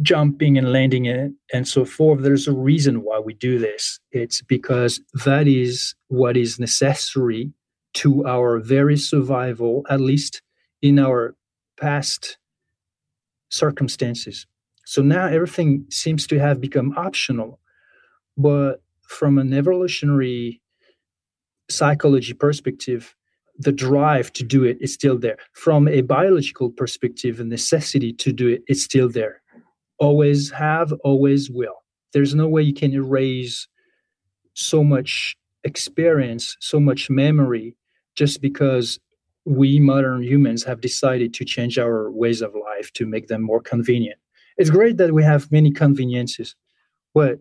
jumping 0.02 0.58
and 0.58 0.72
landing 0.72 1.04
it, 1.04 1.32
and 1.52 1.68
so 1.68 1.84
forth. 1.84 2.22
There's 2.22 2.48
a 2.48 2.52
reason 2.52 3.02
why 3.02 3.18
we 3.18 3.34
do 3.34 3.58
this. 3.58 4.00
It's 4.10 4.42
because 4.42 5.00
that 5.24 5.46
is 5.46 5.94
what 6.08 6.36
is 6.36 6.58
necessary 6.58 7.52
to 7.94 8.26
our 8.26 8.58
very 8.58 8.96
survival, 8.96 9.84
at 9.88 10.00
least 10.00 10.42
in 10.82 10.98
our 10.98 11.36
past 11.80 12.38
circumstances. 13.50 14.46
So 14.84 15.00
now 15.02 15.26
everything 15.26 15.86
seems 15.90 16.26
to 16.26 16.38
have 16.38 16.60
become 16.60 16.92
optional. 16.96 17.60
But 18.36 18.82
from 19.02 19.38
an 19.38 19.52
evolutionary 19.52 20.60
psychology 21.70 22.32
perspective, 22.32 23.14
the 23.58 23.72
drive 23.72 24.32
to 24.34 24.44
do 24.44 24.64
it 24.64 24.78
is 24.80 24.92
still 24.92 25.18
there. 25.18 25.36
From 25.52 25.86
a 25.88 26.00
biological 26.00 26.70
perspective, 26.70 27.36
the 27.36 27.44
necessity 27.44 28.12
to 28.14 28.32
do 28.32 28.48
it 28.48 28.62
is 28.68 28.82
still 28.82 29.08
there. 29.08 29.42
Always 29.98 30.50
have, 30.50 30.92
always 31.04 31.50
will. 31.50 31.84
There's 32.12 32.34
no 32.34 32.48
way 32.48 32.62
you 32.62 32.74
can 32.74 32.92
erase 32.92 33.68
so 34.54 34.82
much 34.82 35.36
experience, 35.62 36.56
so 36.60 36.78
much 36.80 37.10
memory, 37.10 37.76
just 38.16 38.40
because 38.40 38.98
we 39.44 39.78
modern 39.78 40.22
humans 40.22 40.64
have 40.64 40.80
decided 40.80 41.34
to 41.34 41.44
change 41.44 41.78
our 41.78 42.10
ways 42.10 42.40
of 42.42 42.54
life 42.54 42.92
to 42.94 43.06
make 43.06 43.28
them 43.28 43.42
more 43.42 43.60
convenient. 43.60 44.18
It's 44.56 44.70
great 44.70 44.96
that 44.98 45.12
we 45.12 45.22
have 45.22 45.50
many 45.50 45.70
conveniences, 45.70 46.54
but 47.12 47.40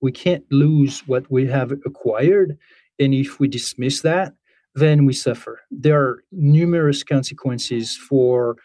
we 0.00 0.12
can't 0.12 0.44
lose 0.50 1.00
what 1.06 1.30
we 1.30 1.46
have 1.46 1.72
acquired. 1.72 2.58
And 2.98 3.14
if 3.14 3.40
we 3.40 3.48
dismiss 3.48 4.02
that, 4.02 4.34
then 4.78 5.04
we 5.06 5.12
suffer. 5.12 5.60
There 5.70 6.00
are 6.00 6.24
numerous 6.32 7.02
consequences 7.02 7.96
for 7.96 8.56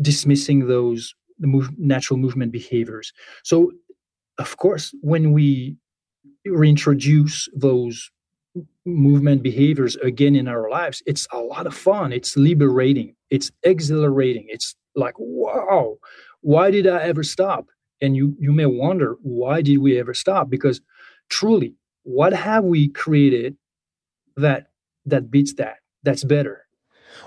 dismissing 0.00 0.68
those 0.68 1.14
move, 1.40 1.70
natural 1.78 2.18
movement 2.18 2.52
behaviors. 2.52 3.12
So, 3.44 3.72
of 4.38 4.56
course, 4.56 4.94
when 5.02 5.32
we 5.32 5.76
reintroduce 6.46 7.48
those 7.54 8.10
movement 8.86 9.42
behaviors 9.42 9.96
again 9.96 10.34
in 10.34 10.48
our 10.48 10.70
lives 10.70 11.02
it's 11.06 11.28
a 11.32 11.38
lot 11.38 11.66
of 11.66 11.74
fun. 11.74 12.12
It's 12.12 12.36
liberating. 12.36 13.14
It's 13.30 13.50
exhilarating. 13.62 14.46
It's 14.48 14.74
like 14.96 15.14
wow 15.18 15.96
why 16.40 16.70
did 16.70 16.86
i 16.86 17.02
ever 17.02 17.22
stop? 17.22 17.66
And 18.00 18.16
you 18.16 18.36
you 18.38 18.52
may 18.52 18.66
wonder 18.66 19.16
why 19.22 19.62
did 19.62 19.78
we 19.78 19.98
ever 19.98 20.14
stop? 20.14 20.50
Because 20.50 20.80
truly 21.28 21.74
what 22.04 22.32
have 22.32 22.64
we 22.64 22.88
created 22.88 23.56
that 24.36 24.68
that 25.08 25.30
beats 25.30 25.54
that 25.54 25.76
that's 26.02 26.24
better 26.24 26.66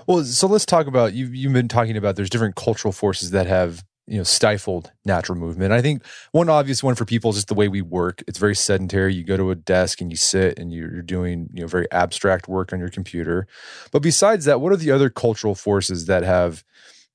well 0.06 0.24
so 0.24 0.46
let's 0.46 0.66
talk 0.66 0.86
about 0.86 1.12
you 1.12 1.26
you've 1.26 1.52
been 1.52 1.68
talking 1.68 1.96
about 1.96 2.16
there's 2.16 2.30
different 2.30 2.56
cultural 2.56 2.92
forces 2.92 3.30
that 3.30 3.46
have 3.46 3.84
you 4.06 4.16
know 4.18 4.24
stifled 4.24 4.92
natural 5.04 5.38
movement. 5.38 5.72
I 5.72 5.80
think 5.80 6.04
one 6.32 6.48
obvious 6.48 6.82
one 6.82 6.94
for 6.94 7.04
people 7.04 7.30
is 7.30 7.36
just 7.36 7.48
the 7.48 7.54
way 7.54 7.68
we 7.68 7.82
work. 7.82 8.22
It's 8.26 8.38
very 8.38 8.54
sedentary. 8.54 9.14
You 9.14 9.24
go 9.24 9.36
to 9.36 9.50
a 9.50 9.54
desk 9.54 10.00
and 10.00 10.10
you 10.10 10.16
sit 10.16 10.58
and 10.58 10.72
you're 10.72 11.02
doing 11.02 11.48
you 11.52 11.62
know 11.62 11.66
very 11.66 11.90
abstract 11.92 12.48
work 12.48 12.72
on 12.72 12.78
your 12.78 12.88
computer. 12.88 13.46
But 13.90 14.02
besides 14.02 14.44
that, 14.46 14.60
what 14.60 14.72
are 14.72 14.76
the 14.76 14.90
other 14.90 15.10
cultural 15.10 15.54
forces 15.54 16.06
that 16.06 16.24
have 16.24 16.64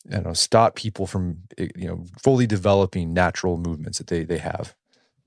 you 0.09 0.21
know 0.21 0.33
stopped 0.33 0.77
people 0.77 1.05
from 1.07 1.39
eh, 1.57 1.67
you 1.75 1.87
know 1.87 2.05
fully 2.21 2.47
developing 2.47 3.13
natural 3.13 3.57
movements 3.57 3.97
that 3.97 4.07
they 4.07 4.23
they 4.23 4.37
have? 4.37 4.73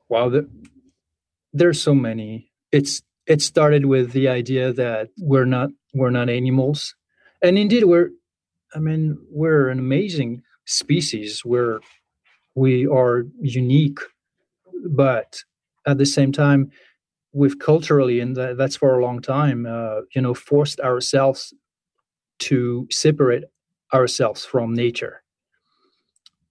Wow, 0.09 0.31
the, 0.31 0.49
there's 1.53 1.81
so 1.81 1.95
many. 1.95 2.51
It's 2.73 3.03
it 3.31 3.41
started 3.41 3.87
with 3.87 4.11
the 4.11 4.27
idea 4.27 4.73
that 4.73 5.09
we're 5.21 5.45
not 5.45 5.71
we're 5.95 6.11
not 6.11 6.29
animals, 6.29 6.97
and 7.41 7.57
indeed 7.57 7.85
we're. 7.85 8.11
I 8.75 8.79
mean, 8.79 9.19
we're 9.31 9.69
an 9.69 9.79
amazing 9.79 10.43
species. 10.67 11.43
Where 11.45 11.79
we 12.57 12.89
are 12.89 13.23
unique, 13.41 14.01
but 14.91 15.45
at 15.87 15.99
the 15.99 16.07
same 16.07 16.33
time, 16.33 16.73
we've 17.33 17.59
culturally, 17.61 18.19
and 18.19 18.37
that's 18.37 18.77
for 18.77 18.99
a 18.99 19.03
long 19.03 19.23
time, 19.23 19.65
uh, 19.65 20.01
you 20.13 20.21
know, 20.23 20.35
forced 20.35 20.81
ourselves 20.81 21.55
to 22.41 22.89
separate 22.91 23.45
ourselves 23.95 24.45
from 24.45 24.75
nature. 24.75 25.23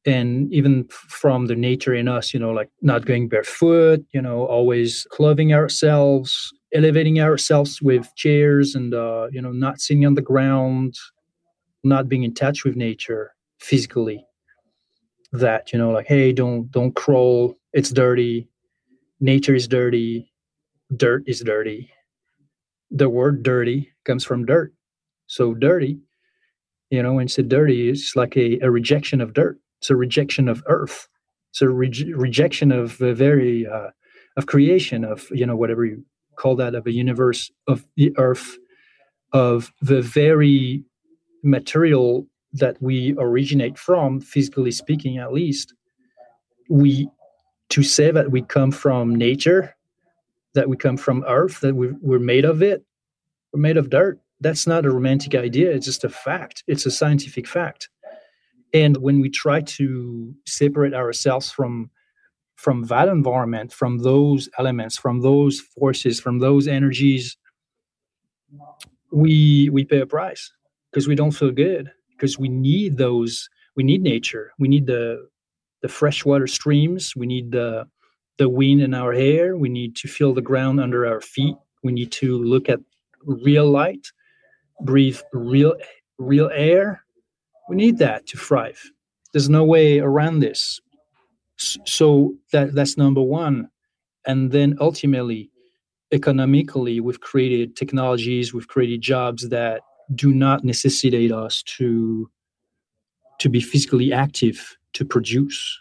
And 0.06 0.52
even 0.54 0.88
from 0.90 1.48
the 1.48 1.56
nature 1.56 1.94
in 1.94 2.08
us 2.08 2.34
you 2.34 2.40
know 2.40 2.52
like 2.52 2.70
not 2.82 3.06
going 3.06 3.28
barefoot 3.28 4.00
you 4.14 4.22
know 4.22 4.46
always 4.46 5.06
clothing 5.12 5.54
ourselves 5.54 6.54
elevating 6.74 7.20
ourselves 7.20 7.82
with 7.82 8.14
chairs 8.16 8.76
and 8.76 8.94
uh, 8.94 9.28
you 9.32 9.42
know 9.42 9.52
not 9.52 9.80
sitting 9.80 10.06
on 10.06 10.16
the 10.16 10.22
ground 10.22 10.96
not 11.84 12.10
being 12.10 12.24
in 12.24 12.34
touch 12.34 12.64
with 12.64 12.76
nature 12.76 13.34
physically 13.60 14.26
that 15.32 15.72
you 15.72 15.80
know 15.80 15.92
like 15.92 16.08
hey 16.08 16.32
don't 16.32 16.72
don't 16.72 16.96
crawl 16.96 17.56
it's 17.74 17.92
dirty 17.92 18.48
nature 19.20 19.56
is 19.56 19.68
dirty 19.68 20.32
dirt 20.96 21.24
is 21.28 21.42
dirty 21.42 21.92
the 22.92 23.10
word 23.10 23.44
dirty 23.44 23.92
comes 24.06 24.24
from 24.24 24.46
dirt. 24.46 24.74
So 25.28 25.54
dirty, 25.54 26.00
you 26.90 27.04
know, 27.04 27.14
when 27.14 27.26
you 27.26 27.30
say 27.30 27.44
dirty, 27.44 27.90
it's 27.90 28.16
like 28.16 28.36
a, 28.36 28.60
a 28.62 28.72
rejection 28.72 29.22
of 29.22 29.34
dirt. 29.34 29.60
It's 29.80 29.90
a 29.90 29.96
rejection 29.96 30.50
of 30.50 30.64
earth. 30.68 31.08
It's 31.52 31.62
a 31.62 31.70
re- 31.70 32.14
rejection 32.16 32.72
of 32.72 33.00
a 33.02 33.14
very 33.14 33.68
uh, 33.68 33.90
of 34.38 34.46
creation 34.46 35.04
of 35.04 35.28
you 35.32 35.46
know 35.46 35.56
whatever 35.56 35.86
you 35.86 36.04
call 36.40 36.56
that 36.56 36.74
of 36.74 36.88
a 36.88 36.92
universe 36.92 37.52
of 37.68 37.86
the 37.96 38.14
earth 38.18 38.58
of 39.34 39.72
the 39.82 40.02
very 40.02 40.84
material 41.44 42.26
that 42.54 42.82
we 42.82 43.14
originate 43.20 43.78
from, 43.78 44.20
physically 44.20 44.72
speaking, 44.72 45.18
at 45.18 45.34
least. 45.34 45.74
We 46.70 47.10
to 47.70 47.84
say 47.84 48.10
that 48.10 48.32
we 48.32 48.42
come 48.42 48.72
from 48.72 49.14
nature, 49.14 49.76
that 50.56 50.70
we 50.70 50.76
come 50.76 50.98
from 50.98 51.24
earth, 51.28 51.60
that 51.60 51.76
we're, 51.76 51.96
we're 52.02 52.18
made 52.20 52.46
of 52.46 52.64
it, 52.64 52.84
we're 53.54 53.60
made 53.60 53.78
of 53.78 53.92
dirt. 53.92 54.20
That's 54.42 54.66
not 54.66 54.86
a 54.86 54.92
romantic 54.92 55.36
idea. 55.36 55.72
It's 55.72 55.86
just 55.86 56.04
a 56.04 56.10
fact. 56.10 56.64
It's 56.66 56.86
a 56.86 56.92
scientific 56.92 57.46
fact. 57.48 57.90
And 58.74 58.98
when 58.98 59.20
we 59.20 59.30
try 59.30 59.62
to 59.62 60.34
separate 60.48 60.94
ourselves 60.94 61.52
from 61.52 61.92
from 62.60 62.84
that 62.84 63.08
environment, 63.08 63.72
from 63.72 64.00
those 64.00 64.50
elements, 64.58 64.98
from 64.98 65.22
those 65.22 65.62
forces, 65.62 66.20
from 66.20 66.40
those 66.40 66.68
energies, 66.68 67.38
we 69.12 69.70
we 69.70 69.86
pay 69.86 70.02
a 70.02 70.06
price 70.06 70.52
because 70.92 71.08
we 71.08 71.16
don't 71.16 71.32
feel 71.32 71.52
good 71.52 71.90
because 72.12 72.38
we 72.38 72.50
need 72.50 72.98
those. 72.98 73.50
We 73.78 73.84
need 73.84 74.02
nature. 74.02 74.52
We 74.60 74.68
need 74.68 74.88
the 74.88 75.30
the 75.82 75.88
freshwater 75.88 76.48
streams. 76.48 77.16
We 77.16 77.28
need 77.28 77.54
the 77.54 77.88
the 78.38 78.50
wind 78.50 78.82
in 78.82 78.94
our 78.94 79.14
hair. 79.14 79.56
We 79.56 79.70
need 79.70 79.96
to 79.96 80.10
feel 80.10 80.34
the 80.34 80.42
ground 80.42 80.82
under 80.82 81.06
our 81.06 81.22
feet. 81.22 81.56
We 81.82 81.94
need 81.94 82.12
to 82.24 82.44
look 82.44 82.68
at 82.68 82.82
real 83.24 83.72
light, 83.72 84.12
breathe 84.82 85.22
real 85.32 85.76
real 86.18 86.50
air. 86.54 87.06
We 87.70 87.78
need 87.78 88.00
that 88.00 88.28
to 88.28 88.38
thrive. 88.38 88.82
There's 89.32 89.48
no 89.50 89.64
way 89.64 90.00
around 90.00 90.40
this. 90.40 90.82
So 91.60 92.36
that 92.52 92.74
that's 92.74 92.98
number 92.98 93.22
one. 93.22 93.70
And 94.26 94.52
then 94.52 94.78
ultimately, 94.80 95.52
economically, 96.12 97.00
we've 97.00 97.20
created 97.20 97.76
technologies, 97.76 98.54
we've 98.54 98.68
created 98.68 99.02
jobs 99.02 99.50
that 99.50 99.82
do 100.16 100.34
not 100.34 100.64
necessitate 100.64 101.32
us 101.32 101.62
to 101.78 102.30
to 103.40 103.50
be 103.50 103.62
physically 103.62 104.12
active 104.12 104.78
to 104.94 105.06
produce. 105.06 105.80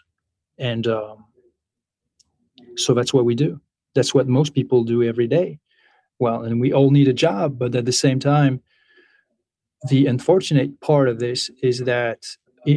And 0.57 0.87
um, 0.87 1.25
so 2.75 2.93
that's 2.93 3.13
what 3.13 3.25
we 3.25 3.35
do. 3.35 3.59
That's 3.95 4.13
what 4.13 4.27
most 4.27 4.53
people 4.53 4.83
do 4.83 5.03
every 5.03 5.27
day. 5.27 5.59
Well 6.19 6.43
and 6.43 6.59
we 6.59 6.73
all 6.73 6.91
need 6.91 7.07
a 7.07 7.13
job 7.13 7.57
but 7.57 7.73
at 7.75 7.85
the 7.85 7.93
same 7.93 8.19
time 8.19 8.61
the 9.87 10.07
unfortunate 10.07 10.81
part 10.81 11.07
of 11.07 11.19
this 11.19 11.49
is 11.63 11.79
that 11.79 12.25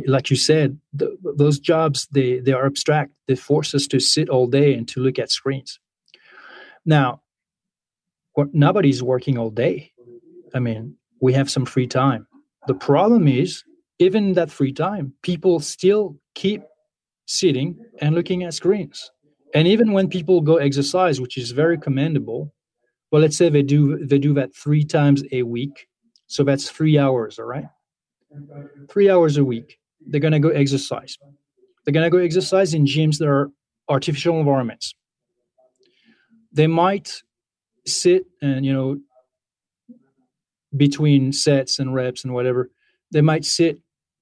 like 0.06 0.30
you 0.30 0.36
said 0.36 0.78
the, 0.92 1.16
those 1.36 1.58
jobs 1.58 2.06
they 2.12 2.38
they 2.40 2.52
are 2.52 2.66
abstract. 2.66 3.12
They 3.26 3.36
force 3.36 3.74
us 3.74 3.86
to 3.88 4.00
sit 4.00 4.28
all 4.28 4.46
day 4.46 4.74
and 4.74 4.86
to 4.88 5.00
look 5.00 5.18
at 5.18 5.30
screens. 5.30 5.78
Now 6.84 7.22
nobody's 8.52 9.02
working 9.02 9.38
all 9.38 9.50
day. 9.50 9.92
I 10.54 10.58
mean 10.58 10.96
we 11.20 11.32
have 11.34 11.50
some 11.50 11.64
free 11.64 11.86
time. 11.86 12.26
The 12.66 12.74
problem 12.74 13.28
is 13.28 13.64
even 13.98 14.34
that 14.34 14.50
free 14.50 14.72
time 14.72 15.14
people 15.22 15.60
still 15.60 16.16
keep 16.34 16.62
sitting 17.26 17.78
and 18.00 18.14
looking 18.14 18.42
at 18.42 18.54
screens. 18.54 19.10
And 19.54 19.68
even 19.68 19.92
when 19.92 20.08
people 20.08 20.40
go 20.40 20.56
exercise 20.56 21.20
which 21.20 21.36
is 21.36 21.50
very 21.50 21.78
commendable 21.78 22.52
well 23.10 23.22
let's 23.22 23.36
say 23.36 23.48
they 23.48 23.62
do 23.62 24.04
they 24.06 24.18
do 24.18 24.32
that 24.34 24.54
three 24.54 24.84
times 24.84 25.22
a 25.32 25.42
week 25.42 25.86
so 26.26 26.42
that's 26.42 26.70
three 26.70 26.98
hours 26.98 27.38
all 27.38 27.44
right 27.44 27.66
three 28.88 29.10
hours 29.10 29.36
a 29.36 29.44
week 29.44 29.78
they're 30.08 30.20
going 30.20 30.32
to 30.32 30.38
go 30.38 30.48
exercise 30.50 31.18
they're 31.84 31.92
going 31.92 32.04
to 32.04 32.10
go 32.10 32.18
exercise 32.18 32.74
in 32.74 32.84
gyms 32.84 33.18
that 33.18 33.28
are 33.28 33.50
artificial 33.88 34.38
environments 34.38 34.94
they 36.52 36.66
might 36.66 37.22
sit 37.86 38.26
and 38.40 38.64
you 38.64 38.72
know 38.72 38.98
between 40.76 41.32
sets 41.32 41.78
and 41.78 41.94
reps 41.94 42.24
and 42.24 42.32
whatever 42.32 42.70
they 43.10 43.20
might 43.20 43.44
sit 43.44 43.78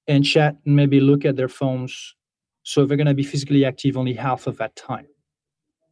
and 0.08 0.24
chat 0.24 0.56
and 0.66 0.74
maybe 0.74 1.00
look 1.00 1.24
at 1.24 1.36
their 1.36 1.48
phones 1.48 2.14
so 2.62 2.84
they're 2.84 2.96
going 2.96 3.06
to 3.06 3.14
be 3.14 3.22
physically 3.22 3.64
active 3.64 3.96
only 3.96 4.14
half 4.14 4.46
of 4.46 4.56
that 4.58 4.74
time 4.76 5.06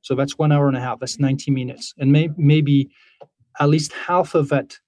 so 0.02 0.14
that's 0.14 0.38
one 0.38 0.52
hour 0.52 0.68
and 0.68 0.76
a 0.76 0.80
half. 0.80 1.00
That's 1.00 1.18
90 1.18 1.50
minutes. 1.50 1.94
And 1.98 2.12
may, 2.12 2.30
maybe 2.36 2.90
at 3.60 3.68
least 3.68 3.92
half 3.92 4.34
of 4.34 4.48
that 4.48 4.78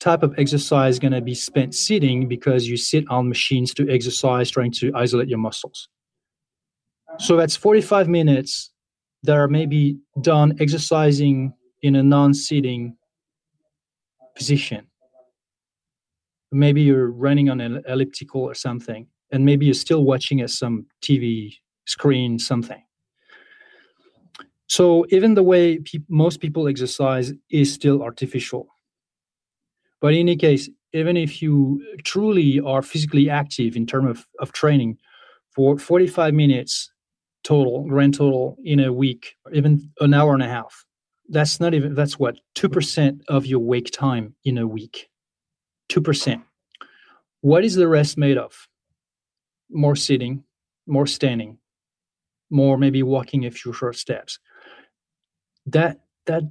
type 0.00 0.22
of 0.22 0.34
exercise 0.38 0.94
is 0.94 0.98
going 0.98 1.12
to 1.12 1.20
be 1.20 1.34
spent 1.34 1.74
sitting 1.74 2.26
because 2.26 2.66
you 2.66 2.76
sit 2.76 3.04
on 3.10 3.28
machines 3.28 3.72
to 3.74 3.88
exercise, 3.88 4.50
trying 4.50 4.72
to 4.72 4.90
isolate 4.94 5.28
your 5.28 5.38
muscles. 5.38 5.88
So 7.18 7.36
that's 7.36 7.54
45 7.54 8.08
minutes 8.08 8.72
that 9.24 9.36
are 9.36 9.48
maybe 9.48 9.98
done 10.22 10.56
exercising 10.58 11.52
in 11.82 11.94
a 11.96 12.02
non 12.02 12.32
sitting 12.32 12.96
position. 14.34 14.86
Maybe 16.50 16.82
you're 16.82 17.10
running 17.10 17.50
on 17.50 17.60
an 17.60 17.82
elliptical 17.86 18.40
or 18.40 18.54
something, 18.54 19.06
and 19.30 19.44
maybe 19.44 19.66
you're 19.66 19.74
still 19.74 20.04
watching 20.04 20.40
at 20.40 20.50
some 20.50 20.86
TV 21.02 21.54
screen, 21.86 22.38
something. 22.38 22.82
So 24.68 25.04
even 25.10 25.34
the 25.34 25.42
way 25.42 25.78
pe- 25.78 25.98
most 26.08 26.40
people 26.40 26.68
exercise 26.68 27.32
is 27.50 27.72
still 27.72 28.02
artificial. 28.02 28.68
But 30.00 30.14
in 30.14 30.20
any 30.20 30.36
case, 30.36 30.68
even 30.92 31.16
if 31.16 31.42
you 31.42 31.84
truly 32.04 32.60
are 32.60 32.82
physically 32.82 33.30
active 33.30 33.76
in 33.76 33.86
terms 33.86 34.10
of, 34.10 34.26
of 34.38 34.52
training 34.52 34.98
for 35.54 35.78
45 35.78 36.34
minutes 36.34 36.90
total, 37.44 37.84
grand 37.84 38.14
total 38.14 38.56
in 38.64 38.80
a 38.80 38.92
week, 38.92 39.36
even 39.52 39.90
an 40.00 40.14
hour 40.14 40.34
and 40.34 40.42
a 40.42 40.48
half, 40.48 40.84
that's 41.28 41.60
not 41.60 41.74
even, 41.74 41.94
that's 41.94 42.18
what, 42.18 42.36
2% 42.56 43.20
of 43.28 43.46
your 43.46 43.60
wake 43.60 43.90
time 43.92 44.34
in 44.44 44.58
a 44.58 44.66
week. 44.66 45.08
2%. 45.90 46.42
What 47.42 47.64
is 47.64 47.74
the 47.74 47.88
rest 47.88 48.18
made 48.18 48.36
of? 48.36 48.68
More 49.70 49.96
sitting, 49.96 50.44
more 50.86 51.06
standing, 51.06 51.58
more 52.50 52.76
maybe 52.76 53.02
walking 53.02 53.46
a 53.46 53.50
few 53.50 53.72
short 53.72 53.96
steps 53.96 54.40
that 55.66 56.00
that 56.26 56.42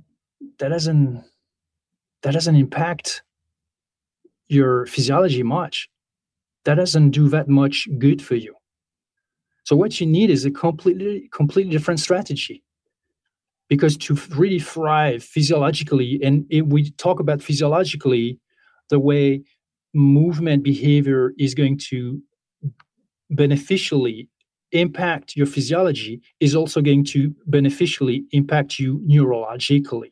that 0.60 0.70
doesn't 0.70 1.24
that 2.22 2.32
doesn't 2.32 2.56
impact 2.56 3.24
your 4.50 4.86
physiology 4.86 5.44
much 5.44 5.90
that 6.66 6.76
doesn't 6.76 7.12
do 7.12 7.30
that 7.30 7.48
much 7.48 7.88
good 7.98 8.22
for 8.22 8.36
you 8.36 8.56
so 9.64 9.76
what 9.76 10.00
you 10.02 10.08
need 10.08 10.30
is 10.30 10.46
a 10.46 10.52
completely 10.52 11.30
completely 11.32 11.72
different 11.72 12.00
strategy 12.00 12.64
because 13.70 13.96
to 13.98 14.16
really 14.36 14.60
thrive 14.60 15.24
physiologically 15.24 16.20
and 16.24 16.46
it, 16.50 16.68
we 16.68 16.90
talk 16.92 17.20
about 17.20 17.42
physiologically 17.42 18.40
the 18.90 19.00
way 19.00 19.42
movement 19.94 20.64
behavior 20.64 21.34
is 21.38 21.56
going 21.56 21.78
to 21.78 22.22
beneficially 23.30 24.28
impact 24.72 25.36
your 25.36 25.48
physiology 25.48 26.22
is 26.40 26.56
also 26.56 26.82
going 26.82 27.04
to 27.04 27.34
beneficially 27.48 28.26
impact 28.32 28.80
you 28.80 29.00
neurologically. 29.00 30.12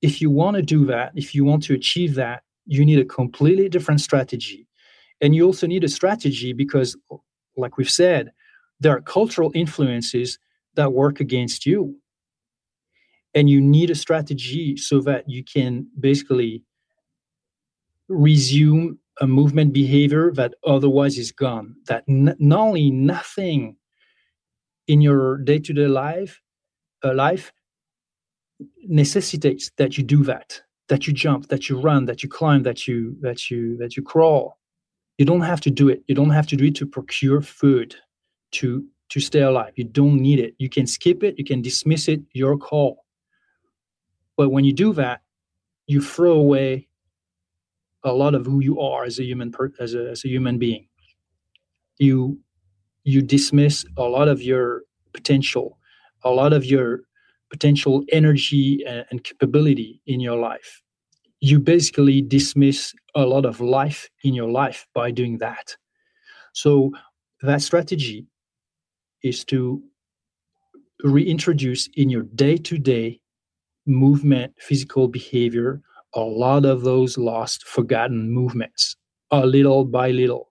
If 0.00 0.20
you 0.20 0.30
want 0.30 0.56
to 0.56 0.62
do 0.62 0.84
that, 0.86 1.12
if 1.14 1.34
you 1.34 1.44
want 1.44 1.64
to 1.64 1.74
achieve 1.74 2.14
that, 2.14 2.42
you 2.66 2.84
need 2.84 2.98
a 2.98 3.04
completely 3.04 3.68
different 3.68 4.00
strategy. 4.00 4.66
And 5.20 5.34
you 5.34 5.46
also 5.46 5.66
need 5.66 5.84
a 5.84 5.88
strategy 5.88 6.52
because, 6.52 6.96
like 7.56 7.76
we've 7.76 7.90
said, 7.90 8.32
there 8.80 8.96
are 8.96 9.00
cultural 9.00 9.52
influences 9.54 10.38
that 10.74 10.92
work 10.92 11.20
against 11.20 11.66
you. 11.66 11.96
And 13.34 13.48
you 13.50 13.60
need 13.60 13.90
a 13.90 13.94
strategy 13.94 14.76
so 14.76 15.00
that 15.00 15.28
you 15.28 15.42
can 15.44 15.86
basically 15.98 16.62
resume 18.08 18.98
a 19.20 19.26
movement 19.26 19.72
behavior 19.72 20.32
that 20.34 20.54
otherwise 20.66 21.18
is 21.18 21.32
gone. 21.32 21.76
That 21.86 22.04
n- 22.08 22.36
not 22.38 22.60
only 22.60 22.90
nothing 22.90 23.76
in 24.86 25.00
your 25.00 25.38
day-to-day 25.38 25.86
life, 25.86 26.40
uh, 27.02 27.14
life 27.14 27.52
necessitates 28.86 29.70
that 29.78 29.96
you 29.96 30.04
do 30.04 30.24
that, 30.24 30.60
that 30.88 31.06
you 31.06 31.12
jump, 31.12 31.48
that 31.48 31.68
you 31.68 31.80
run, 31.80 32.04
that 32.06 32.22
you 32.22 32.28
climb, 32.28 32.62
that 32.64 32.86
you 32.86 33.16
that 33.20 33.50
you 33.50 33.76
that 33.78 33.96
you 33.96 34.02
crawl. 34.02 34.58
You 35.18 35.24
don't 35.24 35.42
have 35.42 35.60
to 35.62 35.70
do 35.70 35.88
it. 35.88 36.02
You 36.06 36.14
don't 36.14 36.30
have 36.30 36.46
to 36.48 36.56
do 36.56 36.64
it 36.64 36.74
to 36.76 36.86
procure 36.86 37.40
food, 37.40 37.94
to 38.52 38.84
to 39.10 39.20
stay 39.20 39.40
alive. 39.40 39.72
You 39.76 39.84
don't 39.84 40.20
need 40.20 40.40
it. 40.40 40.54
You 40.58 40.68
can 40.68 40.86
skip 40.86 41.22
it. 41.22 41.38
You 41.38 41.44
can 41.44 41.62
dismiss 41.62 42.08
it. 42.08 42.20
Your 42.32 42.56
call. 42.56 43.04
But 44.36 44.50
when 44.50 44.64
you 44.64 44.72
do 44.72 44.92
that, 44.94 45.22
you 45.86 46.00
throw 46.00 46.32
away 46.32 46.88
a 48.02 48.12
lot 48.12 48.34
of 48.34 48.44
who 48.44 48.60
you 48.60 48.80
are 48.80 49.04
as 49.04 49.18
a 49.18 49.24
human 49.24 49.50
per, 49.50 49.72
as 49.80 49.94
a 49.94 50.10
as 50.10 50.24
a 50.24 50.28
human 50.28 50.58
being. 50.58 50.88
You 51.98 52.38
you 53.04 53.22
dismiss 53.22 53.84
a 53.96 54.02
lot 54.02 54.28
of 54.28 54.42
your 54.42 54.82
potential, 55.12 55.78
a 56.24 56.30
lot 56.30 56.52
of 56.52 56.64
your 56.64 57.02
potential 57.54 57.94
energy 58.10 58.66
and, 58.86 59.02
and 59.10 59.18
capability 59.22 59.90
in 60.06 60.18
your 60.20 60.38
life. 60.50 60.82
you 61.44 61.58
basically 61.60 62.22
dismiss 62.22 62.94
a 63.14 63.26
lot 63.26 63.44
of 63.44 63.60
life 63.60 64.08
in 64.22 64.32
your 64.32 64.50
life 64.50 64.86
by 64.94 65.10
doing 65.10 65.36
that. 65.38 65.76
So 66.54 66.92
that 67.42 67.60
strategy 67.60 68.26
is 69.22 69.44
to 69.46 69.82
reintroduce 71.02 71.86
in 71.94 72.08
your 72.08 72.22
day-to-day 72.22 73.20
movement, 73.86 74.54
physical 74.58 75.06
behavior, 75.06 75.82
a 76.14 76.20
lot 76.20 76.64
of 76.64 76.80
those 76.80 77.18
lost, 77.18 77.66
forgotten 77.66 78.30
movements, 78.30 78.96
a 79.30 79.44
little 79.44 79.84
by 79.84 80.12
little. 80.12 80.50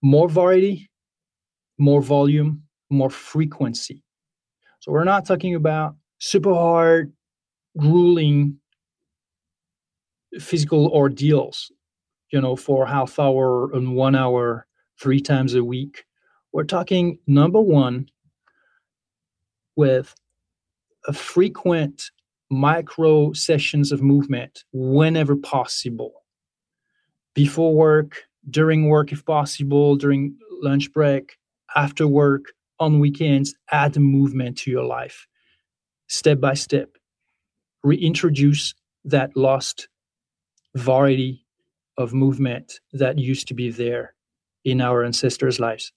More 0.00 0.30
variety, 0.30 0.90
more 1.78 2.00
volume, 2.00 2.62
more 2.88 3.10
frequency. 3.10 4.02
So 4.80 4.92
we're 4.92 5.04
not 5.04 5.26
talking 5.26 5.54
about 5.54 5.96
super 6.22 6.54
hard, 6.54 7.12
grueling 7.76 8.56
physical 10.38 10.86
ordeals, 10.86 11.72
you 12.30 12.40
know, 12.40 12.54
for 12.54 12.86
half 12.86 13.18
hour 13.18 13.72
and 13.74 13.96
one 13.96 14.14
hour, 14.14 14.64
three 15.00 15.18
times 15.18 15.54
a 15.54 15.64
week. 15.64 16.04
We're 16.52 16.62
talking 16.62 17.18
number 17.26 17.60
one 17.60 18.08
with 19.74 20.14
a 21.08 21.12
frequent 21.12 22.12
micro 22.50 23.32
sessions 23.32 23.90
of 23.90 24.00
movement 24.00 24.62
whenever 24.72 25.34
possible. 25.34 26.22
Before 27.34 27.74
work, 27.74 28.22
during 28.48 28.86
work 28.88 29.10
if 29.10 29.24
possible, 29.24 29.96
during 29.96 30.36
lunch 30.60 30.92
break, 30.92 31.36
after 31.74 32.06
work, 32.06 32.52
on 32.78 33.00
weekends, 33.00 33.56
add 33.72 33.96
movement 33.96 34.58
to 34.58 34.70
your 34.70 34.84
life. 34.84 35.26
Step 36.12 36.40
by 36.40 36.52
step. 36.52 36.98
Reintroduce 37.82 38.74
that 39.06 39.34
lost 39.34 39.88
variety 40.74 41.46
of 41.96 42.12
movement 42.12 42.80
that 42.92 43.18
used 43.18 43.48
to 43.48 43.54
be 43.54 43.70
there 43.70 44.14
in 44.62 44.82
our 44.82 45.04
ancestors' 45.04 45.58
lives. 45.58 45.90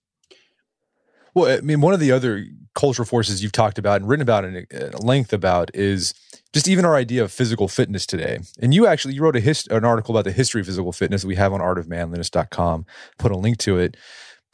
Well, 1.34 1.58
I 1.58 1.60
mean, 1.60 1.82
one 1.82 1.94
of 1.94 2.00
the 2.00 2.14
other 2.14 2.46
cultural 2.76 3.06
forces 3.06 3.44
you've 3.44 3.52
talked 3.52 3.78
about 3.78 4.00
and 4.00 4.10
written 4.10 4.22
about 4.22 4.46
in 4.46 4.66
uh, 4.74 4.98
length 5.00 5.34
about 5.34 5.70
is 5.74 6.14
just 6.54 6.70
even 6.70 6.86
our 6.86 6.96
idea 6.96 7.22
of 7.22 7.30
physical 7.34 7.68
fitness 7.68 8.06
today. 8.06 8.40
And 8.62 8.74
you 8.74 8.88
actually 8.88 9.16
you 9.16 9.22
wrote 9.22 9.36
a 9.36 9.42
hist- 9.42 9.68
an 9.70 9.84
article 9.84 10.16
about 10.16 10.24
the 10.24 10.32
history 10.32 10.62
of 10.62 10.68
physical 10.68 10.94
fitness 10.94 11.26
we 11.26 11.36
have 11.36 11.52
on 11.52 11.60
artofmanliness.com. 11.60 12.86
Put 13.20 13.34
a 13.34 13.38
link 13.38 13.58
to 13.60 13.78
it. 13.80 13.98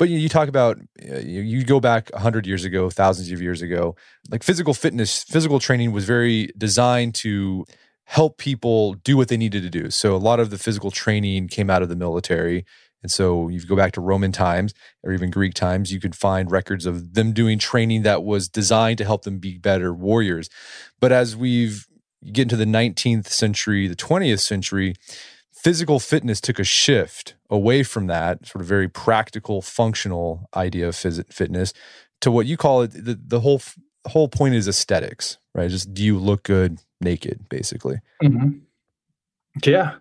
But 0.01 0.09
you, 0.09 0.17
you 0.17 0.29
talk 0.29 0.47
about 0.47 0.79
uh, 1.07 1.19
you, 1.19 1.41
you 1.41 1.63
go 1.63 1.79
back 1.79 2.09
100 2.09 2.47
years 2.47 2.65
ago, 2.65 2.89
thousands 2.89 3.31
of 3.31 3.39
years 3.39 3.61
ago, 3.61 3.95
like 4.31 4.41
physical 4.41 4.73
fitness, 4.73 5.23
physical 5.23 5.59
training 5.59 5.91
was 5.91 6.05
very 6.05 6.49
designed 6.57 7.13
to 7.15 7.65
help 8.05 8.39
people 8.39 8.93
do 8.95 9.15
what 9.15 9.27
they 9.27 9.37
needed 9.37 9.61
to 9.61 9.69
do. 9.69 9.91
So 9.91 10.15
a 10.15 10.17
lot 10.17 10.39
of 10.39 10.49
the 10.49 10.57
physical 10.57 10.89
training 10.89 11.49
came 11.49 11.69
out 11.69 11.83
of 11.83 11.89
the 11.89 11.95
military. 11.95 12.65
And 13.03 13.11
so 13.11 13.47
you 13.49 13.63
go 13.63 13.75
back 13.75 13.91
to 13.91 14.01
Roman 14.01 14.31
times 14.31 14.73
or 15.03 15.13
even 15.13 15.29
Greek 15.29 15.53
times, 15.53 15.93
you 15.93 15.99
could 15.99 16.15
find 16.15 16.49
records 16.49 16.87
of 16.87 17.13
them 17.13 17.31
doing 17.31 17.59
training 17.59 18.01
that 18.01 18.23
was 18.23 18.49
designed 18.49 18.97
to 18.97 19.05
help 19.05 19.21
them 19.21 19.37
be 19.37 19.59
better 19.59 19.93
warriors. 19.93 20.49
But 20.99 21.11
as 21.11 21.35
we've 21.35 21.85
get 22.25 22.41
into 22.41 22.57
the 22.57 22.65
19th 22.65 23.27
century, 23.27 23.87
the 23.87 23.95
20th 23.95 24.39
century, 24.39 24.95
physical 25.63 25.99
fitness 25.99 26.41
took 26.41 26.59
a 26.59 26.63
shift 26.63 27.35
away 27.49 27.83
from 27.83 28.07
that 28.07 28.45
sort 28.47 28.61
of 28.61 28.67
very 28.67 28.87
practical, 28.87 29.61
functional 29.61 30.49
idea 30.55 30.87
of 30.87 30.95
phys- 30.95 31.31
fitness 31.31 31.73
to 32.21 32.31
what 32.31 32.45
you 32.45 32.57
call 32.57 32.81
it. 32.81 32.91
The, 32.93 33.19
the 33.21 33.39
whole 33.41 33.61
whole 34.07 34.27
point 34.27 34.55
is 34.55 34.67
aesthetics, 34.67 35.37
right? 35.53 35.69
Just 35.69 35.93
do 35.93 36.03
you 36.03 36.17
look 36.17 36.43
good 36.43 36.79
naked, 37.01 37.47
basically? 37.49 37.97
Mm-hmm. 38.23 38.59
Yeah. 39.63 39.95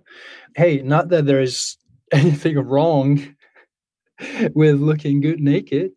Hey, 0.57 0.83
not 0.83 1.09
that 1.09 1.27
there's 1.27 1.77
anything 2.13 2.59
wrong 2.59 3.37
with 4.55 4.81
looking 4.81 5.21
good 5.21 5.41
naked. 5.41 5.93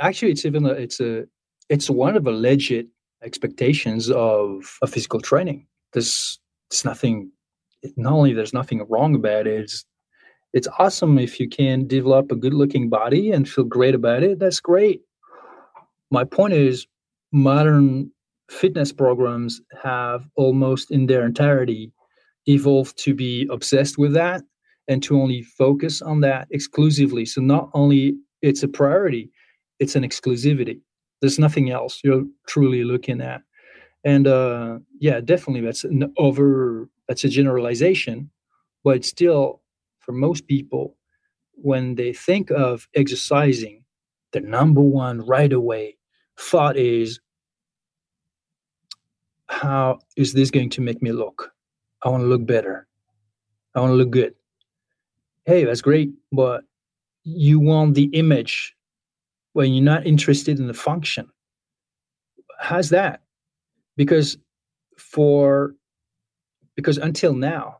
Actually, 0.00 0.32
it's 0.32 0.44
even 0.44 0.64
a, 0.64 0.70
it's 0.70 1.00
a 1.00 1.24
it's 1.68 1.90
one 1.90 2.16
of 2.16 2.24
the 2.24 2.30
legit 2.30 2.86
expectations 3.22 4.10
of 4.10 4.78
a 4.82 4.86
physical 4.86 5.20
training. 5.20 5.66
There's 5.92 6.38
there's 6.70 6.84
nothing. 6.84 7.32
Not 7.96 8.12
only 8.12 8.32
there's 8.32 8.54
nothing 8.54 8.84
wrong 8.88 9.14
about 9.14 9.46
it. 9.46 9.60
It's 9.60 9.84
it's 10.52 10.68
awesome 10.78 11.18
if 11.18 11.38
you 11.38 11.48
can 11.48 11.86
develop 11.86 12.32
a 12.32 12.36
good 12.36 12.54
looking 12.54 12.88
body 12.88 13.30
and 13.30 13.48
feel 13.48 13.64
great 13.64 13.94
about 13.94 14.22
it. 14.22 14.38
That's 14.38 14.60
great. 14.60 15.02
My 16.10 16.24
point 16.24 16.54
is, 16.54 16.86
modern 17.32 18.10
fitness 18.48 18.92
programs 18.92 19.60
have 19.82 20.26
almost 20.36 20.90
in 20.90 21.06
their 21.06 21.26
entirety 21.26 21.92
evolved 22.46 22.96
to 22.98 23.14
be 23.14 23.46
obsessed 23.50 23.98
with 23.98 24.14
that 24.14 24.42
and 24.88 25.02
to 25.02 25.20
only 25.20 25.42
focus 25.42 26.00
on 26.00 26.20
that 26.20 26.46
exclusively. 26.50 27.26
So 27.26 27.40
not 27.40 27.70
only 27.74 28.14
it's 28.40 28.62
a 28.62 28.68
priority, 28.68 29.30
it's 29.80 29.96
an 29.96 30.04
exclusivity. 30.04 30.80
There's 31.20 31.38
nothing 31.38 31.70
else 31.70 32.00
you're 32.04 32.24
truly 32.46 32.84
looking 32.84 33.20
at. 33.20 33.42
And 34.06 34.28
uh, 34.28 34.78
yeah, 35.00 35.20
definitely 35.20 35.62
that's 35.62 35.82
an 35.82 36.14
over 36.16 36.88
that's 37.08 37.24
a 37.24 37.28
generalization, 37.28 38.30
but 38.84 39.04
still 39.04 39.62
for 39.98 40.12
most 40.12 40.46
people, 40.46 40.96
when 41.54 41.96
they 41.96 42.12
think 42.12 42.52
of 42.52 42.88
exercising, 42.94 43.82
the 44.30 44.40
number 44.40 44.80
one 44.80 45.26
right 45.26 45.52
away 45.52 45.96
thought 46.38 46.76
is 46.76 47.18
how 49.48 49.98
is 50.16 50.34
this 50.34 50.52
going 50.52 50.70
to 50.70 50.80
make 50.80 51.02
me 51.02 51.10
look? 51.10 51.52
I 52.04 52.08
want 52.08 52.22
to 52.22 52.28
look 52.28 52.46
better. 52.46 52.86
I 53.74 53.80
want 53.80 53.90
to 53.90 53.96
look 53.96 54.10
good. 54.10 54.36
Hey, 55.46 55.64
that's 55.64 55.80
great, 55.80 56.12
but 56.30 56.62
you 57.24 57.58
want 57.58 57.94
the 57.94 58.04
image 58.12 58.76
when 59.54 59.74
you're 59.74 59.84
not 59.84 60.06
interested 60.06 60.60
in 60.60 60.68
the 60.68 60.74
function. 60.74 61.28
How's 62.60 62.90
that? 62.90 63.22
Because 63.96 64.36
for 64.98 65.74
because 66.76 66.98
until 66.98 67.34
now, 67.34 67.78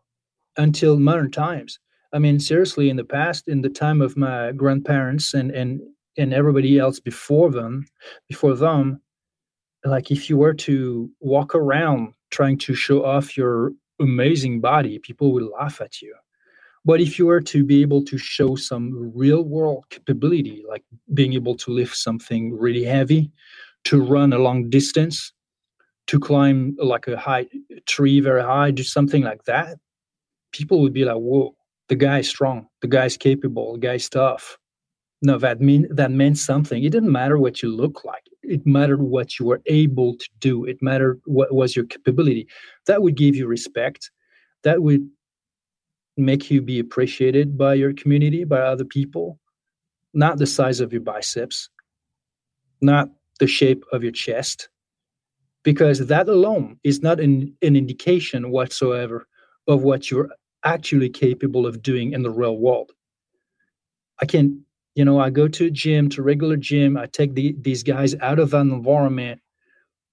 until 0.57 0.99
modern 0.99 1.31
times, 1.31 1.79
I 2.13 2.19
mean, 2.19 2.41
seriously, 2.41 2.89
in 2.89 2.97
the 2.97 3.05
past, 3.05 3.49
in 3.49 3.63
the 3.63 3.69
time 3.69 4.01
of 4.01 4.17
my 4.17 4.53
grandparents 4.53 5.35
and 5.35 5.51
and 5.51 5.81
and 6.19 6.33
everybody 6.33 6.79
else 6.79 7.01
before 7.01 7.51
them, 7.51 7.87
before 8.29 8.55
them, 8.55 9.01
like 9.85 10.11
if 10.11 10.31
you 10.31 10.39
were 10.39 10.55
to 10.55 11.11
walk 11.21 11.55
around 11.55 12.15
trying 12.31 12.59
to 12.59 12.75
show 12.75 13.05
off 13.05 13.37
your 13.37 13.73
amazing 14.01 14.61
body, 14.61 14.99
people 14.99 15.33
will 15.33 15.51
laugh 15.59 15.81
at 15.81 16.03
you. 16.03 16.15
But 16.85 17.01
if 17.01 17.19
you 17.19 17.27
were 17.27 17.41
to 17.43 17.65
be 17.65 17.83
able 17.83 18.05
to 18.05 18.17
show 18.17 18.55
some 18.57 19.13
real 19.15 19.43
world 19.43 19.85
capability, 19.91 20.65
like 20.69 20.85
being 21.15 21.33
able 21.35 21.57
to 21.57 21.73
lift 21.73 21.97
something 21.97 22.57
really 22.57 22.85
heavy, 22.85 23.31
to 23.85 24.01
run 24.01 24.33
a 24.33 24.39
long 24.39 24.71
distance, 24.71 25.33
to 26.07 26.21
climb 26.21 26.77
like 26.79 27.09
a 27.09 27.17
high 27.17 27.47
tree 27.87 28.21
very 28.21 28.43
high, 28.43 28.71
do 28.71 28.83
something 28.83 29.23
like 29.23 29.45
that, 29.45 29.79
people 30.53 30.81
would 30.81 30.93
be 30.93 31.05
like, 31.05 31.17
whoa, 31.17 31.55
the 31.89 31.97
guy 31.97 32.21
is 32.21 32.29
strong, 32.29 32.67
the 32.81 32.89
guy 32.89 33.05
is 33.05 33.17
capable, 33.17 33.75
the 33.75 33.79
guy 33.79 33.95
is 33.95 34.09
tough. 34.09 34.59
No, 35.23 35.39
that 35.39 35.61
mean 35.61 35.89
that 35.91 36.11
meant 36.11 36.39
something. 36.39 36.85
It 36.85 36.91
didn't 36.91 37.11
matter 37.11 37.39
what 37.39 37.63
you 37.63 37.75
look 37.75 38.05
like. 38.05 38.25
It 38.43 38.67
mattered 38.67 39.01
what 39.01 39.39
you 39.39 39.47
were 39.47 39.63
able 39.67 40.17
to 40.17 40.29
do. 40.41 40.65
It 40.65 40.79
mattered 40.83 41.21
what 41.25 41.53
was 41.53 41.75
your 41.75 41.87
capability. 41.87 42.47
That 42.87 43.03
would 43.03 43.17
give 43.17 43.35
you 43.35 43.47
respect. 43.47 44.11
That 44.63 44.83
would 44.83 45.09
make 46.19 46.51
you 46.51 46.61
be 46.61 46.79
appreciated 46.79 47.57
by 47.57 47.75
your 47.75 47.95
community 47.95 48.45
by 48.45 48.61
other 48.61 48.85
people. 48.85 49.39
Not 50.13 50.39
the 50.39 50.47
size 50.47 50.81
of 50.81 50.93
your 50.93 51.03
biceps. 51.03 51.71
Not 52.83 53.09
the 53.41 53.47
shape 53.47 53.85
of 53.93 54.03
your 54.03 54.13
chest 54.13 54.69
because 55.67 55.99
that 55.99 56.29
alone 56.29 56.79
is 56.85 57.03
not 57.03 57.19
an, 57.19 57.53
an 57.61 57.75
indication 57.75 58.53
whatsoever 58.53 59.27
of 59.67 59.83
what 59.83 60.13
you're 60.13 60.31
actually 60.63 61.11
capable 61.11 61.67
of 61.67 61.83
doing 61.83 62.13
in 62.13 62.23
the 62.23 62.31
real 62.31 62.57
world. 62.57 62.93
I 64.23 64.27
can 64.27 64.65
you 64.95 65.05
know 65.05 65.19
i 65.21 65.29
go 65.29 65.47
to 65.47 65.67
a 65.67 65.71
gym 65.71 66.09
to 66.09 66.23
regular 66.23 66.57
gym 66.57 66.97
i 66.97 67.07
take 67.07 67.35
the, 67.35 67.55
these 67.61 67.83
guys 67.83 68.15
out 68.23 68.39
of 68.39 68.55
an 68.55 68.73
environment 68.73 69.39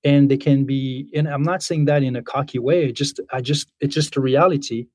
and 0.03 0.29
they 0.29 0.35
can 0.35 0.65
be 0.65 1.07
and 1.15 1.25
i'm 1.27 1.41
not 1.51 1.63
saying 1.63 1.85
that 1.85 2.03
in 2.03 2.17
a 2.17 2.21
cocky 2.21 2.59
way 2.59 2.91
just 2.91 3.21
i 3.31 3.39
just 3.39 3.71
it's 3.79 3.95
just 3.95 4.17
a 4.17 4.21
reality. 4.21 4.87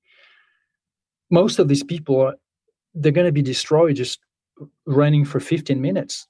Most 1.31 1.59
of 1.59 1.69
these 1.69 1.85
people 1.85 2.21
are 2.21 2.35
they're 2.95 3.19
going 3.19 3.33
to 3.33 3.41
be 3.41 3.51
destroyed 3.55 3.97
just 3.97 4.19
running 4.87 5.25
for 5.25 5.41
15 5.41 5.81
minutes 5.81 6.27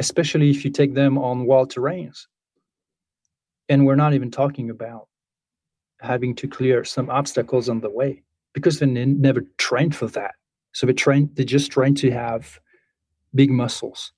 especially 0.00 0.50
if 0.50 0.64
you 0.64 0.70
take 0.70 0.94
them 0.94 1.16
on 1.16 1.46
wild 1.46 1.72
terrains 1.72 2.26
and 3.68 3.86
we're 3.86 3.96
not 3.96 4.14
even 4.14 4.30
talking 4.30 4.70
about 4.70 5.08
having 6.00 6.34
to 6.36 6.48
clear 6.48 6.84
some 6.84 7.10
obstacles 7.10 7.68
on 7.68 7.80
the 7.80 7.90
way 7.90 8.22
because 8.54 8.78
they 8.78 8.86
never 8.86 9.42
trained 9.58 9.94
for 9.94 10.06
that 10.06 10.34
so 10.72 10.86
they're 10.86 10.94
trying, 10.94 11.30
they're 11.34 11.44
just 11.44 11.72
trying 11.72 11.94
to 11.96 12.10
have 12.10 12.60
big 13.34 13.50
muscles. 13.50 14.12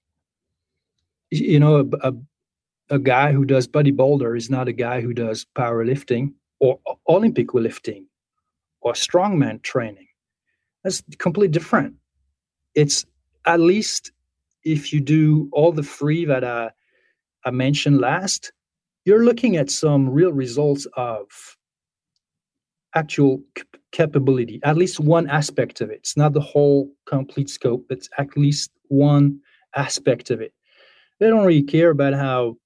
You 1.31 1.61
know, 1.61 1.77
a, 1.77 2.09
a, 2.09 2.15
a 2.91 2.99
guy 2.99 3.33
who 3.33 3.45
does 3.45 3.69
bodybuilder 3.69 4.37
is 4.37 4.51
not 4.51 4.69
a 4.69 4.73
guy 4.73 5.01
who 5.01 5.15
does 5.15 5.47
powerlifting 5.57 6.35
or 6.59 6.79
Olympic 7.09 7.55
lifting 7.55 8.07
or 8.81 8.93
strongman 8.93 9.63
training. 9.63 10.09
That's 10.83 11.03
completely 11.19 11.53
different. 11.53 11.95
It's 12.75 13.07
at 13.47 13.61
least 13.61 14.13
if 14.65 14.93
you 14.93 15.01
do 15.01 15.49
all 15.53 15.73
the 15.73 15.83
three 15.83 16.25
that 16.27 16.45
I, 16.45 16.73
I 17.45 17.51
mentioned 17.53 18.01
last, 18.01 18.53
you're 19.05 19.25
looking 19.25 19.57
at 19.57 19.71
some 19.71 20.09
real 20.09 20.33
results 20.33 20.87
of 20.97 21.27
actual 22.95 23.41
capability, 23.93 24.61
at 24.63 24.77
least 24.77 25.01
one 25.01 25.29
aspect 25.29 25.81
of 25.81 25.91
it. 25.91 25.99
It's 25.99 26.17
not 26.17 26.33
the 26.33 26.41
whole 26.41 26.91
complete 27.07 27.51
scope, 27.51 27.87
it's 27.91 28.09
at 28.19 28.37
least 28.37 28.71
one 28.89 29.41
aspect 29.75 30.31
of 30.31 30.41
it. 30.41 30.53
They 31.19 31.29
don't 31.29 31.47
really 31.47 31.63
care 31.63 31.91
about 31.91 32.15
how, 32.15 32.57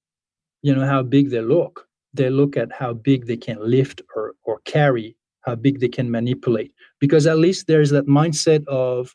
you 0.61 0.73
know, 0.73 0.85
how 0.85 1.03
big 1.03 1.29
they 1.29 1.41
look. 1.41 1.87
They 2.13 2.29
look 2.29 2.55
at 2.55 2.71
how 2.71 2.93
big 2.93 3.27
they 3.27 3.37
can 3.37 3.57
lift 3.59 4.01
or, 4.15 4.33
or 4.43 4.59
carry, 4.65 5.17
how 5.41 5.55
big 5.55 5.79
they 5.79 5.89
can 5.89 6.09
manipulate. 6.09 6.71
Because 6.99 7.27
at 7.27 7.37
least 7.37 7.67
there's 7.67 7.89
that 7.89 8.07
mindset 8.07 8.65
of 8.67 9.13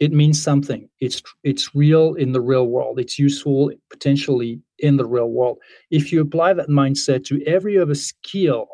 it 0.00 0.12
means 0.12 0.42
something. 0.42 0.88
It's 0.98 1.22
it's 1.44 1.74
real 1.74 2.14
in 2.14 2.32
the 2.32 2.40
real 2.40 2.66
world. 2.66 2.98
It's 2.98 3.18
useful 3.18 3.70
potentially 3.90 4.60
in 4.78 4.96
the 4.96 5.06
real 5.06 5.28
world. 5.28 5.58
If 5.90 6.10
you 6.10 6.22
apply 6.22 6.54
that 6.54 6.68
mindset 6.68 7.24
to 7.26 7.44
every 7.46 7.78
other 7.78 7.94
skill 7.94 8.66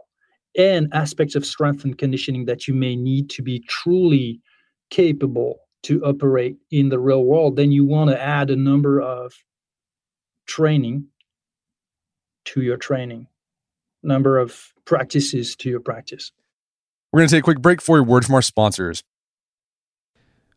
and 0.56 0.88
aspects 0.92 1.34
of 1.34 1.44
strength 1.44 1.84
and 1.84 1.98
conditioning 1.98 2.46
that 2.46 2.68
you 2.68 2.74
may 2.74 2.94
need 2.94 3.28
to 3.30 3.42
be 3.42 3.60
truly 3.68 4.40
capable 4.90 5.58
to 5.82 6.02
operate 6.04 6.56
in 6.70 6.88
the 6.88 6.98
real 6.98 7.24
world, 7.24 7.56
then 7.56 7.72
you 7.72 7.84
want 7.84 8.10
to 8.10 8.22
add 8.22 8.48
a 8.48 8.56
number 8.56 9.00
of 9.00 9.34
training 10.46 11.08
to 12.44 12.62
your 12.62 12.76
training, 12.76 13.26
number 14.04 14.38
of 14.38 14.72
practices 14.84 15.56
to 15.56 15.68
your 15.68 15.80
practice. 15.80 16.30
We're 17.12 17.20
going 17.20 17.28
to 17.28 17.34
take 17.36 17.42
a 17.42 17.44
quick 17.44 17.60
break 17.60 17.82
for 17.82 17.98
a 17.98 18.02
word 18.02 18.24
from 18.24 18.36
our 18.36 18.42
sponsors. 18.42 19.02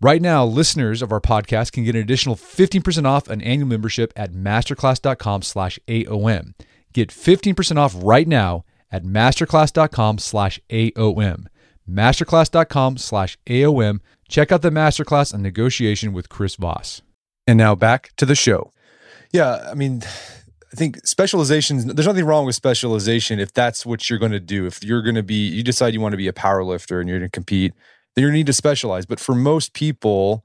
Right 0.00 0.20
now, 0.20 0.44
listeners 0.44 1.00
of 1.00 1.10
our 1.10 1.20
podcast 1.20 1.72
can 1.72 1.84
get 1.84 1.94
an 1.94 2.02
additional 2.02 2.36
15% 2.36 3.06
off 3.06 3.28
an 3.28 3.40
annual 3.40 3.68
membership 3.68 4.12
at 4.14 4.32
masterclass.com 4.32 5.42
slash 5.42 5.78
AOM. 5.88 6.54
Get 6.92 7.08
15% 7.08 7.76
off 7.78 7.94
right 7.96 8.28
now 8.28 8.64
at 8.92 9.04
masterclass.com 9.04 10.18
slash 10.18 10.60
AOM. 10.70 11.46
Masterclass.com 11.88 12.98
slash 12.98 13.38
AOM 13.46 14.00
Check 14.28 14.50
out 14.50 14.62
the 14.62 14.70
masterclass 14.70 15.32
on 15.32 15.42
negotiation 15.42 16.12
with 16.12 16.28
Chris 16.28 16.56
Voss. 16.56 17.02
And 17.46 17.58
now 17.58 17.74
back 17.74 18.10
to 18.16 18.26
the 18.26 18.34
show. 18.34 18.72
Yeah, 19.32 19.68
I 19.70 19.74
mean, 19.74 20.02
I 20.72 20.76
think 20.76 21.06
specializations, 21.06 21.84
there's 21.84 22.06
nothing 22.06 22.24
wrong 22.24 22.44
with 22.44 22.56
specialization 22.56 23.38
if 23.38 23.52
that's 23.52 23.86
what 23.86 24.10
you're 24.10 24.18
going 24.18 24.32
to 24.32 24.40
do. 24.40 24.66
If 24.66 24.82
you're 24.82 25.02
going 25.02 25.14
to 25.14 25.22
be, 25.22 25.48
you 25.48 25.62
decide 25.62 25.94
you 25.94 26.00
want 26.00 26.12
to 26.12 26.18
be 26.18 26.28
a 26.28 26.32
power 26.32 26.64
lifter 26.64 27.00
and 27.00 27.08
you're 27.08 27.18
going 27.18 27.30
to 27.30 27.34
compete, 27.34 27.72
you 28.16 28.30
need 28.32 28.46
to 28.46 28.52
specialize. 28.52 29.06
But 29.06 29.20
for 29.20 29.34
most 29.34 29.72
people, 29.72 30.44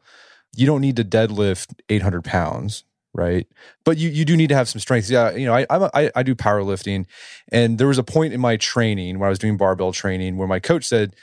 you 0.55 0.65
don't 0.65 0.81
need 0.81 0.95
to 0.97 1.03
deadlift 1.03 1.73
800 1.89 2.23
pounds 2.23 2.83
right? 3.13 3.45
But 3.83 3.97
you 3.97 4.09
you 4.09 4.23
do 4.23 4.37
need 4.37 4.47
to 4.47 4.55
have 4.55 4.69
some 4.69 4.79
strength. 4.79 5.09
Yeah, 5.09 5.31
you 5.31 5.45
know, 5.45 5.53
I 5.53 5.65
I'm 5.69 5.83
a, 5.83 5.91
I, 5.93 6.11
I 6.15 6.23
do 6.23 6.33
powerlifting, 6.33 7.05
and 7.51 7.77
there 7.77 7.87
was 7.87 7.97
a 7.97 8.03
point 8.03 8.33
in 8.33 8.39
my 8.39 8.55
training 8.55 9.19
when 9.19 9.27
I 9.27 9.29
was 9.29 9.37
doing 9.37 9.57
barbell 9.57 9.91
training 9.91 10.37
where 10.37 10.47
my 10.47 10.59
coach 10.59 10.85
said, 10.85 11.13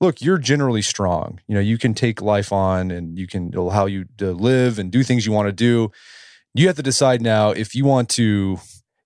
look, 0.00 0.20
you're 0.20 0.38
generally 0.38 0.82
strong. 0.82 1.40
You 1.46 1.54
know, 1.54 1.60
you 1.60 1.78
can 1.78 1.94
take 1.94 2.20
life 2.20 2.52
on 2.52 2.90
and 2.90 3.18
you 3.18 3.26
can 3.26 3.54
allow 3.54 3.86
you 3.86 4.06
to 4.18 4.32
live 4.32 4.78
and 4.78 4.90
do 4.90 5.02
things 5.02 5.26
you 5.26 5.32
want 5.32 5.48
to 5.48 5.52
do. 5.52 5.90
You 6.54 6.66
have 6.66 6.76
to 6.76 6.82
decide 6.82 7.22
now 7.22 7.50
if 7.50 7.74
you 7.74 7.84
want 7.84 8.08
to, 8.10 8.58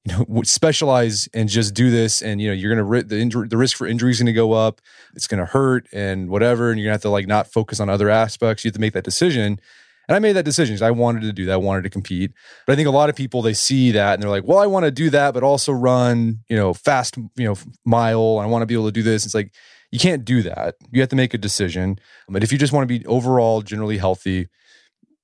you 0.04 0.16
know, 0.16 0.42
specialize 0.44 1.28
and 1.34 1.48
just 1.48 1.74
do 1.74 1.90
this, 1.90 2.22
and 2.22 2.40
you 2.40 2.48
know, 2.48 2.54
you're 2.54 2.74
gonna 2.74 3.02
the 3.02 3.18
injury, 3.18 3.48
the 3.48 3.56
risk 3.56 3.76
for 3.76 3.86
injury 3.86 4.10
is 4.10 4.18
gonna 4.18 4.32
go 4.32 4.52
up. 4.52 4.80
It's 5.14 5.26
gonna 5.26 5.46
hurt 5.46 5.86
and 5.92 6.30
whatever, 6.30 6.70
and 6.70 6.80
you're 6.80 6.86
gonna 6.86 6.94
have 6.94 7.02
to 7.02 7.10
like 7.10 7.26
not 7.26 7.52
focus 7.52 7.80
on 7.80 7.90
other 7.90 8.08
aspects. 8.08 8.64
You 8.64 8.68
have 8.68 8.74
to 8.74 8.80
make 8.80 8.94
that 8.94 9.04
decision. 9.04 9.60
And 10.08 10.16
I 10.16 10.18
made 10.18 10.32
that 10.32 10.44
decision 10.44 10.74
because 10.74 10.82
I 10.82 10.90
wanted 10.90 11.22
to 11.22 11.32
do 11.32 11.46
that. 11.46 11.52
I 11.52 11.56
wanted 11.56 11.82
to 11.82 11.90
compete. 11.90 12.32
But 12.66 12.72
I 12.72 12.76
think 12.76 12.88
a 12.88 12.90
lot 12.90 13.10
of 13.10 13.14
people 13.14 13.42
they 13.42 13.54
see 13.54 13.92
that 13.92 14.14
and 14.14 14.22
they're 14.22 14.30
like, 14.30 14.42
well, 14.42 14.58
I 14.58 14.66
want 14.66 14.84
to 14.84 14.90
do 14.90 15.08
that, 15.10 15.34
but 15.34 15.44
also 15.44 15.70
run, 15.70 16.40
you 16.48 16.56
know, 16.56 16.74
fast, 16.74 17.16
you 17.36 17.44
know, 17.44 17.54
mile. 17.84 18.40
I 18.40 18.46
want 18.46 18.62
to 18.62 18.66
be 18.66 18.74
able 18.74 18.86
to 18.86 18.92
do 18.92 19.04
this. 19.04 19.24
It's 19.24 19.36
like 19.36 19.54
you 19.92 20.00
can't 20.00 20.24
do 20.24 20.42
that. 20.42 20.74
You 20.90 21.00
have 21.00 21.10
to 21.10 21.16
make 21.16 21.32
a 21.32 21.38
decision. 21.38 22.00
But 22.28 22.42
if 22.42 22.50
you 22.50 22.58
just 22.58 22.72
want 22.72 22.88
to 22.88 22.98
be 22.98 23.06
overall 23.06 23.62
generally 23.62 23.98
healthy, 23.98 24.48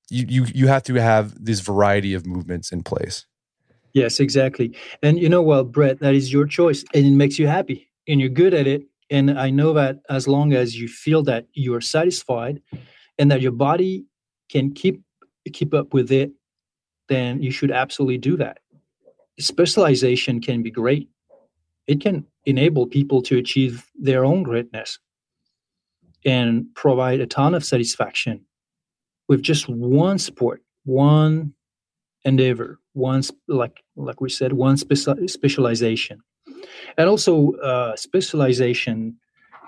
you 0.09 0.25
you 0.29 0.45
you 0.53 0.67
have 0.67 0.83
to 0.83 0.93
have 0.93 1.33
this 1.43 1.59
variety 1.59 2.13
of 2.13 2.25
movements 2.25 2.71
in 2.71 2.83
place. 2.83 3.25
Yes, 3.97 4.19
exactly. 4.19 4.75
And 5.01 5.17
you 5.19 5.27
know, 5.27 5.41
well, 5.41 5.63
Brett, 5.63 5.99
that 6.01 6.13
is 6.13 6.31
your 6.31 6.45
choice, 6.45 6.85
and 6.93 7.03
it 7.03 7.11
makes 7.23 7.39
you 7.39 7.47
happy, 7.47 7.89
and 8.07 8.19
you're 8.21 8.29
good 8.43 8.53
at 8.53 8.67
it. 8.67 8.83
And 9.09 9.39
I 9.39 9.49
know 9.49 9.73
that 9.73 10.01
as 10.07 10.27
long 10.27 10.53
as 10.53 10.77
you 10.79 10.87
feel 10.87 11.23
that 11.23 11.47
you 11.53 11.73
are 11.73 11.81
satisfied, 11.81 12.61
and 13.17 13.31
that 13.31 13.41
your 13.41 13.53
body 13.53 14.05
can 14.49 14.71
keep 14.71 15.01
keep 15.51 15.73
up 15.73 15.95
with 15.95 16.11
it, 16.11 16.31
then 17.09 17.41
you 17.41 17.49
should 17.49 17.71
absolutely 17.71 18.19
do 18.19 18.37
that. 18.37 18.59
Specialization 19.39 20.41
can 20.41 20.61
be 20.61 20.69
great. 20.69 21.09
It 21.87 21.99
can 21.99 22.25
enable 22.45 22.85
people 22.85 23.23
to 23.23 23.37
achieve 23.39 23.87
their 23.95 24.23
own 24.23 24.43
greatness 24.43 24.99
and 26.23 26.67
provide 26.75 27.19
a 27.21 27.27
ton 27.27 27.55
of 27.55 27.65
satisfaction 27.65 28.45
with 29.27 29.41
just 29.41 29.67
one 29.69 30.19
sport, 30.19 30.61
one 30.85 31.53
endeavor, 32.27 32.79
one 32.93 33.23
like 33.47 33.81
like 33.95 34.21
we 34.21 34.29
said, 34.29 34.53
one 34.53 34.75
speci- 34.75 35.29
specialization, 35.29 36.21
and 36.97 37.09
also 37.09 37.53
uh, 37.53 37.95
specialization 37.95 39.17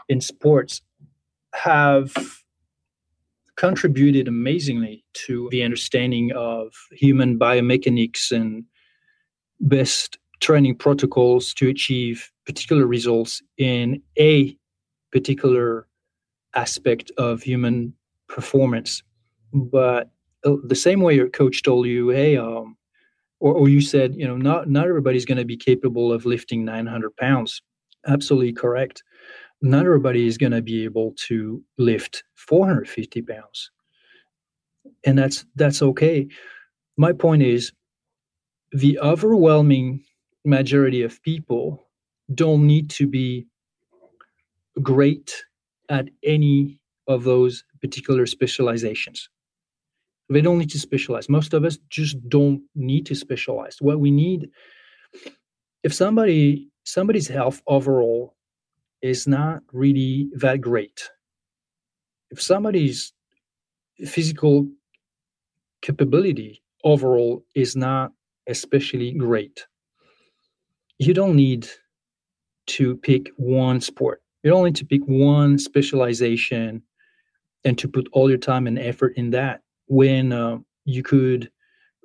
in 0.10 0.22
sports 0.22 0.82
have 1.54 2.14
contributed 3.56 4.28
amazingly 4.28 5.04
to 5.14 5.50
the 5.52 5.64
understanding 5.64 6.32
of 6.34 6.74
human 6.92 7.38
biomechanics 7.38 8.32
and 8.32 8.64
best 9.60 10.18
training 10.40 10.76
protocols 10.76 11.54
to 11.54 11.68
achieve 11.68 12.32
particular 12.46 12.86
results 12.86 13.42
in 13.58 14.02
a 14.18 14.56
particular 15.12 15.88
aspect 16.56 17.12
of 17.18 17.44
human 17.44 17.94
performance. 18.28 19.04
But 19.54 20.10
the 20.44 20.76
same 20.76 21.02
way 21.02 21.16
your 21.16 21.30
coach 21.30 21.64
told 21.64 21.88
you, 21.88 22.10
hey, 22.10 22.38
um, 22.38 22.78
or, 23.40 23.54
or 23.54 23.70
you 23.70 23.82
said, 23.82 24.16
you 24.16 24.28
know, 24.28 24.38
not 24.38 24.70
not 24.70 24.88
everybody's 24.88 25.26
going 25.26 25.38
to 25.38 25.46
be 25.46 25.58
capable 25.58 26.12
of 26.12 26.26
lifting 26.26 26.66
900 26.66 27.16
pounds. 27.18 27.62
Absolutely 28.08 28.54
correct. 28.54 29.04
Not 29.62 29.86
everybody 29.86 30.26
is 30.26 30.38
going 30.38 30.54
to 30.54 30.62
be 30.62 30.86
able 30.86 31.14
to 31.28 31.62
lift 31.78 32.24
450 32.36 33.22
pounds, 33.24 33.72
and 35.06 35.18
that's 35.18 35.46
that's 35.56 35.82
okay. 35.82 36.28
My 36.98 37.12
point 37.14 37.44
is, 37.44 37.72
the 38.72 39.00
overwhelming 39.00 40.04
majority 40.46 41.02
of 41.02 41.22
people 41.24 41.86
don't 42.34 42.66
need 42.66 42.90
to 42.92 43.08
be 43.08 43.48
great 44.82 45.44
at 45.90 46.10
any 46.24 46.80
of 47.08 47.24
those 47.24 47.64
particular 47.82 48.26
specializations. 48.26 49.30
They 50.30 50.42
don't 50.42 50.60
need 50.60 50.70
to 50.72 50.80
specialize. 50.80 51.28
Most 51.28 51.54
of 51.54 51.66
us 51.66 51.78
just 51.90 52.18
don't 52.30 52.62
need 52.76 53.08
to 53.08 53.16
specialize. 53.16 53.78
What 53.82 54.00
we 54.00 54.12
need, 54.12 54.50
if 55.84 55.94
somebody 55.94 56.70
somebody's 56.84 57.28
health 57.28 57.62
overall 57.68 58.36
is 59.02 59.28
not 59.28 59.62
really 59.74 60.30
that 60.36 60.62
great, 60.62 61.10
if 62.30 62.42
somebody's 62.42 63.12
physical 64.06 64.68
capability 65.82 66.62
overall 66.84 67.44
is 67.56 67.76
not 67.76 68.12
especially 68.48 69.12
great, 69.14 69.66
you 71.00 71.14
don't 71.14 71.36
need 71.36 71.68
to 72.68 72.98
pick 72.98 73.30
one 73.38 73.82
sport. 73.82 74.22
You 74.44 74.52
don't 74.52 74.66
need 74.66 74.76
to 74.76 74.86
pick 74.86 75.02
one 75.06 75.58
specialization 75.58 76.84
and 77.66 77.78
to 77.80 77.88
put 77.88 78.08
all 78.12 78.30
your 78.30 78.38
time 78.38 78.68
and 78.68 78.78
effort 78.78 79.14
in 79.18 79.32
that 79.32 79.62
when 79.90 80.32
uh, 80.32 80.58
you 80.86 81.04
could 81.04 81.52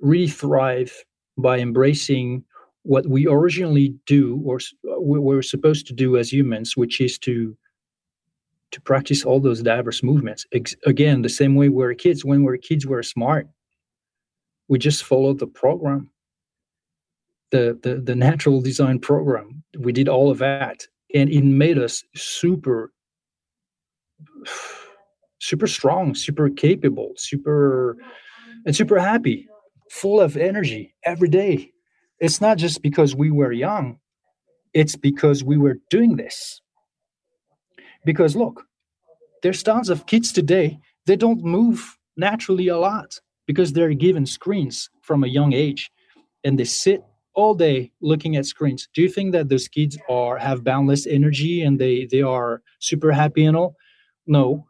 really 0.01 0.29
thrive 0.29 0.93
by 1.39 1.59
embracing 1.59 2.45
what 2.83 3.07
we 3.07 3.27
originally 3.27 3.95
do 4.07 4.43
or 4.45 4.59
we 5.01 5.19
we're 5.19 5.43
supposed 5.43 5.87
to 5.87 5.93
do 5.93 6.17
as 6.17 6.33
humans, 6.33 6.77
which 6.77 7.01
is 7.01 7.19
to 7.19 7.57
to 8.73 8.81
practice 8.81 9.25
all 9.25 9.39
those 9.39 9.63
diverse 9.63 10.03
movements. 10.03 10.45
Again, 10.85 11.23
the 11.23 11.29
same 11.29 11.55
way 11.55 11.69
we're 11.69 11.95
kids. 11.95 12.25
When 12.25 12.43
we're 12.43 12.57
kids, 12.57 12.85
we're 12.85 13.05
smart. 13.05 13.47
We 14.67 14.79
just 14.79 15.05
followed 15.05 15.39
the 15.39 15.47
program 15.47 16.11
the, 17.55 17.79
the 17.83 18.01
the 18.01 18.17
natural 18.17 18.61
design 18.61 18.99
program. 18.99 19.63
We 19.79 19.93
did 19.93 20.09
all 20.09 20.29
of 20.29 20.39
that, 20.39 20.89
and 21.15 21.31
it 21.31 21.45
made 21.45 21.79
us 21.79 22.03
super 22.17 22.93
super 25.45 25.67
strong, 25.67 26.15
super 26.15 26.49
capable, 26.49 27.13
super 27.17 27.97
and 28.67 28.75
super 28.75 28.99
happy, 28.99 29.47
full 29.91 30.21
of 30.21 30.37
energy 30.37 30.95
every 31.05 31.29
day. 31.29 31.71
It's 32.19 32.41
not 32.41 32.57
just 32.57 32.83
because 32.83 33.15
we 33.15 33.31
were 33.31 33.53
young, 33.53 33.99
it's 34.73 34.97
because 34.97 35.45
we 35.45 35.59
were 35.59 35.77
doing 35.91 36.17
this. 36.17 36.61
Because 38.05 38.35
look, 38.35 38.65
there's 39.43 39.63
tons 39.63 39.91
of 39.91 40.07
kids 40.07 40.33
today, 40.33 40.79
they 41.07 41.17
don't 41.17 41.45
move 41.45 41.99
naturally 42.17 42.69
a 42.69 42.79
lot 42.79 43.19
because 43.47 43.73
they're 43.73 43.93
given 43.93 44.25
screens 44.25 44.89
from 45.03 45.25
a 45.25 45.29
young 45.29 45.53
age 45.53 45.91
and 46.45 46.59
they 46.59 46.65
sit 46.65 47.03
all 47.35 47.55
day 47.55 47.91
looking 48.01 48.37
at 48.37 48.47
screens 48.47 48.89
do 48.95 49.03
you 49.03 49.09
think 49.09 49.33
that 49.33 49.49
those 49.49 49.67
kids 49.67 49.99
are 50.09 50.39
have 50.39 50.63
boundless 50.63 51.05
energy 51.05 51.63
and 51.63 51.81
they 51.81 52.07
they 52.13 52.23
are 52.23 52.63
super 52.79 53.11
happy 53.11 53.45
and 53.45 53.57
all 53.57 53.75
no 54.29 54.65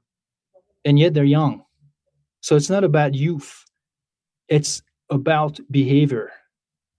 and 0.85 0.99
yet 0.99 1.14
they're 1.14 1.24
young. 1.24 1.64
So 2.41 2.57
it's 2.57 2.70
not 2.70 2.85
about 2.85 3.14
youth. 3.14 3.64
It's 4.49 4.82
about 5.11 5.59
behavior. 5.70 6.30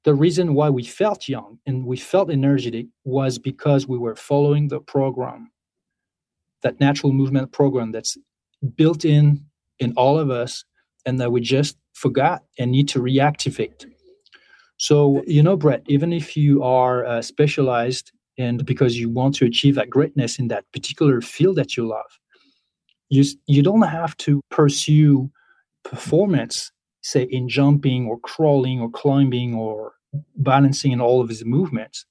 The 0.04 0.14
reason 0.14 0.54
why 0.54 0.70
we 0.70 0.84
felt 0.84 1.28
young 1.28 1.60
and 1.66 1.86
we 1.86 1.98
felt 1.98 2.30
energetic 2.32 2.88
was 3.04 3.40
because 3.40 3.88
we 3.88 3.98
were 3.98 4.16
following 4.16 4.68
the 4.68 4.80
program 4.80 5.52
that 6.62 6.80
natural 6.80 7.14
movement 7.14 7.52
program 7.52 7.92
that's 7.92 8.18
built 8.76 9.06
in 9.06 9.46
in 9.80 9.94
all 9.96 10.18
of 10.18 10.32
us 10.32 10.66
and 11.06 11.20
that 11.20 11.32
we 11.32 11.42
just 11.42 11.78
forgot 11.94 12.44
and 12.58 12.72
need 12.72 12.88
to 12.90 13.00
reactivate. 13.00 13.86
So, 14.78 15.24
you 15.28 15.44
know, 15.44 15.56
Brett, 15.56 15.84
even 15.88 16.12
if 16.12 16.36
you 16.36 16.64
are 16.64 17.06
uh, 17.06 17.22
specialized 17.22 18.12
and 18.38 18.66
because 18.66 18.98
you 18.98 19.10
want 19.10 19.36
to 19.36 19.46
achieve 19.46 19.76
that 19.76 19.90
greatness 19.90 20.40
in 20.40 20.48
that 20.50 20.66
particular 20.74 21.22
field 21.22 21.56
that 21.58 21.78
you 21.78 21.88
love, 21.88 22.20
you 23.10 23.24
you 23.47 23.62
don't 23.62 23.82
have 23.84 24.16
to 24.18 24.41
pursue 24.49 25.30
performance 25.84 26.72
say 27.01 27.24
in 27.24 27.47
jumping 27.47 28.08
or 28.08 28.20
crawling 28.20 28.82
or 28.82 28.89
climbing 28.89 29.53
or 29.53 29.93
balancing 30.38 30.91
in 30.91 30.99
all 30.99 31.22
of 31.22 31.30
his 31.30 31.45
movements. 31.45 32.06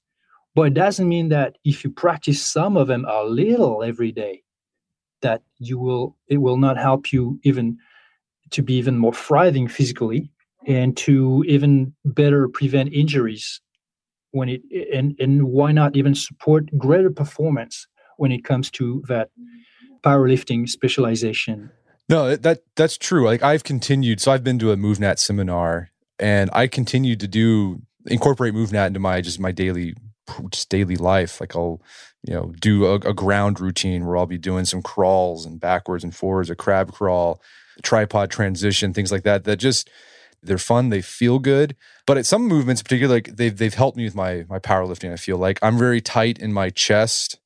But 0.55 0.63
it 0.63 0.73
doesn't 0.73 1.09
mean 1.09 1.29
that 1.29 1.57
if 1.65 1.83
you 1.83 1.89
practice 1.89 2.41
some 2.41 2.77
of 2.77 2.87
them 2.87 3.05
a 3.05 3.25
little 3.25 3.83
every 3.83 4.13
day 4.13 4.43
that 5.21 5.41
you 5.59 5.77
will 5.77 6.15
it 6.27 6.37
will 6.37 6.57
not 6.57 6.77
help 6.77 7.11
you 7.11 7.39
even 7.43 7.77
to 8.51 8.61
be 8.61 8.75
even 8.75 8.97
more 8.97 9.13
thriving 9.13 9.67
physically 9.67 10.31
and 10.65 10.95
to 10.97 11.43
even 11.47 11.93
better 12.05 12.47
prevent 12.47 12.93
injuries 12.93 13.59
when 14.31 14.49
it 14.49 14.61
and 14.93 15.15
and 15.19 15.43
why 15.43 15.71
not 15.71 15.95
even 15.95 16.15
support 16.15 16.69
greater 16.77 17.11
performance 17.11 17.87
when 18.17 18.31
it 18.31 18.45
comes 18.45 18.71
to 18.71 19.03
that 19.07 19.29
powerlifting 20.05 20.67
specialization? 20.69 21.71
No 22.07 22.35
that 22.35 22.61
that's 22.75 22.97
true. 22.97 23.25
Like 23.25 23.43
i've 23.43 23.63
continued 23.63 24.21
so 24.21 24.31
i've 24.31 24.43
been 24.43 24.59
to 24.59 24.71
a 24.71 24.77
movnat 24.77 25.19
seminar 25.19 25.89
and 26.19 26.49
i 26.53 26.67
continued 26.67 27.19
to 27.19 27.27
do 27.27 27.81
incorporate 28.05 28.53
movnat 28.53 28.87
into 28.87 28.99
my 28.99 29.21
just 29.21 29.39
my 29.39 29.51
daily 29.51 29.95
just 30.51 30.69
daily 30.69 30.95
life. 30.95 31.41
Like 31.41 31.55
i'll 31.55 31.81
you 32.23 32.33
know 32.33 32.53
do 32.59 32.85
a, 32.85 32.95
a 32.95 33.13
ground 33.13 33.59
routine 33.59 34.05
where 34.05 34.17
i'll 34.17 34.25
be 34.25 34.37
doing 34.37 34.65
some 34.65 34.81
crawls 34.81 35.45
and 35.45 35.59
backwards 35.59 36.03
and 36.03 36.15
forwards 36.15 36.49
a 36.49 36.55
crab 36.55 36.91
crawl 36.91 37.39
tripod 37.83 38.31
transition 38.31 38.93
things 38.93 39.11
like 39.11 39.23
that 39.23 39.43
that 39.43 39.57
just 39.57 39.89
they're 40.45 40.57
fun 40.57 40.89
they 40.89 41.01
feel 41.01 41.39
good. 41.39 41.75
But 42.05 42.17
at 42.17 42.25
some 42.25 42.47
movements 42.47 42.81
particularly 42.81 43.17
like 43.17 43.35
they've, 43.35 43.55
they've 43.55 43.73
helped 43.73 43.97
me 43.97 44.03
with 44.03 44.15
my 44.15 44.45
my 44.47 44.59
powerlifting 44.59 45.11
i 45.11 45.17
feel 45.17 45.37
like. 45.37 45.59
I'm 45.61 45.77
very 45.77 46.01
tight 46.01 46.37
in 46.39 46.53
my 46.53 46.69
chest 46.69 47.39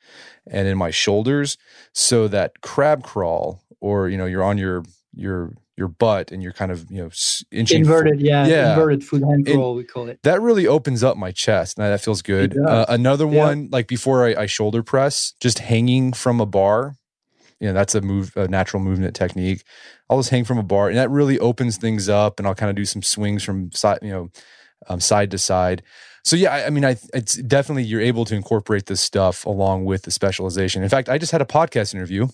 and 0.49 0.67
in 0.67 0.77
my 0.77 0.91
shoulders 0.91 1.57
so 1.93 2.27
that 2.27 2.61
crab 2.61 3.03
crawl 3.03 3.61
or 3.79 4.09
you 4.09 4.17
know 4.17 4.25
you're 4.25 4.43
on 4.43 4.57
your 4.57 4.83
your 5.13 5.53
your 5.79 5.87
butt 5.87 6.31
and 6.31 6.43
you're 6.43 6.51
kind 6.51 6.71
of 6.71 6.85
you 6.91 7.01
know 7.01 7.09
inching 7.51 7.79
inverted 7.79 8.19
yeah, 8.19 8.45
yeah. 8.45 8.71
inverted 8.71 9.03
foot 9.03 9.23
hand 9.23 9.45
crawl 9.45 9.75
we 9.75 9.83
call 9.83 10.09
it. 10.09 10.19
that 10.23 10.41
really 10.41 10.67
opens 10.67 11.03
up 11.03 11.15
my 11.15 11.31
chest. 11.31 11.77
And 11.77 11.87
that 11.87 12.01
feels 12.01 12.21
good. 12.21 12.57
Uh, 12.57 12.85
another 12.89 13.25
yeah. 13.25 13.45
one 13.45 13.69
like 13.71 13.87
before 13.87 14.27
I, 14.27 14.41
I 14.41 14.45
shoulder 14.45 14.83
press 14.83 15.33
just 15.39 15.59
hanging 15.59 16.11
from 16.11 16.41
a 16.41 16.45
bar. 16.45 16.97
You 17.61 17.67
know 17.67 17.73
that's 17.73 17.95
a 17.95 18.01
move 18.01 18.35
a 18.35 18.47
natural 18.47 18.83
movement 18.83 19.15
technique. 19.15 19.63
I'll 20.09 20.19
just 20.19 20.31
hang 20.31 20.43
from 20.43 20.57
a 20.57 20.63
bar 20.63 20.89
and 20.89 20.97
that 20.97 21.09
really 21.09 21.39
opens 21.39 21.77
things 21.77 22.09
up 22.09 22.39
and 22.39 22.47
i'll 22.47 22.55
kind 22.55 22.69
of 22.69 22.75
do 22.75 22.85
some 22.85 23.03
swings 23.03 23.43
from 23.43 23.71
side 23.71 23.99
you 24.01 24.09
know 24.09 24.29
um, 24.87 24.99
side 24.99 25.29
to 25.31 25.37
side 25.37 25.83
so 26.23 26.35
yeah 26.35 26.53
I, 26.53 26.67
I, 26.67 26.69
mean 26.69 26.85
i 26.85 26.97
it's 27.13 27.35
definitely 27.35 27.83
you're 27.83 28.01
able 28.01 28.25
to 28.25 28.35
incorporate 28.35 28.85
this 28.87 29.01
stuff 29.01 29.45
along 29.45 29.85
with 29.85 30.03
the 30.03 30.11
specialization 30.11 30.83
in 30.83 30.89
fact 30.89 31.09
i 31.09 31.17
just 31.17 31.31
had 31.31 31.41
a 31.41 31.45
podcast 31.45 31.93
interview 31.93 32.27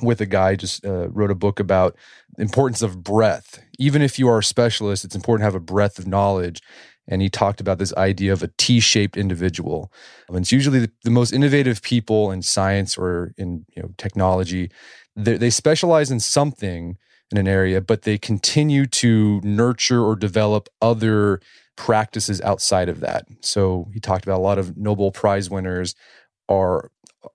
with 0.00 0.20
a 0.20 0.26
guy 0.26 0.54
just 0.56 0.84
uh, 0.84 1.08
wrote 1.08 1.30
a 1.30 1.34
book 1.34 1.58
about 1.60 1.96
importance 2.38 2.82
of 2.82 3.02
breadth 3.02 3.62
even 3.78 4.02
if 4.02 4.18
you 4.18 4.28
are 4.28 4.38
a 4.38 4.44
specialist 4.44 5.04
it's 5.04 5.16
important 5.16 5.42
to 5.42 5.44
have 5.44 5.54
a 5.54 5.60
breadth 5.60 5.98
of 5.98 6.06
knowledge 6.06 6.60
and 7.08 7.20
he 7.20 7.28
talked 7.28 7.60
about 7.60 7.78
this 7.78 7.94
idea 7.94 8.32
of 8.32 8.42
a 8.42 8.50
T-shaped 8.58 9.16
individual. 9.16 9.92
And 10.28 10.38
it's 10.38 10.52
usually 10.52 10.80
the, 10.80 10.90
the, 11.04 11.10
most 11.10 11.32
innovative 11.32 11.82
people 11.82 12.30
in 12.30 12.42
science 12.42 12.96
or 12.96 13.34
in 13.36 13.66
you 13.74 13.82
know 13.82 13.90
technology. 13.98 14.70
They, 15.16 15.36
they 15.36 15.50
specialize 15.50 16.10
in 16.10 16.20
something 16.20 16.96
in 17.30 17.38
an 17.38 17.48
area, 17.48 17.80
but 17.80 18.02
they 18.02 18.18
continue 18.18 18.86
to 18.86 19.40
nurture 19.42 20.02
or 20.02 20.14
develop 20.14 20.68
other 20.80 21.40
practices 21.82 22.40
outside 22.42 22.88
of 22.88 23.00
that. 23.00 23.26
So 23.40 23.88
he 23.92 23.98
talked 23.98 24.24
about 24.24 24.38
a 24.38 24.40
lot 24.40 24.56
of 24.56 24.76
Nobel 24.76 25.10
Prize 25.10 25.50
winners 25.50 25.96
are 26.48 26.92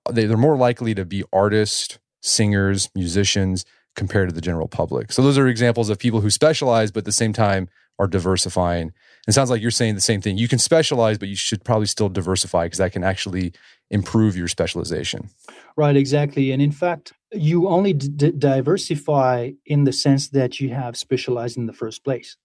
they, 0.10 0.26
they're 0.26 0.38
more 0.38 0.56
likely 0.56 0.96
to 0.96 1.04
be 1.04 1.26
artists, 1.34 2.00
singers, 2.22 2.90
musicians 2.96 3.66
compared 3.98 4.30
to 4.30 4.34
the 4.34 4.40
general 4.40 4.70
public. 4.70 5.12
So 5.12 5.22
those 5.22 5.38
are 5.38 5.50
examples 5.50 5.90
of 5.90 6.00
people 6.00 6.22
who 6.22 6.30
specialize, 6.30 6.92
but 6.92 7.00
at 7.00 7.06
the 7.06 7.12
same 7.12 7.34
time 7.34 7.68
are 8.00 8.08
diversifying. 8.08 8.94
It 9.28 9.34
sounds 9.34 9.50
like 9.50 9.62
you're 9.62 9.70
saying 9.70 9.96
the 9.96 10.02
same 10.02 10.22
thing. 10.22 10.38
You 10.38 10.48
can 10.48 10.60
specialize, 10.60 11.18
but 11.18 11.28
you 11.28 11.36
should 11.36 11.66
probably 11.66 11.88
still 11.88 12.08
diversify 12.08 12.68
because 12.68 12.78
that 12.78 12.94
can 12.94 13.04
actually 13.04 13.52
improve 13.92 14.38
your 14.38 14.48
specialization. 14.48 15.30
Right, 15.76 15.98
exactly. 15.98 16.54
And 16.54 16.62
in 16.62 16.72
fact, 16.72 17.12
you 17.34 17.68
only 17.68 17.92
d- 17.92 18.32
diversify 18.32 19.52
in 19.66 19.84
the 19.84 19.92
sense 19.92 20.30
that 20.30 20.62
you 20.62 20.70
have 20.70 20.96
specialized 20.96 21.58
in 21.58 21.66
the 21.66 21.74
first 21.74 22.06
place. 22.06 22.38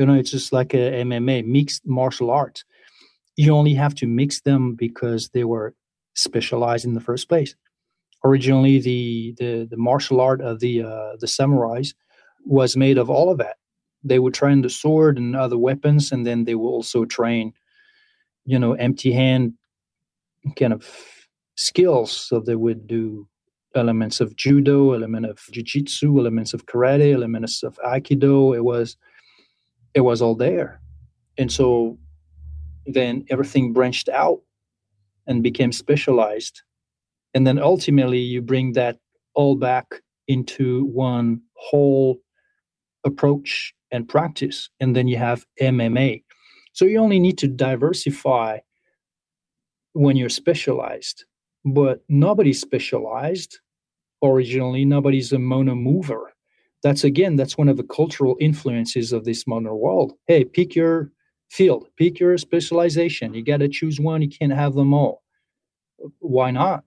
You 0.00 0.06
know, 0.06 0.14
it's 0.14 0.30
just 0.30 0.52
like 0.52 0.74
a 0.74 1.04
MMA, 1.04 1.46
mixed 1.46 1.86
martial 1.86 2.30
arts. 2.30 2.64
You 3.36 3.52
only 3.54 3.74
have 3.74 3.94
to 3.96 4.06
mix 4.06 4.40
them 4.40 4.74
because 4.74 5.28
they 5.28 5.44
were 5.44 5.74
specialized 6.14 6.84
in 6.84 6.94
the 6.94 7.00
first 7.00 7.28
place. 7.28 7.54
Originally, 8.24 8.80
the 8.80 9.34
the, 9.38 9.68
the 9.70 9.76
martial 9.76 10.20
art 10.20 10.40
of 10.40 10.60
the 10.60 10.82
uh, 10.82 11.16
the 11.20 11.26
samurais 11.26 11.94
was 12.44 12.76
made 12.76 12.98
of 12.98 13.10
all 13.10 13.30
of 13.30 13.38
that 13.38 13.56
they 14.02 14.18
would 14.18 14.34
train 14.34 14.62
the 14.62 14.70
sword 14.70 15.18
and 15.18 15.36
other 15.36 15.58
weapons, 15.58 16.12
and 16.12 16.26
then 16.26 16.44
they 16.44 16.54
will 16.54 16.68
also 16.68 17.04
train, 17.04 17.52
you 18.44 18.58
know, 18.58 18.72
empty 18.74 19.12
hand 19.12 19.54
kind 20.56 20.72
of 20.72 20.88
skills. 21.56 22.10
So 22.12 22.40
they 22.40 22.56
would 22.56 22.86
do 22.86 23.28
elements 23.74 24.20
of 24.20 24.36
judo, 24.36 24.92
element 24.92 25.26
of 25.26 25.38
jiu-jitsu, 25.52 26.18
elements 26.18 26.54
of 26.54 26.66
karate, 26.66 27.12
elements 27.12 27.62
of 27.62 27.78
aikido. 27.86 28.56
It 28.56 28.64
was 28.64 28.96
it 29.94 30.00
was 30.00 30.22
all 30.22 30.34
there. 30.34 30.80
And 31.38 31.50
so 31.50 31.98
then 32.86 33.24
everything 33.30 33.72
branched 33.72 34.08
out 34.08 34.40
and 35.26 35.42
became 35.42 35.72
specialized. 35.72 36.62
And 37.34 37.46
then 37.46 37.58
ultimately 37.58 38.18
you 38.18 38.42
bring 38.42 38.72
that 38.72 38.98
all 39.34 39.56
back 39.56 39.86
into 40.28 40.84
one 40.86 41.40
whole 41.54 42.20
approach 43.04 43.74
and 43.90 44.08
practice. 44.08 44.68
And 44.80 44.94
then 44.94 45.08
you 45.08 45.16
have 45.16 45.46
MMA. 45.60 46.22
So 46.72 46.84
you 46.84 46.98
only 46.98 47.18
need 47.18 47.38
to 47.38 47.48
diversify 47.48 48.58
when 49.92 50.16
you're 50.16 50.28
specialized, 50.28 51.24
but 51.64 52.02
nobody's 52.08 52.60
specialized 52.60 53.58
originally. 54.22 54.84
Nobody's 54.84 55.32
a 55.32 55.38
mono 55.38 55.74
mover. 55.74 56.29
That's 56.82 57.04
again, 57.04 57.36
that's 57.36 57.58
one 57.58 57.68
of 57.68 57.76
the 57.76 57.84
cultural 57.84 58.36
influences 58.40 59.12
of 59.12 59.24
this 59.24 59.46
modern 59.46 59.76
world. 59.78 60.14
Hey, 60.26 60.44
pick 60.44 60.74
your 60.74 61.12
field, 61.50 61.88
pick 61.96 62.18
your 62.18 62.38
specialization. 62.38 63.34
You 63.34 63.44
got 63.44 63.58
to 63.58 63.68
choose 63.68 64.00
one. 64.00 64.22
You 64.22 64.28
can't 64.28 64.52
have 64.52 64.74
them 64.74 64.94
all. 64.94 65.22
Why 66.20 66.50
not? 66.50 66.84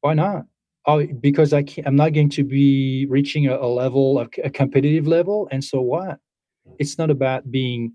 Why 0.00 0.14
not? 0.14 0.46
oh, 0.88 1.06
because 1.20 1.52
I 1.52 1.62
can't, 1.62 1.86
I'm 1.86 1.96
not 1.96 2.14
going 2.14 2.30
to 2.30 2.42
be 2.42 3.06
reaching 3.08 3.46
a, 3.46 3.56
a 3.56 3.68
level, 3.68 4.18
of 4.18 4.30
a 4.42 4.50
competitive 4.50 5.06
level. 5.06 5.46
And 5.52 5.62
so 5.62 5.80
what? 5.80 6.18
It's 6.78 6.98
not 6.98 7.10
about 7.10 7.50
being 7.50 7.92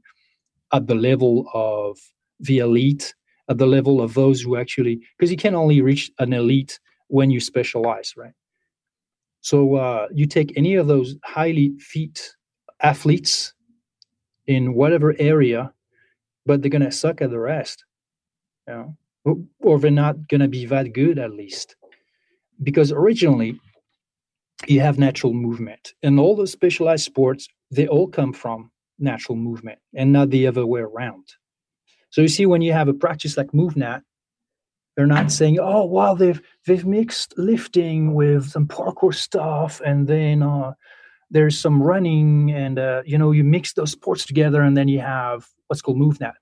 at 0.72 0.88
the 0.88 0.96
level 0.96 1.50
of 1.54 1.98
the 2.40 2.60
elite, 2.60 3.16
at 3.50 3.58
the 3.58 3.66
level 3.66 4.02
of 4.02 4.14
those 4.14 4.42
who 4.42 4.56
actually, 4.58 5.02
because 5.18 5.32
you 5.32 5.38
can 5.38 5.56
only 5.56 5.82
reach 5.82 6.12
an 6.20 6.34
elite 6.34 6.80
when 7.08 7.32
you 7.32 7.40
specialize, 7.40 8.14
right? 8.16 8.34
So 9.44 9.76
uh, 9.76 10.08
you 10.14 10.26
take 10.26 10.54
any 10.56 10.76
of 10.76 10.88
those 10.88 11.18
highly 11.26 11.74
fit 11.78 12.30
athletes 12.82 13.54
in 14.48 14.74
whatever 14.74 15.14
area, 15.20 15.74
but 16.46 16.62
they're 16.62 16.72
to 16.84 16.92
suck 16.92 17.22
at 17.22 17.30
the 17.30 17.40
rest, 17.40 17.84
you 18.68 18.96
know, 19.26 19.46
or 19.60 19.80
they're 19.80 19.92
not 19.92 20.30
to 20.40 20.48
be 20.48 20.66
that 20.68 20.94
good 20.94 21.20
at 21.20 21.34
least. 21.34 21.76
Because 22.62 22.94
originally 22.94 23.60
you 24.66 24.80
have 24.80 24.98
natural 24.98 25.34
movement 25.34 25.94
and 26.04 26.22
all 26.22 26.38
the 26.38 26.48
specialized 26.48 27.04
sports 27.04 27.50
they 27.70 27.88
all 27.88 28.08
come 28.08 28.32
from 28.32 28.72
natural 28.98 29.36
movement 29.36 29.80
and 29.94 30.14
not 30.14 30.30
the 30.30 30.48
other 30.48 30.66
way 30.66 30.80
around. 30.80 31.26
So 32.12 32.22
you 32.22 32.30
see 32.30 32.46
when 32.46 32.62
you 32.62 32.72
have 32.72 32.88
a 32.88 32.94
practice 32.94 33.36
like 33.36 33.52
movnat 33.52 34.04
they're 34.96 35.08
not 35.08 35.32
saying 35.32 35.60
oh 35.60 35.86
well 35.86 36.16
they've 36.16 36.42
they've 36.66 36.86
mixed 36.86 37.34
lifting 37.38 38.14
with 38.14 38.50
some 38.50 38.68
parkour 38.68 39.14
stuff 39.14 39.82
and 39.86 40.08
then 40.08 40.44
uh, 40.44 40.74
there's 41.30 41.60
some 41.60 41.82
running 41.82 42.52
and 42.52 42.80
uh, 42.80 43.02
you 43.06 43.18
know 43.18 43.32
you 43.32 43.44
mix 43.44 43.74
those 43.74 43.92
sports 43.92 44.26
together 44.26 44.62
and 44.62 44.78
then 44.78 44.88
you 44.88 45.00
have 45.00 45.48
what's 45.68 45.82
called 45.82 45.98
movnat 45.98 46.34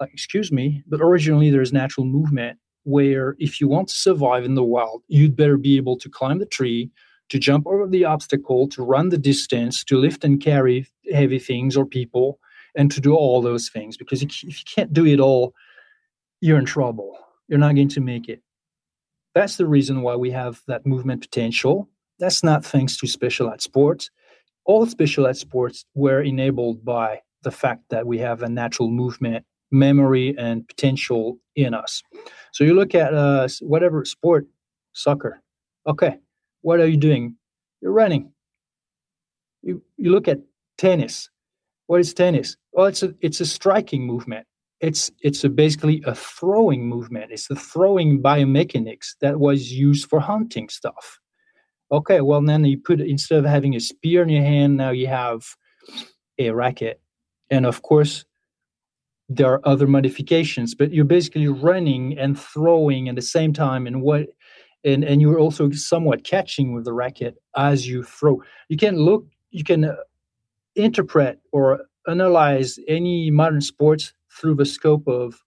uh, 0.00 0.06
excuse 0.12 0.50
me 0.50 0.82
but 0.86 1.00
originally 1.00 1.50
there's 1.50 1.72
natural 1.72 2.06
movement 2.06 2.58
where 2.84 3.36
if 3.38 3.60
you 3.60 3.68
want 3.68 3.88
to 3.88 3.94
survive 3.94 4.44
in 4.44 4.54
the 4.54 4.64
wild, 4.64 5.02
you'd 5.08 5.36
better 5.36 5.56
be 5.56 5.76
able 5.76 5.96
to 5.98 6.08
climb 6.08 6.38
the 6.38 6.46
tree, 6.46 6.90
to 7.28 7.38
jump 7.38 7.66
over 7.66 7.86
the 7.86 8.04
obstacle, 8.04 8.68
to 8.68 8.82
run 8.82 9.08
the 9.08 9.18
distance, 9.18 9.84
to 9.84 9.96
lift 9.96 10.24
and 10.24 10.40
carry 10.40 10.86
heavy 11.12 11.38
things 11.38 11.76
or 11.76 11.86
people, 11.86 12.38
and 12.74 12.90
to 12.90 13.00
do 13.00 13.14
all 13.14 13.40
those 13.40 13.68
things. 13.68 13.96
Because 13.96 14.22
if 14.22 14.42
you 14.42 14.52
can't 14.66 14.92
do 14.92 15.06
it 15.06 15.20
all, 15.20 15.54
you're 16.40 16.58
in 16.58 16.64
trouble. 16.64 17.16
You're 17.52 17.58
not 17.58 17.74
going 17.74 17.88
to 17.88 18.00
make 18.00 18.30
it. 18.30 18.40
That's 19.34 19.58
the 19.58 19.66
reason 19.66 20.00
why 20.00 20.16
we 20.16 20.30
have 20.30 20.62
that 20.68 20.86
movement 20.86 21.20
potential. 21.20 21.86
That's 22.18 22.42
not 22.42 22.64
thanks 22.64 22.96
to 22.96 23.06
specialized 23.06 23.60
sports. 23.60 24.10
All 24.64 24.86
special 24.86 24.90
specialized 24.90 25.40
sports 25.42 25.84
were 25.94 26.22
enabled 26.22 26.82
by 26.82 27.20
the 27.42 27.50
fact 27.50 27.90
that 27.90 28.06
we 28.06 28.16
have 28.20 28.42
a 28.42 28.48
natural 28.48 28.88
movement 28.88 29.44
memory 29.70 30.34
and 30.38 30.66
potential 30.66 31.40
in 31.54 31.74
us. 31.74 32.02
So 32.52 32.64
you 32.64 32.72
look 32.72 32.94
at 32.94 33.12
uh, 33.12 33.46
whatever 33.60 34.02
sport, 34.06 34.46
soccer. 34.94 35.42
Okay, 35.86 36.20
what 36.62 36.80
are 36.80 36.88
you 36.88 36.96
doing? 36.96 37.36
You're 37.82 37.92
running. 37.92 38.32
You, 39.60 39.82
you 39.98 40.10
look 40.10 40.26
at 40.26 40.40
tennis. 40.78 41.28
What 41.86 42.00
is 42.00 42.14
tennis? 42.14 42.56
Well, 42.72 42.86
it's 42.86 43.02
a 43.02 43.14
it's 43.20 43.42
a 43.42 43.46
striking 43.46 44.06
movement. 44.06 44.46
It's 44.82 45.12
it's 45.20 45.44
a 45.44 45.48
basically 45.48 46.02
a 46.04 46.14
throwing 46.14 46.88
movement. 46.88 47.30
It's 47.30 47.46
the 47.46 47.54
throwing 47.54 48.20
biomechanics 48.20 49.14
that 49.20 49.38
was 49.38 49.72
used 49.72 50.10
for 50.10 50.18
hunting 50.18 50.68
stuff. 50.68 51.20
Okay, 51.92 52.20
well 52.20 52.42
then 52.42 52.64
you 52.64 52.78
put 52.78 53.00
instead 53.00 53.38
of 53.38 53.44
having 53.44 53.76
a 53.76 53.80
spear 53.80 54.22
in 54.22 54.28
your 54.28 54.42
hand, 54.42 54.76
now 54.76 54.90
you 54.90 55.06
have 55.06 55.44
a 56.38 56.50
racket, 56.50 57.00
and 57.48 57.64
of 57.64 57.82
course 57.82 58.24
there 59.28 59.52
are 59.52 59.60
other 59.64 59.86
modifications. 59.86 60.74
But 60.74 60.92
you're 60.92 61.04
basically 61.04 61.46
running 61.46 62.18
and 62.18 62.38
throwing 62.38 63.08
at 63.08 63.14
the 63.14 63.22
same 63.22 63.52
time, 63.52 63.86
and 63.86 64.02
what 64.02 64.26
and 64.84 65.04
and 65.04 65.20
you're 65.20 65.38
also 65.38 65.70
somewhat 65.70 66.24
catching 66.24 66.74
with 66.74 66.84
the 66.84 66.92
racket 66.92 67.36
as 67.56 67.86
you 67.86 68.02
throw. 68.02 68.42
You 68.68 68.76
can 68.76 68.96
look, 68.96 69.26
you 69.52 69.62
can 69.62 69.84
uh, 69.84 69.94
interpret 70.74 71.38
or 71.52 71.82
analyze 72.08 72.80
any 72.88 73.30
modern 73.30 73.60
sports 73.60 74.12
through 74.40 74.56
the 74.56 74.66
scope 74.66 75.06
of 75.08 75.42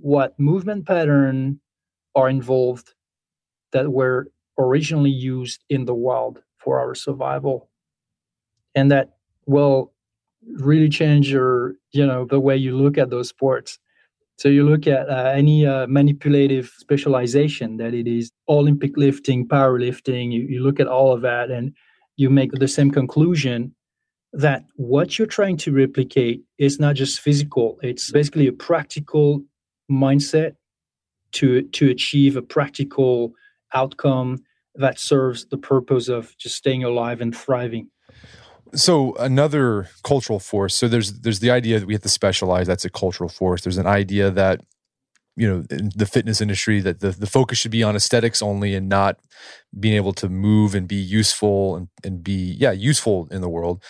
what 0.00 0.38
movement 0.38 0.86
pattern 0.86 1.60
are 2.14 2.28
involved 2.28 2.94
that 3.72 3.92
were 3.92 4.30
originally 4.58 5.10
used 5.10 5.64
in 5.68 5.84
the 5.84 5.94
wild 5.94 6.42
for 6.58 6.80
our 6.80 6.94
survival. 6.94 7.70
And 8.74 8.90
that 8.90 9.16
will 9.46 9.92
really 10.58 10.88
change 10.88 11.30
your 11.30 11.74
you 11.92 12.06
know 12.06 12.24
the 12.24 12.40
way 12.40 12.56
you 12.56 12.76
look 12.76 12.98
at 12.98 13.10
those 13.10 13.28
sports. 13.28 13.78
So 14.38 14.48
you 14.48 14.68
look 14.68 14.86
at 14.86 15.08
uh, 15.08 15.32
any 15.34 15.66
uh, 15.66 15.86
manipulative 15.88 16.72
specialization 16.78 17.78
that 17.78 17.94
it 17.94 18.06
is 18.06 18.32
olympic 18.48 18.96
lifting 18.96 19.48
powerlifting 19.48 20.32
you, 20.32 20.42
you 20.42 20.62
look 20.62 20.78
at 20.78 20.88
all 20.88 21.12
of 21.12 21.22
that 21.22 21.50
and 21.50 21.74
you 22.16 22.30
make 22.30 22.52
the 22.52 22.68
same 22.68 22.90
conclusion 22.90 23.74
that 24.36 24.64
what 24.76 25.18
you're 25.18 25.26
trying 25.26 25.56
to 25.56 25.72
replicate 25.72 26.42
is 26.58 26.78
not 26.78 26.94
just 26.94 27.20
physical 27.20 27.78
it's 27.82 28.10
basically 28.10 28.46
a 28.46 28.52
practical 28.52 29.42
mindset 29.90 30.52
to 31.32 31.62
to 31.62 31.90
achieve 31.90 32.36
a 32.36 32.42
practical 32.42 33.32
outcome 33.74 34.38
that 34.74 34.98
serves 34.98 35.46
the 35.46 35.58
purpose 35.58 36.08
of 36.08 36.36
just 36.38 36.56
staying 36.56 36.84
alive 36.84 37.20
and 37.20 37.36
thriving. 37.36 37.88
So 38.74 39.14
another 39.14 39.88
cultural 40.02 40.38
force 40.38 40.74
so 40.74 40.88
there's 40.88 41.20
there's 41.20 41.40
the 41.40 41.50
idea 41.50 41.78
that 41.78 41.86
we 41.86 41.94
have 41.94 42.02
to 42.02 42.08
specialize 42.08 42.66
that's 42.66 42.84
a 42.84 42.90
cultural 42.90 43.28
force. 43.28 43.62
There's 43.62 43.78
an 43.78 43.86
idea 43.86 44.30
that 44.30 44.60
you 45.36 45.46
know 45.46 45.64
in 45.70 45.90
the 45.94 46.06
fitness 46.06 46.40
industry 46.40 46.80
that 46.80 47.00
the, 47.00 47.10
the 47.10 47.26
focus 47.26 47.58
should 47.58 47.70
be 47.70 47.82
on 47.82 47.94
aesthetics 47.94 48.42
only 48.42 48.74
and 48.74 48.88
not 48.88 49.18
being 49.78 49.94
able 49.94 50.12
to 50.14 50.28
move 50.28 50.74
and 50.74 50.88
be 50.88 50.96
useful 50.96 51.76
and, 51.76 51.88
and 52.02 52.24
be 52.24 52.56
yeah 52.58 52.72
useful 52.72 53.28
in 53.30 53.42
the 53.42 53.48
world. 53.48 53.82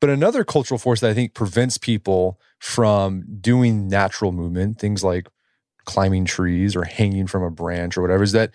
But 0.00 0.10
another 0.10 0.44
cultural 0.44 0.78
force 0.78 1.00
that 1.00 1.10
i 1.10 1.14
think 1.14 1.34
prevents 1.34 1.76
people 1.76 2.40
from 2.60 3.24
doing 3.40 3.88
natural 3.88 4.32
movement 4.32 4.78
things 4.78 5.02
like 5.02 5.28
climbing 5.84 6.24
trees 6.24 6.76
or 6.76 6.84
hanging 6.84 7.26
from 7.26 7.42
a 7.42 7.50
branch 7.50 7.96
or 7.96 8.02
whatever 8.02 8.22
is 8.22 8.32
that 8.32 8.52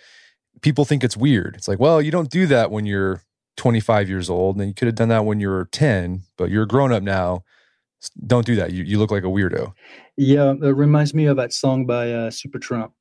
people 0.62 0.86
think 0.86 1.04
it's 1.04 1.18
weird. 1.18 1.56
It's 1.56 1.68
like 1.68 1.80
well 1.80 2.02
you 2.02 2.12
don't 2.12 2.32
do 2.32 2.48
that 2.48 2.72
when 2.72 2.86
you're 2.86 3.22
25 3.58 4.08
years 4.08 4.30
old 4.30 4.58
and 4.58 4.68
you 4.68 4.74
could 4.74 4.86
have 4.86 4.96
done 4.96 5.10
that 5.10 5.26
when 5.26 5.40
you 5.40 5.50
were 5.50 5.68
10 5.72 6.22
but 6.38 6.50
you're 6.50 6.64
a 6.64 6.68
grown 6.68 6.94
up 6.94 7.04
now. 7.04 7.44
Don't 8.28 8.46
do 8.46 8.56
that. 8.56 8.72
You, 8.72 8.84
you 8.84 9.00
look 9.00 9.10
like 9.10 9.24
a 9.24 9.28
weirdo 9.28 9.74
yeah, 10.18 10.52
it 10.52 10.76
reminds 10.76 11.14
me 11.14 11.26
of 11.26 11.38
that 11.38 11.54
song 11.54 11.86
by 11.86 12.12
uh, 12.12 12.32
Supertramp. 12.32 12.92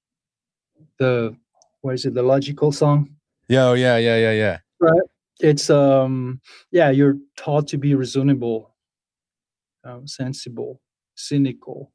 The 0.99 1.35
what 1.81 1.95
is 1.95 2.05
it? 2.05 2.14
The 2.14 2.23
logical 2.23 2.73
song. 2.73 3.17
Yeah, 3.49 3.69
oh 3.69 3.73
yeah, 3.73 3.97
yeah, 3.97 4.19
yeah, 4.19 4.33
yeah. 4.33 4.59
Right. 4.79 5.01
It's 5.41 5.71
um, 5.71 6.41
yeah. 6.71 6.91
You're 6.91 7.17
taught 7.37 7.69
to 7.69 7.79
be 7.79 7.95
reasonable, 7.95 8.75
um, 9.85 10.07
sensible, 10.07 10.83
cynical. 11.14 11.93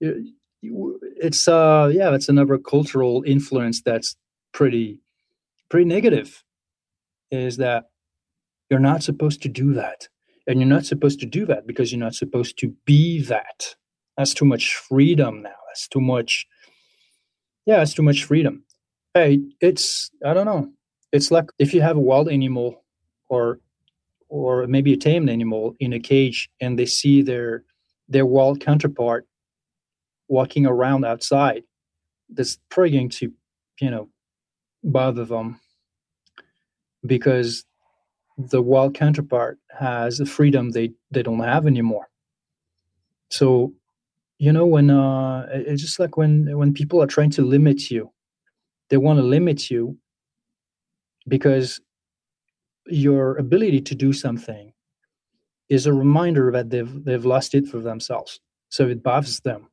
It's 0.00 1.46
uh, 1.46 1.90
yeah. 1.92 2.10
that's 2.10 2.28
another 2.28 2.58
cultural 2.58 3.22
influence 3.26 3.80
that's 3.80 4.16
pretty, 4.52 5.00
pretty 5.68 5.84
negative. 5.84 6.42
Is 7.30 7.58
that 7.58 7.84
you're 8.70 8.80
not 8.80 9.04
supposed 9.04 9.40
to 9.42 9.48
do 9.48 9.72
that, 9.74 10.08
and 10.48 10.58
you're 10.58 10.68
not 10.68 10.84
supposed 10.84 11.20
to 11.20 11.26
do 11.26 11.46
that 11.46 11.64
because 11.64 11.92
you're 11.92 12.00
not 12.00 12.14
supposed 12.14 12.58
to 12.58 12.74
be 12.84 13.22
that 13.22 13.76
that's 14.16 14.34
too 14.34 14.44
much 14.44 14.76
freedom 14.76 15.42
now. 15.42 15.50
That's 15.68 15.88
too 15.88 16.00
much. 16.00 16.46
Yeah, 17.66 17.82
it's 17.82 17.94
too 17.94 18.02
much 18.02 18.24
freedom. 18.24 18.64
Hey, 19.14 19.40
it's 19.60 20.10
I 20.24 20.34
don't 20.34 20.46
know. 20.46 20.70
It's 21.12 21.30
like 21.30 21.50
if 21.58 21.74
you 21.74 21.80
have 21.80 21.96
a 21.96 22.00
wild 22.00 22.28
animal 22.28 22.84
or 23.28 23.60
or 24.28 24.66
maybe 24.66 24.92
a 24.92 24.96
tamed 24.96 25.30
animal 25.30 25.76
in 25.80 25.92
a 25.92 26.00
cage 26.00 26.50
and 26.60 26.78
they 26.78 26.86
see 26.86 27.22
their 27.22 27.64
their 28.08 28.26
wild 28.26 28.60
counterpart 28.60 29.26
walking 30.28 30.66
around 30.66 31.04
outside, 31.04 31.62
that's 32.28 32.58
probably 32.70 32.90
going 32.90 33.08
to, 33.08 33.32
you 33.80 33.90
know, 33.90 34.08
bother 34.82 35.24
them 35.24 35.60
because 37.06 37.64
the 38.36 38.62
wild 38.62 38.94
counterpart 38.94 39.58
has 39.70 40.20
a 40.20 40.26
freedom 40.26 40.70
they, 40.70 40.92
they 41.10 41.22
don't 41.22 41.40
have 41.40 41.66
anymore. 41.66 42.08
So 43.30 43.72
you 44.38 44.52
know 44.52 44.66
when 44.66 44.90
uh 44.90 45.46
it's 45.50 45.82
just 45.82 45.98
like 45.98 46.16
when 46.16 46.56
when 46.56 46.72
people 46.72 47.02
are 47.02 47.06
trying 47.06 47.30
to 47.30 47.42
limit 47.42 47.90
you. 47.90 48.10
They 48.90 48.96
want 48.98 49.18
to 49.18 49.24
limit 49.24 49.70
you 49.70 49.96
because 51.26 51.80
your 52.86 53.36
ability 53.38 53.80
to 53.80 53.94
do 53.94 54.12
something 54.12 54.72
is 55.68 55.86
a 55.86 55.92
reminder 55.92 56.50
that 56.52 56.70
they've 56.70 57.04
they've 57.04 57.24
lost 57.24 57.54
it 57.54 57.66
for 57.66 57.78
themselves. 57.78 58.40
So 58.68 58.88
it 58.88 59.02
bothers 59.02 59.40
them. 59.40 59.68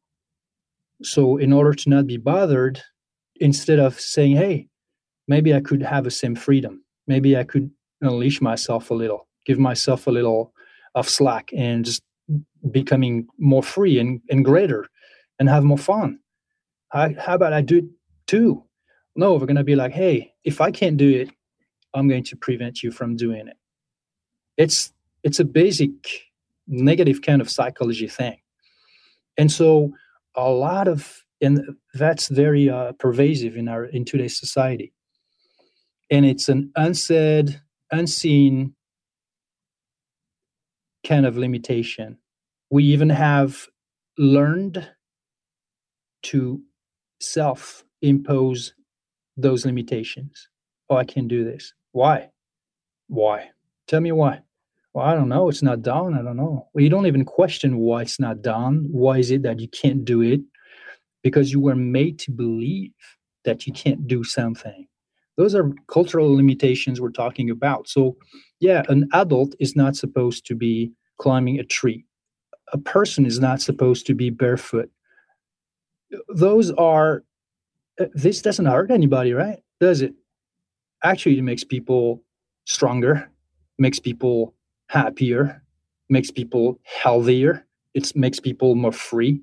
So 1.03 1.37
in 1.37 1.51
order 1.51 1.73
to 1.73 1.89
not 1.89 2.07
be 2.07 2.17
bothered 2.17 2.81
instead 3.37 3.79
of 3.79 3.99
saying 3.99 4.35
hey 4.35 4.67
maybe 5.27 5.53
i 5.53 5.59
could 5.59 5.81
have 5.81 6.03
the 6.03 6.11
same 6.11 6.35
freedom. 6.35 6.83
Maybe 7.07 7.35
i 7.35 7.43
could 7.43 7.71
unleash 8.01 8.41
myself 8.41 8.89
a 8.91 8.93
little 8.93 9.27
give 9.45 9.59
myself 9.59 10.07
a 10.07 10.11
little 10.11 10.53
of 10.95 11.09
slack 11.09 11.51
and 11.55 11.85
just 11.85 12.01
becoming 12.69 13.27
more 13.37 13.63
free 13.63 13.99
and, 13.99 14.21
and 14.29 14.45
greater 14.45 14.87
and 15.39 15.49
have 15.49 15.63
more 15.63 15.77
fun. 15.77 16.19
I, 16.93 17.15
how 17.19 17.35
about 17.35 17.53
I 17.53 17.61
do 17.61 17.77
it 17.79 17.85
too? 18.27 18.63
No, 19.15 19.33
we're 19.33 19.45
going 19.45 19.55
to 19.55 19.63
be 19.63 19.75
like, 19.75 19.91
hey, 19.91 20.33
if 20.43 20.61
I 20.61 20.71
can't 20.71 20.97
do 20.97 21.09
it, 21.09 21.29
I'm 21.93 22.07
going 22.07 22.23
to 22.25 22.35
prevent 22.35 22.83
you 22.83 22.91
from 22.91 23.15
doing 23.15 23.47
it. 23.47 23.57
It's 24.57 24.93
it's 25.23 25.39
a 25.39 25.45
basic 25.45 25.91
negative 26.67 27.21
kind 27.21 27.41
of 27.41 27.49
psychology 27.49 28.07
thing, 28.07 28.37
and 29.37 29.51
so 29.51 29.91
a 30.35 30.49
lot 30.49 30.87
of 30.87 31.23
and 31.41 31.75
that's 31.93 32.27
very 32.29 32.69
uh, 32.69 32.93
pervasive 32.93 33.57
in 33.57 33.67
our 33.67 33.85
in 33.85 34.05
today's 34.05 34.39
society. 34.39 34.93
And 36.09 36.25
it's 36.25 36.49
an 36.49 36.71
unsaid, 36.75 37.61
unseen 37.91 38.75
kind 41.05 41.25
of 41.25 41.37
limitation 41.37 42.17
we 42.71 42.85
even 42.85 43.09
have 43.09 43.67
learned 44.17 44.89
to 46.23 46.61
self 47.19 47.83
impose 48.01 48.73
those 49.37 49.65
limitations. 49.65 50.49
Oh, 50.89 50.95
I 50.95 51.03
can't 51.03 51.27
do 51.27 51.43
this. 51.43 51.73
Why? 51.91 52.29
Why? 53.07 53.49
Tell 53.87 53.99
me 54.01 54.11
why. 54.13 54.39
Well, 54.93 55.05
I 55.05 55.13
don't 55.13 55.29
know. 55.29 55.49
It's 55.49 55.61
not 55.61 55.81
done. 55.81 56.13
I 56.13 56.21
don't 56.21 56.37
know. 56.37 56.67
Well, 56.73 56.83
you 56.83 56.89
don't 56.89 57.05
even 57.05 57.25
question 57.25 57.77
why 57.77 58.01
it's 58.03 58.19
not 58.19 58.41
done. 58.41 58.87
Why 58.89 59.19
is 59.19 59.31
it 59.31 59.43
that 59.43 59.59
you 59.59 59.67
can't 59.67 60.03
do 60.03 60.21
it? 60.21 60.41
Because 61.23 61.51
you 61.51 61.59
were 61.59 61.75
made 61.75 62.19
to 62.19 62.31
believe 62.31 62.91
that 63.45 63.67
you 63.67 63.73
can't 63.73 64.07
do 64.07 64.23
something. 64.23 64.87
Those 65.37 65.55
are 65.55 65.71
cultural 65.87 66.33
limitations 66.35 66.99
we're 66.99 67.09
talking 67.09 67.49
about. 67.49 67.87
So, 67.87 68.17
yeah, 68.59 68.83
an 68.89 69.07
adult 69.13 69.55
is 69.59 69.75
not 69.75 69.95
supposed 69.95 70.45
to 70.47 70.55
be 70.55 70.91
climbing 71.17 71.59
a 71.59 71.63
tree 71.63 72.05
a 72.71 72.77
person 72.77 73.25
is 73.25 73.39
not 73.39 73.61
supposed 73.61 74.05
to 74.07 74.13
be 74.13 74.29
barefoot. 74.29 74.89
Those 76.29 76.71
are, 76.71 77.23
this 78.13 78.41
doesn't 78.41 78.65
hurt 78.65 78.91
anybody, 78.91 79.33
right? 79.33 79.59
Does 79.79 80.01
it? 80.01 80.13
Actually, 81.03 81.39
it 81.39 81.43
makes 81.43 81.63
people 81.63 82.23
stronger, 82.65 83.29
makes 83.77 83.99
people 83.99 84.53
happier, 84.87 85.63
makes 86.09 86.31
people 86.31 86.79
healthier, 86.83 87.65
it 87.93 88.15
makes 88.15 88.39
people 88.39 88.75
more 88.75 88.91
free. 88.91 89.41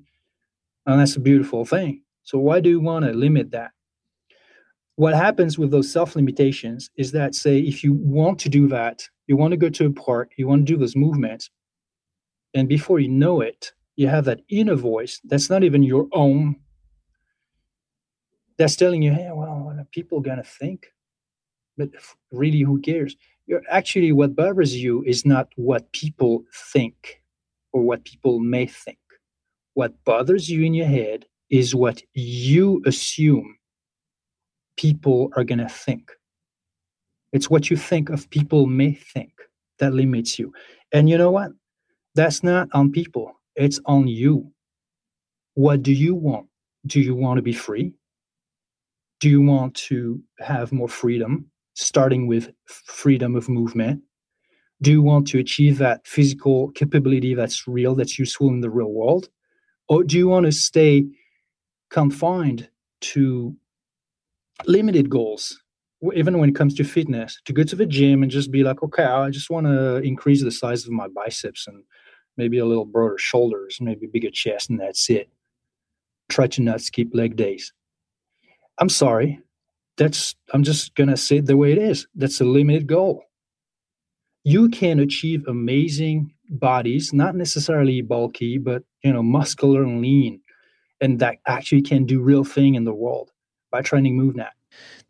And 0.85 0.99
that's 0.99 1.15
a 1.15 1.19
beautiful 1.19 1.65
thing. 1.65 2.01
So, 2.23 2.39
why 2.39 2.59
do 2.61 2.69
you 2.69 2.79
want 2.79 3.05
to 3.05 3.11
limit 3.11 3.51
that? 3.51 3.71
What 4.95 5.15
happens 5.15 5.57
with 5.57 5.71
those 5.71 5.91
self 5.91 6.15
limitations 6.15 6.89
is 6.95 7.11
that, 7.11 7.35
say, 7.35 7.59
if 7.59 7.83
you 7.83 7.93
want 7.93 8.39
to 8.39 8.49
do 8.49 8.67
that, 8.67 9.07
you 9.27 9.37
want 9.37 9.51
to 9.51 9.57
go 9.57 9.69
to 9.69 9.85
a 9.85 9.91
park, 9.91 10.31
you 10.37 10.47
want 10.47 10.65
to 10.65 10.73
do 10.73 10.77
those 10.77 10.95
movements, 10.95 11.49
and 12.53 12.67
before 12.67 12.99
you 12.99 13.09
know 13.09 13.41
it, 13.41 13.71
you 13.95 14.07
have 14.07 14.25
that 14.25 14.41
inner 14.49 14.75
voice 14.75 15.19
that's 15.25 15.49
not 15.49 15.63
even 15.63 15.83
your 15.83 16.07
own. 16.13 16.55
That's 18.57 18.75
telling 18.75 19.01
you, 19.01 19.13
hey, 19.13 19.29
well, 19.33 19.59
what 19.59 19.77
are 19.77 19.87
people 19.91 20.19
going 20.21 20.37
to 20.37 20.43
think? 20.43 20.87
but 21.79 21.89
really, 22.31 22.59
who 22.59 22.79
cares? 22.81 23.15
You're 23.47 23.63
actually 23.69 24.11
what 24.11 24.35
bothers 24.35 24.75
you 24.75 25.01
is 25.07 25.25
not 25.25 25.47
what 25.55 25.91
people 25.93 26.43
think 26.73 27.23
or 27.71 27.81
what 27.81 28.03
people 28.03 28.39
may 28.39 28.67
think. 28.67 28.99
What 29.73 30.03
bothers 30.03 30.49
you 30.49 30.63
in 30.63 30.73
your 30.73 30.87
head 30.87 31.25
is 31.49 31.73
what 31.73 32.03
you 32.13 32.83
assume 32.85 33.57
people 34.77 35.31
are 35.35 35.43
going 35.45 35.59
to 35.59 35.69
think. 35.69 36.11
It's 37.31 37.49
what 37.49 37.69
you 37.69 37.77
think 37.77 38.09
of 38.09 38.29
people 38.29 38.67
may 38.67 38.93
think 38.93 39.31
that 39.79 39.93
limits 39.93 40.37
you. 40.37 40.51
And 40.91 41.09
you 41.09 41.17
know 41.17 41.31
what? 41.31 41.51
That's 42.19 42.43
not 42.43 42.67
on 42.73 42.91
people, 42.91 43.39
it's 43.55 43.79
on 43.85 44.09
you. 44.09 44.51
What 45.53 45.83
do 45.83 45.93
you 45.93 46.13
want? 46.13 46.47
Do 46.85 46.99
you 46.99 47.15
want 47.15 47.37
to 47.37 47.41
be 47.41 47.53
free? 47.53 47.93
Do 49.21 49.29
you 49.29 49.41
want 49.41 49.73
to 49.87 50.21
have 50.39 50.73
more 50.73 50.89
freedom, 50.89 51.49
starting 51.75 52.27
with 52.27 52.51
freedom 52.65 53.37
of 53.37 53.47
movement? 53.47 54.01
Do 54.81 54.91
you 54.91 55.01
want 55.01 55.29
to 55.29 55.39
achieve 55.39 55.77
that 55.77 56.05
physical 56.05 56.71
capability 56.71 57.35
that's 57.35 57.69
real, 57.69 57.95
that's 57.95 58.19
useful 58.19 58.49
in 58.49 58.59
the 58.59 58.69
real 58.69 58.91
world? 58.91 59.29
Or 59.87 60.03
do 60.03 60.17
you 60.17 60.27
want 60.27 60.45
to 60.45 60.51
stay 60.51 61.05
confined 61.89 62.67
to 63.13 63.55
limited 64.65 65.09
goals 65.09 65.57
even 66.15 66.37
when 66.37 66.49
it 66.49 66.55
comes 66.55 66.73
to 66.75 66.83
fitness 66.83 67.39
to 67.45 67.53
go 67.53 67.63
to 67.63 67.75
the 67.75 67.85
gym 67.85 68.23
and 68.23 68.31
just 68.31 68.51
be 68.51 68.63
like 68.63 68.81
okay 68.83 69.03
i 69.03 69.29
just 69.29 69.49
want 69.49 69.65
to 69.65 69.97
increase 69.97 70.43
the 70.43 70.51
size 70.51 70.85
of 70.85 70.91
my 70.91 71.07
biceps 71.09 71.67
and 71.67 71.83
maybe 72.39 72.57
a 72.57 72.65
little 72.65 72.85
broader 72.85 73.17
shoulders 73.17 73.77
maybe 73.79 74.07
bigger 74.07 74.31
chest 74.31 74.69
and 74.69 74.79
that's 74.79 75.09
it. 75.09 75.29
Try 76.29 76.47
to 76.47 76.61
not 76.61 76.81
skip 76.81 77.09
leg 77.13 77.35
days. 77.35 77.73
I'm 78.79 78.89
sorry. 78.89 79.39
That's 79.97 80.35
i'm 80.53 80.63
just 80.63 80.95
gonna 80.95 81.17
say 81.17 81.37
it 81.37 81.45
the 81.45 81.57
way 81.57 81.71
it 81.71 81.77
is. 81.77 82.07
That's 82.15 82.41
a 82.41 82.45
limited 82.45 82.87
goal. 82.87 83.25
You 84.43 84.69
can 84.69 84.99
achieve 84.99 85.43
amazing 85.47 86.33
bodies 86.49 87.13
not 87.13 87.35
necessarily 87.35 88.01
bulky 88.01 88.57
but 88.57 88.83
you 89.03 89.13
know 89.13 89.21
muscular 89.21 89.83
and 89.83 90.01
lean 90.01 90.41
and 91.01 91.19
that 91.19 91.35
actually 91.45 91.81
can 91.81 92.05
do 92.05 92.21
real 92.21 92.43
thing 92.43 92.75
in 92.75 92.85
the 92.85 92.93
world 92.93 93.31
by 93.71 93.81
training 93.81 94.17
MovNat. 94.19 94.49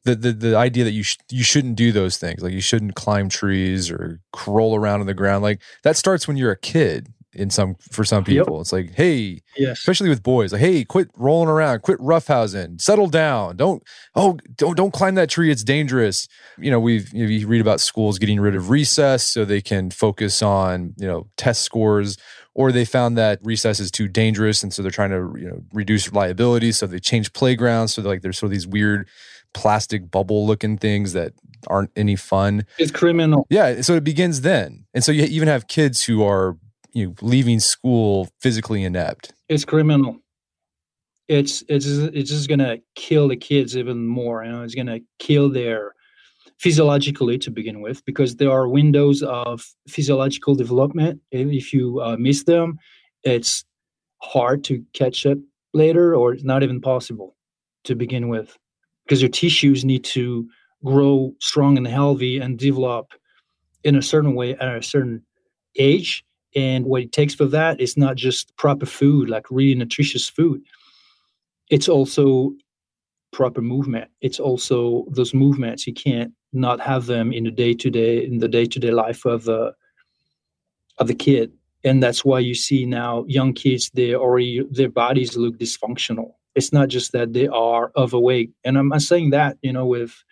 The, 0.04 0.16
the 0.16 0.34
the 0.34 0.56
idea 0.56 0.84
that 0.84 0.92
you 0.92 1.04
sh- 1.04 1.18
you 1.30 1.44
shouldn't 1.44 1.76
do 1.76 1.92
those 1.92 2.18
things 2.18 2.42
like 2.42 2.54
you 2.54 2.62
shouldn't 2.62 2.96
climb 2.96 3.28
trees 3.30 3.92
or 3.92 4.22
crawl 4.32 4.76
around 4.76 5.02
on 5.02 5.08
the 5.08 5.14
ground 5.14 5.44
like 5.44 5.62
that 5.84 5.98
starts 5.98 6.28
when 6.28 6.38
you're 6.38 6.52
a 6.52 6.58
kid 6.58 7.14
in 7.34 7.50
some 7.50 7.76
for 7.92 8.04
some 8.04 8.24
people. 8.24 8.56
Yep. 8.56 8.62
it's 8.62 8.74
like 8.74 8.96
hey 8.96 9.42
yes. 9.58 9.80
especially 9.80 10.10
with 10.10 10.24
boys 10.24 10.52
like 10.52 10.62
hey 10.62 10.84
quit 10.84 11.10
rolling 11.16 11.50
around 11.50 11.82
quit 11.82 12.00
roughhousing 12.00 12.82
settle 12.82 13.08
down. 13.08 13.56
Don't 13.58 13.84
oh 14.16 14.38
don't 14.56 14.76
don't 14.76 14.92
climb 14.92 15.16
that 15.16 15.30
tree 15.30 15.52
it's 15.52 15.64
dangerous. 15.64 16.28
You 16.58 16.72
know 16.72 16.80
we've 16.80 17.12
you, 17.14 17.24
know, 17.24 17.30
you 17.30 17.48
read 17.48 17.62
about 17.62 17.82
schools 17.82 18.18
getting 18.18 18.40
rid 18.40 18.56
of 18.56 18.70
recess 18.70 19.26
so 19.26 19.46
they 19.46 19.62
can 19.62 19.92
focus 19.92 20.42
on 20.42 20.94
you 20.98 21.08
know 21.08 21.28
test 21.38 21.62
scores 21.62 22.18
or 22.56 22.72
they 22.72 22.86
found 22.86 23.18
that 23.18 23.40
recess 23.44 23.80
is 23.80 23.92
too 23.92 24.08
dangerous 24.08 24.64
and 24.64 24.74
so 24.74 24.82
they're 24.82 24.92
trying 24.92 25.12
to 25.12 25.40
you 25.40 25.48
know 25.48 25.62
reduce 25.72 26.12
liability 26.12 26.72
so 26.72 26.88
they 26.88 27.00
change 27.00 27.32
playgrounds 27.34 27.94
so 27.94 28.02
like 28.02 28.22
there's 28.22 28.38
sort 28.38 28.48
of 28.48 28.52
these 28.52 28.68
weird 28.68 29.08
plastic 29.54 30.10
bubble 30.10 30.46
looking 30.46 30.78
things 30.78 31.14
that 31.14 31.34
aren't 31.68 31.92
any 31.96 32.16
fun. 32.16 32.66
It's 32.78 32.92
criminal. 32.92 33.46
Yeah 33.50 33.82
so 33.82 33.94
it 33.94 34.04
begins 34.04 34.42
then. 34.42 34.86
And 34.96 35.04
so 35.04 35.12
you 35.12 35.24
even 35.24 35.48
have 35.48 35.68
kids 35.68 36.04
who 36.04 36.24
are 36.24 36.58
you 36.94 37.08
know 37.08 37.16
leaving 37.22 37.60
school 37.60 38.30
physically 38.42 38.84
inept. 38.84 39.34
It's 39.48 39.66
criminal. 39.66 40.18
It's 41.28 41.64
it's 41.68 41.86
it's 41.86 42.30
just 42.30 42.50
gonna 42.50 42.80
kill 42.96 43.28
the 43.28 43.38
kids 43.38 43.78
even 43.78 44.08
more 44.08 44.44
you 44.44 44.52
know 44.52 44.64
it's 44.64 44.76
gonna 44.76 45.00
kill 45.20 45.50
their 45.50 45.94
physiologically 46.58 47.38
to 47.38 47.52
begin 47.52 47.82
with 47.82 48.04
because 48.06 48.36
there 48.36 48.52
are 48.52 48.68
windows 48.68 49.22
of 49.22 49.66
physiological 49.88 50.56
development. 50.56 51.22
If 51.32 51.72
you 51.72 52.02
uh, 52.02 52.18
miss 52.18 52.44
them 52.44 52.80
it's 53.24 53.66
hard 54.22 54.64
to 54.66 54.84
catch 54.94 55.26
up 55.26 55.38
later 55.74 56.16
or 56.16 56.34
it's 56.34 56.44
not 56.44 56.64
even 56.64 56.82
possible 56.82 57.36
to 57.84 57.96
begin 57.96 58.28
with 58.28 58.58
because 59.06 59.22
your 59.22 59.30
tissues 59.30 59.86
need 59.86 60.04
to 60.04 60.48
grow 60.84 61.34
strong 61.40 61.78
and 61.78 61.88
healthy 61.88 62.40
and 62.40 62.58
develop 62.58 63.14
in 63.84 63.96
a 63.96 64.02
certain 64.02 64.36
way 64.36 64.56
at 64.56 64.76
a 64.76 64.84
certain 64.84 65.24
age 65.78 66.24
and 66.56 66.86
what 66.86 67.02
it 67.02 67.12
takes 67.12 67.36
for 67.36 67.46
that 67.46 67.80
is 67.80 67.98
not 67.98 68.16
just 68.16 68.56
proper 68.58 68.86
food 68.86 69.30
like 69.30 69.46
really 69.50 69.76
nutritious 69.76 70.28
food 70.28 70.62
it's 71.70 71.90
also 71.90 72.52
proper 73.32 73.62
movement 73.62 74.10
it's 74.22 74.40
also 74.40 75.06
those 75.10 75.34
movements 75.34 75.86
you 75.86 75.94
can't 75.94 76.34
not 76.52 76.80
have 76.80 77.06
them 77.06 77.32
in 77.32 77.44
the 77.44 77.52
day 77.52 77.74
to 77.74 77.90
day 77.90 78.26
in 78.26 78.40
the 78.40 78.48
day 78.48 78.66
to 78.66 78.80
day 78.80 78.92
life 78.92 79.26
of 79.26 79.44
the 79.44 79.74
of 81.00 81.08
the 81.08 81.16
kid, 81.16 81.52
and 81.84 82.04
that's 82.04 82.24
why 82.24 82.40
you 82.40 82.54
see 82.54 82.86
now 82.86 83.26
young 83.28 83.54
kids 83.54 83.90
they 83.94 84.14
already 84.14 84.62
their 84.70 84.90
bodies 84.90 85.36
look 85.36 85.58
dysfunctional. 85.58 86.34
It's 86.56 86.74
not 86.74 86.90
just 86.90 87.14
that 87.14 87.34
they 87.34 87.48
are 87.48 87.92
overweight, 87.96 88.52
and 88.64 88.78
I'm, 88.78 88.92
I'm 88.92 89.00
saying 89.00 89.32
that 89.32 89.58
you 89.62 89.74
know 89.74 89.86
with 89.86 90.24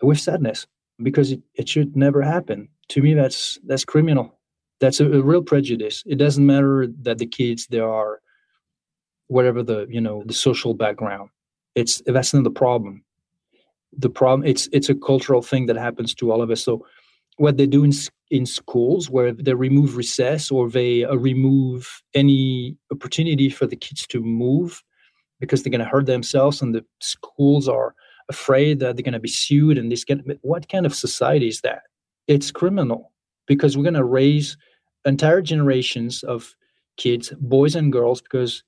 with 0.00 0.20
sadness 0.20 0.66
because 1.02 1.32
it, 1.32 1.42
it 1.54 1.68
should 1.68 1.96
never 1.96 2.22
happen. 2.22 2.68
To 2.90 3.02
me, 3.02 3.14
that's 3.14 3.58
that's 3.64 3.84
criminal. 3.84 4.38
That's 4.80 5.00
a, 5.00 5.06
a 5.06 5.22
real 5.22 5.42
prejudice. 5.42 6.02
It 6.06 6.16
doesn't 6.16 6.44
matter 6.44 6.86
that 7.02 7.18
the 7.18 7.26
kids 7.26 7.66
they 7.68 7.80
are 7.80 8.20
whatever 9.28 9.62
the 9.62 9.86
you 9.88 10.00
know 10.00 10.22
the 10.26 10.34
social 10.34 10.74
background. 10.74 11.30
It's 11.74 12.02
that's 12.06 12.34
not 12.34 12.44
the 12.44 12.50
problem 12.50 13.04
the 13.96 14.10
problem 14.10 14.46
it's 14.46 14.68
it's 14.72 14.88
a 14.88 14.94
cultural 14.94 15.42
thing 15.42 15.66
that 15.66 15.76
happens 15.76 16.14
to 16.14 16.30
all 16.30 16.42
of 16.42 16.50
us 16.50 16.62
so 16.62 16.84
what 17.36 17.56
they 17.56 17.66
do 17.66 17.82
in 17.84 17.92
in 18.30 18.46
schools 18.46 19.10
where 19.10 19.32
they 19.32 19.54
remove 19.54 19.96
recess 19.96 20.50
or 20.50 20.68
they 20.68 21.04
uh, 21.04 21.14
remove 21.16 22.02
any 22.14 22.76
opportunity 22.92 23.48
for 23.48 23.66
the 23.66 23.76
kids 23.76 24.06
to 24.06 24.20
move 24.20 24.82
because 25.40 25.62
they're 25.62 25.70
going 25.70 25.80
to 25.80 25.90
hurt 25.90 26.06
themselves 26.06 26.62
and 26.62 26.74
the 26.74 26.84
schools 27.00 27.68
are 27.68 27.94
afraid 28.28 28.78
that 28.78 28.94
they're 28.94 29.02
going 29.02 29.12
to 29.12 29.18
be 29.18 29.28
sued 29.28 29.76
and 29.76 29.90
this 29.90 30.04
can 30.04 30.22
what 30.42 30.68
kind 30.68 30.86
of 30.86 30.94
society 30.94 31.48
is 31.48 31.60
that 31.62 31.82
it's 32.28 32.52
criminal 32.52 33.12
because 33.46 33.76
we're 33.76 33.82
going 33.82 33.94
to 33.94 34.04
raise 34.04 34.56
entire 35.04 35.40
generations 35.40 36.22
of 36.22 36.54
kids 36.96 37.32
boys 37.40 37.74
and 37.74 37.92
girls 37.92 38.20
because 38.20 38.62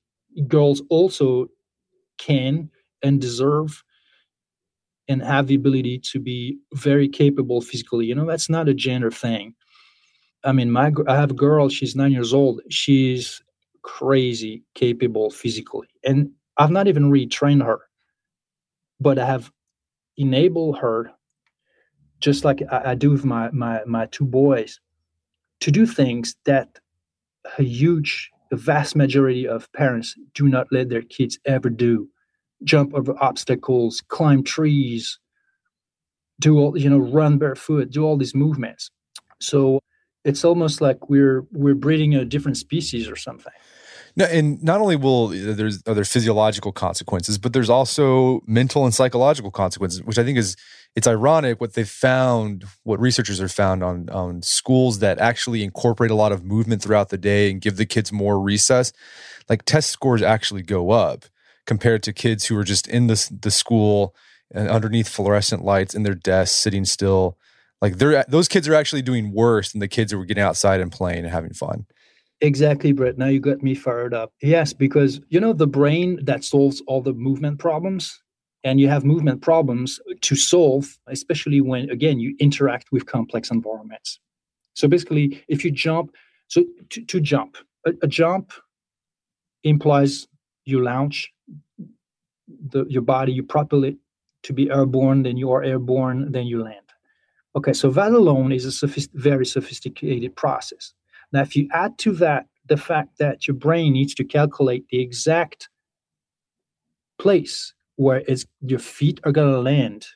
girls 0.49 0.83
also 0.89 1.47
can 2.19 2.71
and 3.03 3.21
deserve 3.21 3.83
and 5.09 5.23
have 5.23 5.47
the 5.47 5.55
ability 5.55 5.99
to 5.99 6.21
be 6.21 6.59
very 6.75 7.09
capable 7.09 7.61
physically. 7.61 8.07
You 8.07 8.15
know, 8.15 8.27
that's 8.27 8.49
not 8.49 8.69
a 8.69 8.75
gender 8.75 9.11
thing. 9.11 9.55
I 10.45 10.53
mean, 10.53 10.71
my 10.71 10.93
I 11.07 11.17
have 11.17 11.31
a 11.31 11.35
girl. 11.35 11.69
She's 11.69 11.95
nine 11.95 12.13
years 12.13 12.35
old. 12.35 12.61
She's 12.71 13.43
crazy 13.83 14.63
capable 14.75 15.31
physically, 15.31 15.89
and 16.05 16.31
I've 16.57 16.71
not 16.71 16.89
even 16.89 17.11
retrained 17.11 17.65
her, 17.65 17.81
but 19.01 19.19
I 19.19 19.27
have 19.27 19.53
enabled 20.17 20.79
her, 20.79 21.13
just 22.21 22.45
like 22.45 22.63
I, 22.71 22.91
I 22.91 22.95
do 22.95 23.11
with 23.11 23.25
my 23.25 23.51
my 23.51 23.83
my 23.87 24.07
two 24.07 24.25
boys, 24.25 24.81
to 25.63 25.71
do 25.71 25.87
things 25.87 26.35
that 26.45 26.81
a 27.57 27.63
huge, 27.63 28.31
the 28.51 28.57
vast 28.57 28.97
majority 28.97 29.47
of 29.47 29.73
parents 29.73 30.17
do 30.35 30.49
not 30.49 30.67
let 30.73 30.89
their 30.89 31.03
kids 31.03 31.39
ever 31.47 31.71
do 31.71 32.09
jump 32.65 32.95
over 32.95 33.15
obstacles, 33.21 34.03
climb 34.09 34.43
trees, 34.43 35.19
do 36.41 36.59
all 36.59 36.77
you 36.77 36.91
know, 36.91 36.99
run 36.99 37.39
barefoot, 37.39 37.91
do 37.91 38.05
all 38.05 38.17
these 38.17 38.35
movements. 38.35 38.91
So 39.41 39.81
it's 40.25 40.45
almost 40.45 40.81
like 40.81 41.09
we're 41.09 41.47
we're 41.53 41.77
breeding 41.77 42.15
a 42.17 42.25
different 42.25 42.57
species 42.57 43.09
or 43.09 43.17
something. 43.17 43.53
No, 44.15 44.27
and 44.27 44.63
not 44.63 44.81
only 44.81 44.97
will 44.97 45.29
uh, 45.29 45.55
there's 45.55 45.83
other 45.87 46.05
physiological 46.05 46.73
consequences, 46.73 47.39
but 47.39 47.53
there's 47.53 47.71
also 47.71 48.43
mental 48.47 48.85
and 48.85 48.95
psychological 48.95 49.51
consequences, 49.51 50.03
which 50.03 50.19
I 50.19 50.25
think 50.25 50.39
is 50.39 50.57
it's 50.95 51.07
ironic 51.07 51.61
what 51.61 51.73
they 51.73 51.85
found, 51.85 52.65
what 52.83 53.01
researchers 53.01 53.39
have 53.39 53.53
found 53.53 53.83
on 53.83 54.11
on 54.11 54.43
schools 54.43 54.99
that 54.99 55.19
actually 55.19 55.65
incorporate 55.65 56.11
a 56.11 56.15
lot 56.15 56.33
of 56.33 56.45
movement 56.45 56.83
throughout 56.83 57.09
the 57.09 57.19
day 57.19 57.51
and 57.51 57.61
give 57.61 57.77
the 57.77 57.87
kids 57.87 58.13
more 58.13 58.39
recess, 58.39 58.93
like 59.49 59.65
test 59.65 59.91
scores 59.91 60.23
actually 60.23 60.63
go 60.63 60.91
up 60.91 61.25
compared 61.67 62.03
to 62.03 62.13
kids 62.13 62.47
who 62.47 62.57
are 62.59 62.65
just 62.65 62.87
in 62.89 63.07
the 63.07 63.31
the 63.41 63.51
school 63.51 64.15
and 64.55 64.69
underneath 64.69 65.09
fluorescent 65.09 65.65
lights 65.65 65.95
in 65.95 66.03
their 66.03 66.15
desks 66.15 66.57
sitting 66.57 66.85
still. 66.85 67.39
Like 67.81 67.97
they're 67.97 68.25
those 68.29 68.49
kids 68.49 68.69
are 68.69 68.75
actually 68.75 69.03
doing 69.03 69.33
worse 69.33 69.73
than 69.73 69.81
the 69.81 69.89
kids 69.89 70.13
who 70.13 70.19
were 70.19 70.27
getting 70.27 70.43
outside 70.43 70.81
and 70.81 70.93
playing 70.93 71.21
and 71.21 71.33
having 71.33 71.55
fun 71.55 71.87
exactly 72.43 72.93
brett 72.93 73.17
now 73.17 73.27
you 73.27 73.41
got 73.41 73.63
me 73.63 73.75
fired 73.75 74.13
up 74.13 74.33
yes 74.43 74.73
because 74.73 75.21
you 75.31 75.41
know 75.41 75.53
the 75.53 75.67
brain 75.67 76.19
that 76.25 76.45
solves 76.45 76.83
all 76.87 77.01
the 77.01 77.15
movement 77.15 77.59
problems 77.59 78.23
and 78.65 78.79
you 78.79 78.89
have 78.89 79.05
movement 79.05 79.41
problems 79.41 80.01
to 80.21 80.37
solve 80.37 80.99
especially 81.09 81.61
when 81.61 81.89
again 81.89 82.21
you 82.21 82.37
interact 82.39 82.93
with 82.93 83.07
complex 83.07 83.51
environments 83.51 84.21
so 84.75 84.87
basically 84.87 85.43
if 85.49 85.65
you 85.65 85.71
jump 85.71 86.11
so 86.49 86.63
to, 86.91 87.03
to 87.07 87.21
jump 87.21 87.57
a, 87.87 87.93
a 88.03 88.07
jump 88.07 88.53
implies 89.65 90.27
you 90.65 90.83
launch 90.83 91.33
the, 92.71 92.85
your 92.89 93.03
body, 93.03 93.33
you 93.33 93.43
propel 93.43 93.85
it 93.85 93.97
to 94.45 94.53
be 94.53 94.71
airborne, 94.71 95.23
then 95.23 95.37
you 95.37 95.53
are 95.53 95.63
airborne, 95.63 96.33
then 96.33 96.47
you 96.47 96.63
land. 96.63 96.77
Okay, 97.55 97.73
so 97.73 97.91
that 97.91 98.13
alone 98.13 98.53
is 98.53 98.65
a 98.65 98.73
sophist- 98.73 99.13
very 99.15 99.47
sophisticated 99.47 100.35
process. 100.37 100.95
Now, 101.33 101.43
if 101.43 101.57
you 101.57 101.69
add 101.73 101.99
to 101.99 102.13
that 102.15 102.47
the 102.69 102.77
fact 102.77 103.19
that 103.19 103.47
your 103.49 103.57
brain 103.57 103.93
needs 103.93 104.15
to 104.15 104.25
calculate 104.25 104.87
the 104.91 105.01
exact 105.01 105.69
place 107.19 107.75
where 107.97 108.23
your 108.61 108.79
feet 108.79 109.21
are 109.25 109.33
going 109.33 109.53
to 109.53 109.61
land 109.61 110.07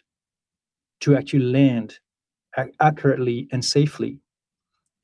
to 1.00 1.16
actually 1.16 1.40
land 1.44 1.98
ac- 2.56 2.70
accurately 2.80 3.48
and 3.52 3.64
safely, 3.64 4.20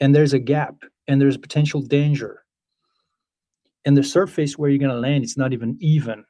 and 0.00 0.14
there's 0.14 0.32
a 0.32 0.38
gap 0.38 0.76
and 1.08 1.20
there's 1.20 1.36
potential 1.36 1.80
danger, 1.82 2.44
and 3.84 3.96
the 3.96 4.02
surface 4.02 4.58
where 4.58 4.70
you're 4.70 4.78
going 4.78 4.90
to 4.90 4.98
land 4.98 5.24
is 5.24 5.36
not 5.36 5.52
even 5.52 5.76
even, 5.80 6.24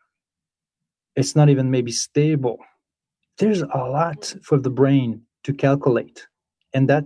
it's 1.16 1.36
not 1.36 1.48
even 1.48 1.70
maybe 1.70 1.92
stable. 1.92 2.58
There's 3.38 3.62
a 3.62 3.66
lot 3.78 4.34
for 4.42 4.58
the 4.58 4.70
brain 4.70 5.22
to 5.44 5.52
calculate 5.52 6.26
and 6.74 6.88
that 6.88 7.04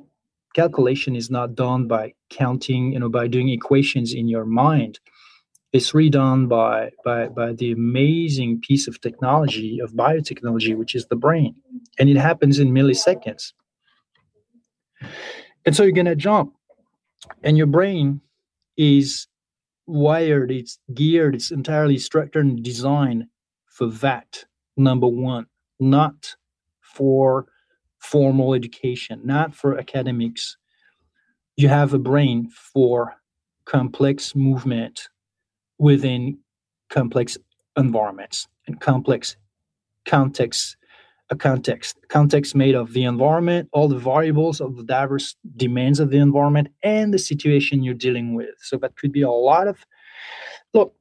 calculation 0.57 1.15
is 1.15 1.31
not 1.31 1.55
done 1.55 1.87
by 1.87 2.15
counting 2.31 2.93
you 2.93 2.99
know 2.99 3.11
by 3.11 3.27
doing 3.29 3.51
equations 3.51 4.15
in 4.15 4.27
your 4.35 4.47
mind. 4.47 4.99
It's 5.73 5.93
redone 5.93 6.49
by 6.49 6.77
by 7.05 7.29
by 7.29 7.53
the 7.53 7.71
amazing 7.73 8.61
piece 8.67 8.89
of 8.89 9.01
technology 9.01 9.79
of 9.85 9.93
biotechnology 9.93 10.75
which 10.81 10.95
is 10.95 11.07
the 11.07 11.21
brain. 11.27 11.55
And 11.99 12.09
it 12.09 12.17
happens 12.17 12.59
in 12.59 12.69
milliseconds. 12.79 13.53
And 15.65 15.77
so 15.77 15.83
you're 15.83 16.05
to 16.05 16.17
jump. 16.17 16.55
And 17.43 17.59
your 17.59 17.71
brain 17.77 18.21
is 18.77 19.27
wired 19.87 20.51
it's 20.51 20.79
geared 20.93 21.35
it's 21.35 21.53
entirely 21.53 21.97
structured 21.97 22.45
and 22.45 22.63
designed 22.63 23.23
for 23.77 23.87
that 23.87 24.45
number 24.77 25.07
one 25.07 25.47
not 25.79 26.35
for 26.81 27.47
formal 28.07 28.55
education, 28.55 29.21
not 29.25 29.55
for 29.55 29.79
academics. 29.79 30.57
You 31.57 31.69
have 31.69 31.93
a 31.93 31.99
brain 31.99 32.49
for 32.51 33.15
complex 33.65 34.35
movement 34.35 35.09
within 35.79 36.39
complex 36.89 37.37
environments 37.77 38.47
and 38.67 38.81
complex 38.81 39.37
contexts 40.05 40.77
a 41.31 41.37
context. 41.37 41.99
Context 42.09 42.55
made 42.55 42.77
of 42.77 42.93
the 42.93 43.03
environment 43.05 43.69
all 43.73 43.89
the 43.89 43.99
variables 43.99 44.61
of 44.61 44.77
the 44.77 44.85
diverse 44.85 45.35
demands 45.57 45.99
of 45.99 46.11
the 46.11 46.19
environment 46.19 46.69
and 46.83 47.13
the 47.13 47.19
situation 47.19 47.83
you're 47.83 47.95
dealing 47.95 48.35
with. 48.35 48.55
So 48.61 48.77
that 48.79 48.97
could 48.97 49.13
be 49.13 49.23
a 49.23 49.31
lot 49.31 49.67
of 49.67 49.85
look 50.73 50.95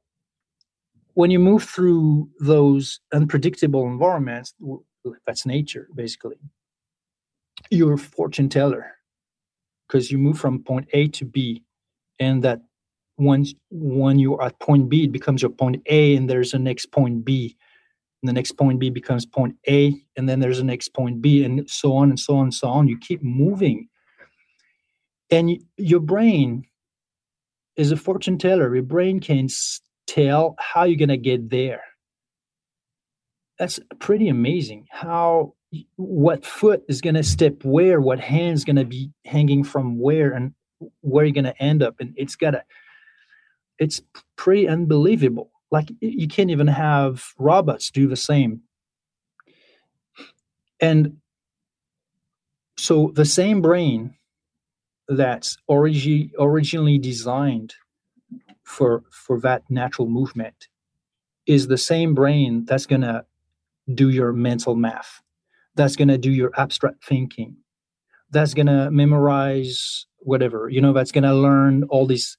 when 1.14 1.30
you 1.30 1.38
move 1.38 1.62
through 1.62 2.28
those 2.40 3.00
unpredictable 3.12 3.86
environments 3.86 4.54
that's 5.24 5.46
nature 5.46 5.88
basically 5.94 6.36
you're 7.70 7.94
a 7.94 7.98
fortune 7.98 8.48
teller 8.48 8.92
because 9.88 10.10
you 10.10 10.18
move 10.18 10.38
from 10.38 10.62
point 10.62 10.88
A 10.92 11.08
to 11.08 11.24
B, 11.24 11.62
and 12.20 12.42
that 12.44 12.60
once 13.18 13.54
when 13.70 14.18
you're 14.18 14.42
at 14.42 14.58
point 14.60 14.88
B, 14.88 15.04
it 15.04 15.12
becomes 15.12 15.42
your 15.42 15.50
point 15.52 15.82
A, 15.86 16.16
and 16.16 16.28
there's 16.30 16.54
a 16.54 16.58
next 16.58 16.92
point 16.92 17.24
B, 17.24 17.56
and 18.22 18.28
the 18.28 18.34
next 18.34 18.52
point 18.52 18.80
B 18.80 18.90
becomes 18.90 19.26
point 19.26 19.56
A, 19.68 19.94
and 20.16 20.28
then 20.28 20.40
there's 20.40 20.60
a 20.60 20.64
next 20.64 20.90
point 20.94 21.22
B, 21.22 21.44
and 21.44 21.68
so 21.70 21.94
on 21.96 22.10
and 22.10 22.20
so 22.20 22.36
on 22.36 22.44
and 22.44 22.54
so 22.54 22.68
on. 22.68 22.88
You 22.88 22.98
keep 22.98 23.22
moving, 23.22 23.88
and 25.30 25.48
y- 25.48 25.58
your 25.76 26.00
brain 26.00 26.66
is 27.76 27.92
a 27.92 27.98
fortune 27.98 28.38
teller. 28.38 28.74
Your 28.74 28.84
brain 28.84 29.20
can 29.20 29.48
tell 30.06 30.56
how 30.60 30.84
you're 30.84 30.98
gonna 30.98 31.18
get 31.18 31.50
there. 31.50 31.82
That's 33.58 33.80
pretty 34.00 34.28
amazing. 34.28 34.86
How 34.90 35.55
what 35.96 36.44
foot 36.44 36.84
is 36.88 37.00
going 37.00 37.14
to 37.14 37.22
step 37.22 37.64
where, 37.64 38.00
what 38.00 38.20
hand's 38.20 38.64
going 38.64 38.76
to 38.76 38.84
be 38.84 39.10
hanging 39.24 39.64
from 39.64 39.98
where, 39.98 40.32
and 40.32 40.52
where 41.00 41.24
you're 41.24 41.32
going 41.32 41.44
to 41.44 41.62
end 41.62 41.82
up. 41.82 41.96
And 42.00 42.14
it's 42.16 42.36
got 42.36 42.52
to, 42.52 42.64
it's 43.78 44.00
pretty 44.36 44.68
unbelievable. 44.68 45.50
Like 45.70 45.90
you 46.00 46.28
can't 46.28 46.50
even 46.50 46.68
have 46.68 47.24
robots 47.38 47.90
do 47.90 48.06
the 48.06 48.16
same. 48.16 48.62
And 50.80 51.16
so 52.76 53.10
the 53.14 53.24
same 53.24 53.62
brain 53.62 54.14
that's 55.08 55.56
origi- 55.68 56.30
originally 56.38 56.98
designed 56.98 57.74
for 58.64 59.04
for 59.10 59.40
that 59.40 59.62
natural 59.70 60.08
movement 60.08 60.68
is 61.46 61.68
the 61.68 61.78
same 61.78 62.14
brain 62.14 62.64
that's 62.64 62.86
going 62.86 63.02
to 63.02 63.24
do 63.92 64.08
your 64.08 64.32
mental 64.32 64.74
math 64.74 65.22
that's 65.76 65.96
going 65.96 66.08
to 66.08 66.18
do 66.18 66.30
your 66.30 66.50
abstract 66.56 67.04
thinking. 67.04 67.56
That's 68.30 68.54
going 68.54 68.66
to 68.66 68.90
memorize 68.90 70.06
whatever 70.26 70.68
you 70.68 70.80
know 70.80 70.92
that's 70.92 71.12
going 71.12 71.24
to 71.24 71.32
learn 71.34 71.84
all 71.84 72.04
these 72.04 72.36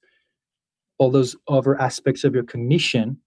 all 0.97 1.09
those 1.09 1.35
other 1.47 1.79
aspects 1.79 2.23
of 2.25 2.33
your 2.33 2.43
cognition 2.43 3.17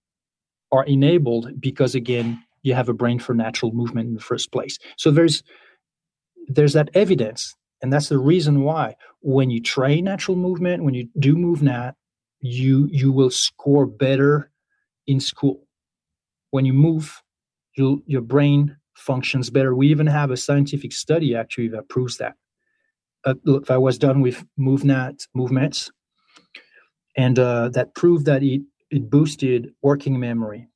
are 0.70 0.84
enabled 0.84 1.48
because 1.58 1.94
again 1.94 2.42
you 2.62 2.74
have 2.74 2.90
a 2.90 2.94
brain 2.94 3.18
for 3.18 3.34
natural 3.34 3.72
movement 3.72 4.08
in 4.08 4.14
the 4.14 4.20
first 4.20 4.52
place. 4.52 4.78
So 4.98 5.10
there's 5.10 5.42
there's 6.48 6.74
that 6.74 6.90
evidence 6.94 7.54
and 7.82 7.90
that's 7.90 8.10
the 8.10 8.18
reason 8.18 8.62
why 8.62 8.96
when 9.22 9.48
you 9.48 9.62
train 9.62 10.04
natural 10.04 10.36
movement 10.36 10.84
when 10.84 10.94
you 10.94 11.08
do 11.18 11.36
MovNat 11.36 11.94
you 12.40 12.86
you 12.90 13.10
will 13.12 13.30
score 13.30 13.86
better 13.86 14.50
in 15.06 15.20
school. 15.20 15.66
When 16.50 16.66
you 16.66 16.74
move 16.74 17.22
you 17.76 18.02
your 18.06 18.22
brain 18.22 18.76
functions 19.00 19.50
better. 19.50 19.74
We 19.74 19.88
even 19.88 20.06
have 20.06 20.30
a 20.30 20.36
scientific 20.36 20.92
study 20.92 21.34
actually 21.34 21.68
that 21.68 21.88
proves 21.88 22.18
that. 22.18 22.34
Uh, 23.24 23.34
that 23.44 23.82
was 23.82 23.98
done 23.98 24.22
with 24.22 24.42
MovNat 24.58 25.26
movements, 25.34 25.90
and 27.16 27.38
uh, 27.38 27.68
that 27.70 27.94
proved 27.94 28.24
that 28.24 28.42
it, 28.42 28.62
it 28.90 29.10
boosted 29.10 29.74
working 29.82 30.18
memory, 30.18 30.68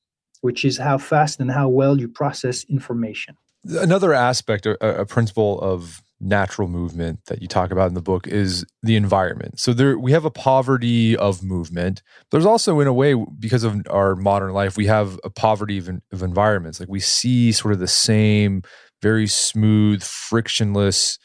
which 0.42 0.62
is 0.62 0.76
how 0.76 0.98
fast 0.98 1.40
and 1.40 1.50
how 1.50 1.68
well 1.70 1.98
you 1.98 2.06
process 2.06 2.64
information. 2.64 3.36
Another 3.64 4.12
aspect, 4.12 4.66
a, 4.66 5.00
a 5.00 5.06
principle 5.06 5.58
of 5.62 6.02
natural 6.24 6.68
movement 6.68 7.20
that 7.26 7.42
you 7.42 7.46
talk 7.46 7.70
about 7.70 7.88
in 7.88 7.94
the 7.94 8.00
book 8.00 8.26
is 8.26 8.64
the 8.82 8.96
environment. 8.96 9.60
So 9.60 9.74
there 9.74 9.98
we 9.98 10.12
have 10.12 10.24
a 10.24 10.30
poverty 10.30 11.16
of 11.16 11.42
movement. 11.42 12.02
There's 12.30 12.46
also 12.46 12.80
in 12.80 12.86
a 12.86 12.92
way 12.92 13.14
because 13.38 13.62
of 13.62 13.82
our 13.90 14.16
modern 14.16 14.52
life 14.52 14.76
we 14.76 14.86
have 14.86 15.20
a 15.22 15.30
poverty 15.30 15.78
of, 15.78 15.90
of 16.12 16.22
environments. 16.22 16.80
Like 16.80 16.88
we 16.88 17.00
see 17.00 17.52
sort 17.52 17.74
of 17.74 17.80
the 17.80 17.86
same 17.86 18.62
very 19.02 19.26
smooth, 19.26 20.02
frictionless 20.02 21.18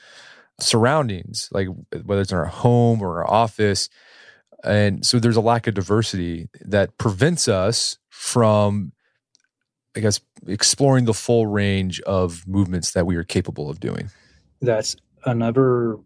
surroundings, 0.59 1.47
like 1.53 1.69
whether 2.03 2.21
it's 2.21 2.33
in 2.33 2.37
our 2.37 2.45
home 2.45 3.01
or 3.01 3.19
our 3.19 3.29
office. 3.29 3.89
And 4.65 5.05
so 5.05 5.17
there's 5.17 5.37
a 5.37 5.41
lack 5.41 5.67
of 5.67 5.75
diversity 5.75 6.49
that 6.61 6.97
prevents 6.97 7.47
us 7.47 7.97
from 8.09 8.91
I 9.95 10.01
guess 10.01 10.19
exploring 10.47 11.05
the 11.05 11.13
full 11.13 11.47
range 11.47 11.99
of 12.01 12.47
movements 12.47 12.91
that 12.91 13.05
we 13.05 13.15
are 13.15 13.23
capable 13.23 13.69
of 13.69 13.79
doing 13.79 14.11
that's 14.61 14.95
another 15.25 15.97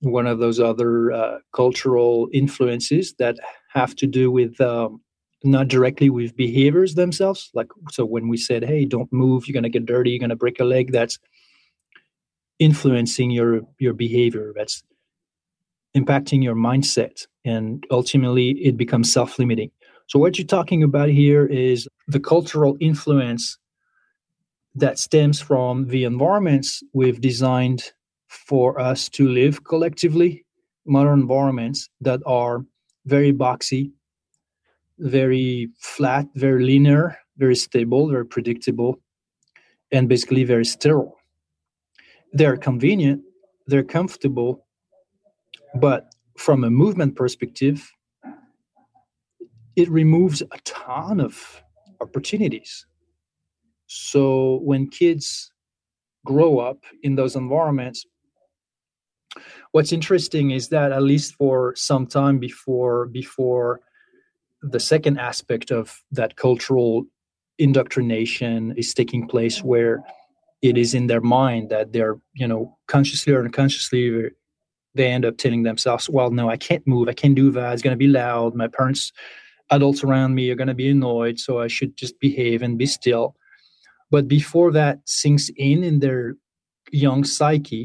one 0.00 0.26
of 0.26 0.38
those 0.38 0.60
other 0.60 1.12
uh, 1.12 1.38
cultural 1.54 2.28
influences 2.32 3.14
that 3.18 3.36
have 3.72 3.96
to 3.96 4.06
do 4.06 4.30
with 4.30 4.60
um, 4.60 5.00
not 5.42 5.68
directly 5.68 6.10
with 6.10 6.36
behaviors 6.36 6.94
themselves. 6.94 7.50
Like 7.54 7.68
so 7.90 8.04
when 8.04 8.28
we 8.28 8.36
said 8.36 8.64
hey 8.64 8.84
don't 8.84 9.12
move. 9.12 9.46
You're 9.46 9.54
going 9.54 9.62
to 9.64 9.68
get 9.68 9.86
dirty. 9.86 10.10
You're 10.10 10.20
going 10.20 10.30
to 10.30 10.36
break 10.36 10.60
a 10.60 10.64
leg 10.64 10.92
that's 10.92 11.18
influencing 12.58 13.30
your 13.30 13.62
your 13.78 13.94
behavior. 13.94 14.52
That's 14.54 14.82
impacting 15.96 16.42
your 16.42 16.54
mindset 16.54 17.26
and 17.44 17.86
ultimately 17.90 18.50
it 18.50 18.76
becomes 18.76 19.10
self-limiting. 19.10 19.70
So 20.08 20.18
what 20.18 20.38
you're 20.38 20.46
talking 20.46 20.82
about 20.82 21.08
here 21.08 21.46
is 21.46 21.88
the 22.06 22.20
cultural 22.20 22.76
influence 22.80 23.58
that 24.76 24.98
stems 24.98 25.40
from 25.40 25.88
the 25.88 26.04
environments 26.04 26.82
we've 26.92 27.20
designed 27.20 27.92
for 28.28 28.78
us 28.78 29.08
to 29.08 29.26
live 29.26 29.64
collectively, 29.64 30.44
modern 30.86 31.20
environments 31.20 31.88
that 32.02 32.20
are 32.26 32.64
very 33.06 33.32
boxy, 33.32 33.90
very 34.98 35.70
flat, 35.80 36.26
very 36.34 36.62
linear, 36.62 37.16
very 37.38 37.56
stable, 37.56 38.08
very 38.08 38.26
predictable, 38.26 39.00
and 39.92 40.10
basically 40.10 40.44
very 40.44 40.64
sterile. 40.64 41.16
They're 42.32 42.58
convenient, 42.58 43.22
they're 43.66 43.82
comfortable, 43.82 44.66
but 45.74 46.14
from 46.36 46.64
a 46.64 46.70
movement 46.70 47.16
perspective, 47.16 47.90
it 49.74 49.88
removes 49.88 50.42
a 50.42 50.58
ton 50.64 51.20
of 51.20 51.62
opportunities 52.00 52.86
so 53.86 54.60
when 54.62 54.88
kids 54.88 55.50
grow 56.24 56.58
up 56.58 56.78
in 57.02 57.14
those 57.14 57.36
environments, 57.36 58.04
what's 59.72 59.92
interesting 59.92 60.50
is 60.50 60.68
that 60.68 60.92
at 60.92 61.02
least 61.02 61.34
for 61.36 61.74
some 61.76 62.06
time 62.06 62.38
before 62.38 63.06
before 63.06 63.80
the 64.62 64.80
second 64.80 65.18
aspect 65.18 65.70
of 65.70 66.02
that 66.10 66.36
cultural 66.36 67.04
indoctrination 67.58 68.74
is 68.76 68.92
taking 68.94 69.28
place 69.28 69.62
where 69.62 70.02
it 70.62 70.76
is 70.76 70.94
in 70.94 71.06
their 71.06 71.20
mind 71.20 71.70
that 71.70 71.92
they're 71.92 72.18
you 72.34 72.48
know 72.48 72.76
consciously 72.88 73.32
or 73.32 73.44
unconsciously 73.44 74.30
they 74.94 75.08
end 75.08 75.24
up 75.24 75.36
telling 75.36 75.62
themselves 75.62 76.08
well 76.08 76.30
no 76.30 76.48
i 76.48 76.56
can't 76.56 76.86
move. 76.86 77.08
I 77.08 77.12
can't 77.12 77.34
do 77.34 77.50
that. 77.52 77.72
It's 77.72 77.82
going 77.82 77.92
to 77.92 77.98
be 77.98 78.08
loud. 78.08 78.54
My 78.54 78.68
parents 78.68 79.12
adults 79.70 80.02
around 80.02 80.34
me 80.34 80.50
are 80.50 80.54
going 80.54 80.68
to 80.68 80.74
be 80.74 80.88
annoyed 80.88 81.38
so 81.38 81.58
i 81.60 81.66
should 81.66 81.96
just 81.96 82.18
behave 82.20 82.62
and 82.62 82.78
be 82.78 82.86
still 82.86 83.36
but 84.16 84.26
before 84.28 84.70
that 84.72 84.94
sinks 85.04 85.50
in 85.56 85.78
in 85.84 85.96
their 86.00 86.24
young 87.04 87.20
psyche 87.24 87.84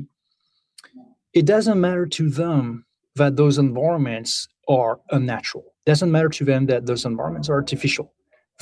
it 1.34 1.46
doesn't 1.46 1.80
matter 1.80 2.06
to 2.06 2.30
them 2.30 2.86
that 3.16 3.36
those 3.36 3.58
environments 3.58 4.48
are 4.68 5.00
unnatural. 5.12 5.66
It 5.86 5.90
doesn't 5.90 6.12
matter 6.12 6.30
to 6.30 6.46
them 6.46 6.66
that 6.68 6.86
those 6.86 7.06
environments 7.06 7.50
are 7.50 7.56
artificial. 7.56 8.14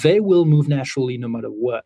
They 0.03 0.20
will 0.20 0.45
move 0.45 0.67
naturally 0.67 1.17
no 1.17 1.28
matter 1.28 1.49
what. 1.49 1.86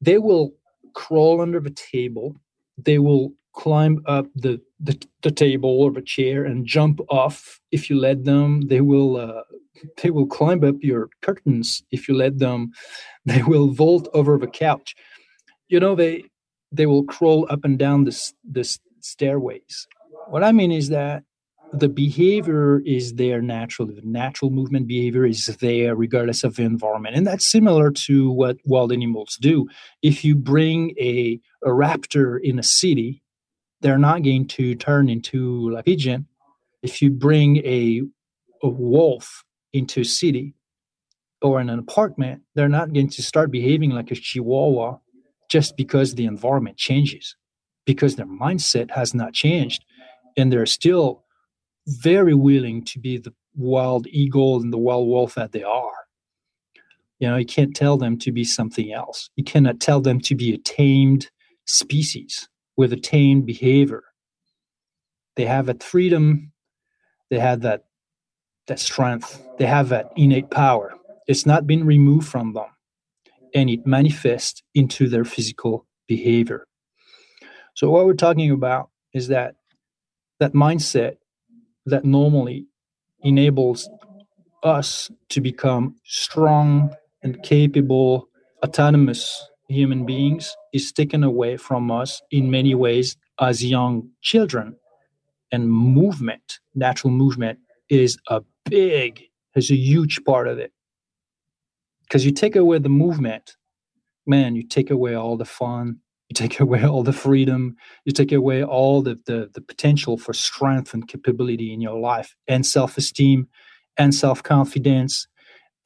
They 0.00 0.18
will 0.18 0.54
crawl 0.94 1.40
under 1.40 1.60
the 1.60 1.76
table. 1.92 2.36
They 2.78 2.98
will 2.98 3.32
climb 3.52 4.02
up 4.06 4.26
the, 4.34 4.60
the, 4.80 4.96
the 5.22 5.30
table 5.30 5.70
or 5.82 5.92
the 5.92 6.02
chair 6.02 6.44
and 6.44 6.66
jump 6.66 7.00
off 7.08 7.60
if 7.70 7.88
you 7.88 7.96
let 7.96 8.24
them. 8.24 8.62
They 8.62 8.80
will 8.80 9.16
uh, 9.16 9.42
they 10.02 10.10
will 10.10 10.26
climb 10.26 10.62
up 10.64 10.76
your 10.80 11.08
curtains 11.22 11.82
if 11.90 12.08
you 12.08 12.14
let 12.14 12.38
them 12.38 12.70
they 13.24 13.42
will 13.42 13.68
vault 13.68 14.08
over 14.14 14.38
the 14.38 14.46
couch 14.46 14.94
you 15.68 15.80
know 15.80 15.94
they 15.94 16.24
they 16.72 16.86
will 16.86 17.04
crawl 17.04 17.46
up 17.50 17.64
and 17.64 17.78
down 17.78 18.04
this 18.04 18.34
this 18.44 18.78
stairways 19.00 19.86
what 20.28 20.42
i 20.42 20.52
mean 20.52 20.72
is 20.72 20.88
that 20.88 21.24
the 21.78 21.88
behavior 21.88 22.80
is 22.80 23.14
there 23.14 23.42
naturally. 23.42 23.94
The 23.94 24.06
natural 24.06 24.50
movement 24.50 24.86
behavior 24.86 25.26
is 25.26 25.46
there 25.60 25.94
regardless 25.96 26.44
of 26.44 26.56
the 26.56 26.62
environment. 26.62 27.16
And 27.16 27.26
that's 27.26 27.50
similar 27.50 27.90
to 27.90 28.30
what 28.30 28.58
wild 28.64 28.92
animals 28.92 29.36
do. 29.40 29.68
If 30.02 30.24
you 30.24 30.36
bring 30.36 30.94
a, 31.00 31.40
a 31.64 31.68
raptor 31.68 32.38
in 32.40 32.58
a 32.58 32.62
city, 32.62 33.22
they're 33.80 33.98
not 33.98 34.22
going 34.22 34.46
to 34.48 34.74
turn 34.76 35.08
into 35.08 35.74
a 35.76 35.82
pigeon. 35.82 36.26
If 36.82 37.02
you 37.02 37.10
bring 37.10 37.58
a, 37.58 38.02
a 38.62 38.68
wolf 38.68 39.44
into 39.74 40.00
a 40.00 40.04
city 40.04 40.54
or 41.42 41.60
in 41.60 41.68
an 41.68 41.78
apartment, 41.78 42.40
they're 42.54 42.68
not 42.68 42.94
going 42.94 43.10
to 43.10 43.22
start 43.22 43.50
behaving 43.50 43.90
like 43.90 44.10
a 44.10 44.14
chihuahua 44.14 44.96
just 45.50 45.76
because 45.76 46.14
the 46.14 46.24
environment 46.24 46.78
changes, 46.78 47.36
because 47.84 48.16
their 48.16 48.26
mindset 48.26 48.90
has 48.92 49.12
not 49.12 49.34
changed. 49.34 49.84
And 50.36 50.50
they're 50.50 50.64
still 50.64 51.24
very 51.86 52.34
willing 52.34 52.82
to 52.86 52.98
be 52.98 53.18
the 53.18 53.34
wild 53.54 54.06
eagle 54.06 54.60
and 54.60 54.72
the 54.72 54.78
wild 54.78 55.06
wolf 55.06 55.34
that 55.34 55.52
they 55.52 55.62
are. 55.62 55.92
You 57.18 57.28
know, 57.28 57.36
you 57.36 57.46
can't 57.46 57.76
tell 57.76 57.96
them 57.96 58.18
to 58.18 58.32
be 58.32 58.44
something 58.44 58.92
else. 58.92 59.30
You 59.36 59.44
cannot 59.44 59.80
tell 59.80 60.00
them 60.00 60.20
to 60.20 60.34
be 60.34 60.54
a 60.54 60.58
tamed 60.58 61.30
species 61.66 62.48
with 62.76 62.92
a 62.92 62.96
tamed 62.96 63.46
behavior. 63.46 64.02
They 65.36 65.46
have 65.46 65.66
that 65.66 65.82
freedom, 65.82 66.52
they 67.30 67.38
have 67.38 67.60
that 67.62 67.84
that 68.66 68.80
strength, 68.80 69.42
they 69.58 69.66
have 69.66 69.88
that 69.90 70.12
innate 70.16 70.50
power. 70.50 70.94
It's 71.26 71.46
not 71.46 71.66
been 71.66 71.84
removed 71.84 72.28
from 72.28 72.52
them. 72.52 72.66
And 73.54 73.70
it 73.70 73.86
manifests 73.86 74.62
into 74.74 75.08
their 75.08 75.24
physical 75.24 75.86
behavior. 76.08 76.66
So 77.74 77.90
what 77.90 78.06
we're 78.06 78.14
talking 78.14 78.50
about 78.50 78.90
is 79.12 79.28
that 79.28 79.54
that 80.40 80.52
mindset 80.52 81.16
that 81.86 82.04
normally 82.04 82.66
enables 83.22 83.88
us 84.62 85.10
to 85.28 85.40
become 85.40 85.96
strong 86.04 86.94
and 87.22 87.42
capable, 87.42 88.28
autonomous 88.64 89.48
human 89.68 90.04
beings 90.04 90.56
is 90.72 90.92
taken 90.92 91.24
away 91.24 91.56
from 91.56 91.90
us 91.90 92.20
in 92.30 92.50
many 92.50 92.74
ways 92.74 93.16
as 93.40 93.64
young 93.64 94.10
children. 94.22 94.76
And 95.52 95.70
movement, 95.70 96.58
natural 96.74 97.12
movement, 97.12 97.58
is 97.88 98.18
a 98.28 98.42
big, 98.68 99.22
is 99.54 99.70
a 99.70 99.76
huge 99.76 100.24
part 100.24 100.48
of 100.48 100.58
it. 100.58 100.72
Because 102.02 102.24
you 102.24 102.32
take 102.32 102.56
away 102.56 102.78
the 102.78 102.88
movement, 102.88 103.56
man, 104.26 104.56
you 104.56 104.66
take 104.66 104.90
away 104.90 105.14
all 105.14 105.36
the 105.36 105.44
fun, 105.44 106.00
you 106.28 106.34
take 106.34 106.60
away 106.60 106.84
all 106.84 107.02
the 107.02 107.12
freedom 107.12 107.76
you 108.04 108.12
take 108.12 108.32
away 108.32 108.62
all 108.64 109.02
the, 109.02 109.18
the, 109.26 109.50
the 109.54 109.60
potential 109.60 110.16
for 110.16 110.32
strength 110.32 110.94
and 110.94 111.08
capability 111.08 111.72
in 111.72 111.80
your 111.80 111.98
life 111.98 112.34
and 112.48 112.66
self-esteem 112.66 113.48
and 113.96 114.14
self-confidence 114.14 115.28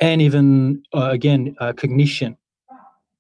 and 0.01 0.23
even 0.23 0.83
uh, 0.95 1.11
again 1.11 1.55
uh, 1.61 1.73
cognition 1.73 2.37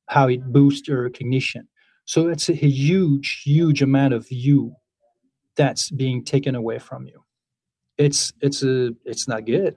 how 0.06 0.28
it 0.28 0.52
boosts 0.52 0.88
your 0.88 1.08
cognition 1.10 1.68
so 2.04 2.28
it's 2.28 2.48
a 2.48 2.54
huge 2.54 3.42
huge 3.44 3.82
amount 3.82 4.14
of 4.14 4.30
you 4.30 4.74
that's 5.56 5.90
being 5.90 6.24
taken 6.24 6.54
away 6.54 6.78
from 6.78 7.06
you 7.06 7.17
it's 7.98 8.32
it's 8.40 8.62
a 8.62 8.90
it's 9.04 9.28
not 9.28 9.44
good 9.44 9.76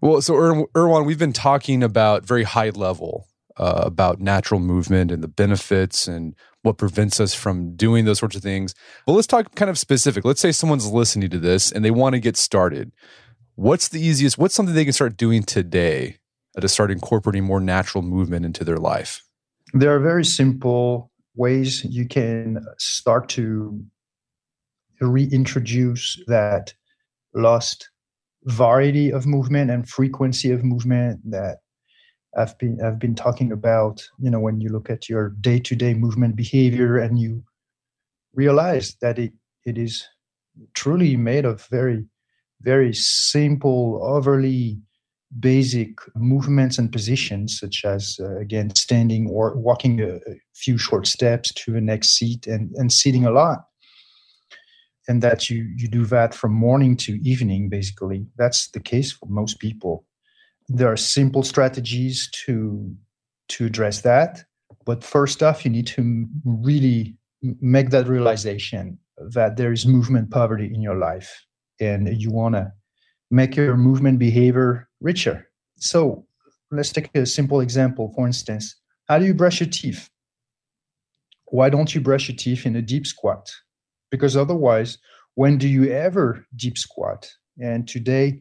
well 0.00 0.20
so 0.20 0.34
Ir- 0.34 0.66
Erwan, 0.74 1.06
we've 1.06 1.18
been 1.18 1.32
talking 1.32 1.82
about 1.82 2.24
very 2.24 2.42
high 2.42 2.70
level 2.70 3.26
uh, 3.56 3.82
about 3.84 4.20
natural 4.20 4.60
movement 4.60 5.10
and 5.10 5.22
the 5.22 5.28
benefits 5.28 6.06
and 6.06 6.34
what 6.62 6.78
prevents 6.78 7.20
us 7.20 7.34
from 7.34 7.74
doing 7.76 8.04
those 8.04 8.18
sorts 8.18 8.36
of 8.36 8.42
things. 8.42 8.74
But 9.06 9.12
let's 9.12 9.26
talk 9.26 9.54
kind 9.54 9.70
of 9.70 9.78
specific. 9.78 10.24
Let's 10.24 10.40
say 10.40 10.52
someone's 10.52 10.90
listening 10.90 11.30
to 11.30 11.38
this 11.38 11.72
and 11.72 11.84
they 11.84 11.90
want 11.90 12.14
to 12.14 12.20
get 12.20 12.36
started. 12.36 12.92
What's 13.54 13.88
the 13.88 14.00
easiest? 14.00 14.36
What's 14.36 14.54
something 14.54 14.74
they 14.74 14.84
can 14.84 14.92
start 14.92 15.16
doing 15.16 15.42
today 15.42 16.18
to 16.60 16.68
start 16.68 16.90
incorporating 16.90 17.44
more 17.44 17.60
natural 17.60 18.02
movement 18.02 18.44
into 18.44 18.64
their 18.64 18.76
life? 18.76 19.22
There 19.72 19.94
are 19.94 20.00
very 20.00 20.24
simple 20.24 21.10
ways 21.34 21.84
you 21.84 22.06
can 22.06 22.64
start 22.78 23.28
to 23.30 23.82
reintroduce 25.00 26.18
that 26.26 26.74
lost 27.36 27.90
variety 28.44 29.10
of 29.12 29.26
movement 29.26 29.70
and 29.70 29.88
frequency 29.88 30.50
of 30.50 30.64
movement 30.64 31.20
that 31.30 31.58
I've 32.36 32.56
been 32.58 32.78
I've 32.84 32.98
been 32.98 33.14
talking 33.14 33.52
about, 33.52 34.02
you 34.18 34.30
know, 34.30 34.40
when 34.40 34.60
you 34.60 34.68
look 34.68 34.90
at 34.90 35.08
your 35.08 35.30
day-to-day 35.40 35.94
movement 35.94 36.36
behavior 36.36 36.98
and 36.98 37.18
you 37.18 37.42
realize 38.34 38.96
that 39.00 39.18
it 39.18 39.32
it 39.64 39.78
is 39.78 40.06
truly 40.74 41.16
made 41.16 41.44
of 41.44 41.66
very 41.70 42.04
very 42.62 42.92
simple, 42.94 44.00
overly 44.02 44.78
basic 45.40 45.98
movements 46.14 46.78
and 46.78 46.92
positions, 46.92 47.58
such 47.58 47.84
as 47.84 48.18
uh, 48.20 48.36
again 48.38 48.74
standing 48.74 49.28
or 49.28 49.56
walking 49.56 50.00
a, 50.00 50.16
a, 50.16 50.40
few 50.54 50.78
short 50.78 51.06
steps 51.06 51.52
to 51.52 51.72
the 51.72 51.80
next 51.80 52.10
seat 52.10 52.46
and, 52.46 52.70
and 52.76 52.90
sitting 52.90 53.26
a 53.26 53.30
lot. 53.30 53.66
And 55.08 55.22
that 55.22 55.48
you 55.48 55.70
you 55.76 55.88
do 55.88 56.04
that 56.06 56.34
from 56.34 56.52
morning 56.52 56.96
to 56.98 57.12
evening, 57.22 57.68
basically. 57.68 58.26
That's 58.36 58.70
the 58.70 58.80
case 58.80 59.12
for 59.12 59.26
most 59.26 59.60
people. 59.60 60.04
There 60.68 60.90
are 60.90 60.96
simple 60.96 61.42
strategies 61.42 62.28
to 62.44 62.94
to 63.48 63.66
address 63.66 64.00
that 64.00 64.44
but 64.86 65.02
first 65.04 65.42
off 65.42 65.64
you 65.64 65.70
need 65.70 65.86
to 65.88 66.26
really 66.44 67.16
make 67.60 67.90
that 67.90 68.06
realization 68.06 68.98
that 69.18 69.56
there 69.56 69.72
is 69.72 69.84
movement 69.84 70.30
poverty 70.30 70.70
in 70.72 70.80
your 70.80 70.96
life 70.96 71.44
and 71.80 72.08
you 72.20 72.30
want 72.30 72.54
to 72.54 72.72
make 73.30 73.56
your 73.56 73.76
movement 73.76 74.18
behavior 74.18 74.88
richer. 75.00 75.48
So 75.78 76.26
let's 76.70 76.92
take 76.92 77.10
a 77.14 77.26
simple 77.26 77.60
example. 77.60 78.12
For 78.14 78.26
instance 78.26 78.74
how 79.08 79.18
do 79.18 79.24
you 79.24 79.34
brush 79.34 79.60
your 79.60 79.68
teeth? 79.68 80.08
Why 81.46 81.68
don't 81.68 81.94
you 81.94 82.00
brush 82.00 82.28
your 82.28 82.36
teeth 82.36 82.64
in 82.64 82.74
a 82.76 82.82
deep 82.82 83.06
squat 83.06 83.52
because 84.10 84.36
otherwise 84.36 84.98
when 85.34 85.58
do 85.58 85.68
you 85.68 85.90
ever 85.90 86.46
deep 86.56 86.78
squat? 86.78 87.30
And 87.58 87.86
today 87.86 88.40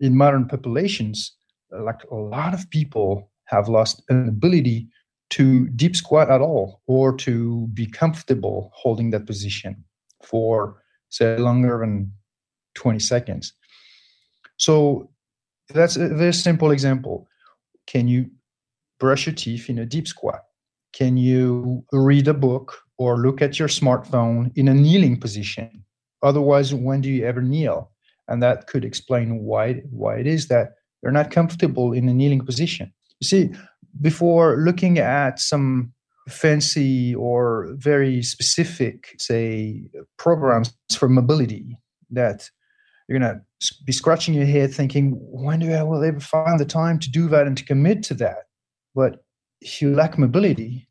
in 0.00 0.16
modern 0.16 0.46
populations 0.46 1.34
like 1.70 2.00
a 2.10 2.14
lot 2.14 2.54
of 2.54 2.68
people 2.70 3.30
have 3.46 3.68
lost 3.68 4.02
an 4.08 4.28
ability 4.28 4.88
to 5.30 5.68
deep 5.68 5.96
squat 5.96 6.30
at 6.30 6.40
all 6.40 6.80
or 6.86 7.14
to 7.16 7.66
be 7.74 7.86
comfortable 7.86 8.70
holding 8.74 9.10
that 9.10 9.26
position 9.26 9.84
for 10.22 10.82
say 11.10 11.36
longer 11.38 11.78
than 11.80 12.12
20 12.74 12.98
seconds. 12.98 13.52
So 14.56 15.10
that's 15.68 15.96
a 15.96 16.08
very 16.08 16.32
simple 16.32 16.70
example. 16.70 17.26
Can 17.86 18.08
you 18.08 18.30
brush 18.98 19.26
your 19.26 19.34
teeth 19.34 19.68
in 19.68 19.78
a 19.78 19.86
deep 19.86 20.08
squat 20.08 20.42
can 20.98 21.16
you 21.16 21.84
read 21.92 22.26
a 22.28 22.34
book 22.34 22.66
or 22.98 23.18
look 23.18 23.40
at 23.40 23.58
your 23.58 23.68
smartphone 23.68 24.50
in 24.56 24.68
a 24.68 24.74
kneeling 24.74 25.18
position 25.18 25.84
otherwise 26.22 26.74
when 26.74 27.00
do 27.00 27.08
you 27.08 27.24
ever 27.24 27.42
kneel 27.42 27.90
and 28.28 28.42
that 28.42 28.66
could 28.66 28.84
explain 28.84 29.38
why 29.40 29.74
why 29.90 30.16
it 30.16 30.26
is 30.26 30.48
that 30.48 30.72
they're 31.02 31.12
not 31.12 31.30
comfortable 31.30 31.92
in 31.92 32.08
a 32.08 32.14
kneeling 32.14 32.44
position. 32.44 32.92
You 33.20 33.26
see, 33.26 33.50
before 34.00 34.56
looking 34.58 34.98
at 34.98 35.40
some 35.40 35.92
fancy 36.28 37.14
or 37.14 37.68
very 37.76 38.22
specific, 38.22 39.14
say, 39.18 39.82
programs 40.18 40.74
for 40.92 41.08
mobility 41.08 41.78
that 42.10 42.50
you're 43.08 43.18
going 43.18 43.32
to 43.32 43.40
be 43.84 43.92
scratching 43.92 44.34
your 44.34 44.44
head 44.44 44.74
thinking, 44.74 45.12
when 45.18 45.60
do 45.60 45.72
I 45.72 45.82
will 45.82 46.04
ever 46.04 46.20
find 46.20 46.60
the 46.60 46.66
time 46.66 46.98
to 46.98 47.10
do 47.10 47.28
that 47.28 47.46
and 47.46 47.56
to 47.56 47.64
commit 47.64 48.02
to 48.04 48.14
that? 48.14 48.44
But 48.94 49.24
if 49.60 49.80
you 49.80 49.94
lack 49.94 50.18
mobility, 50.18 50.87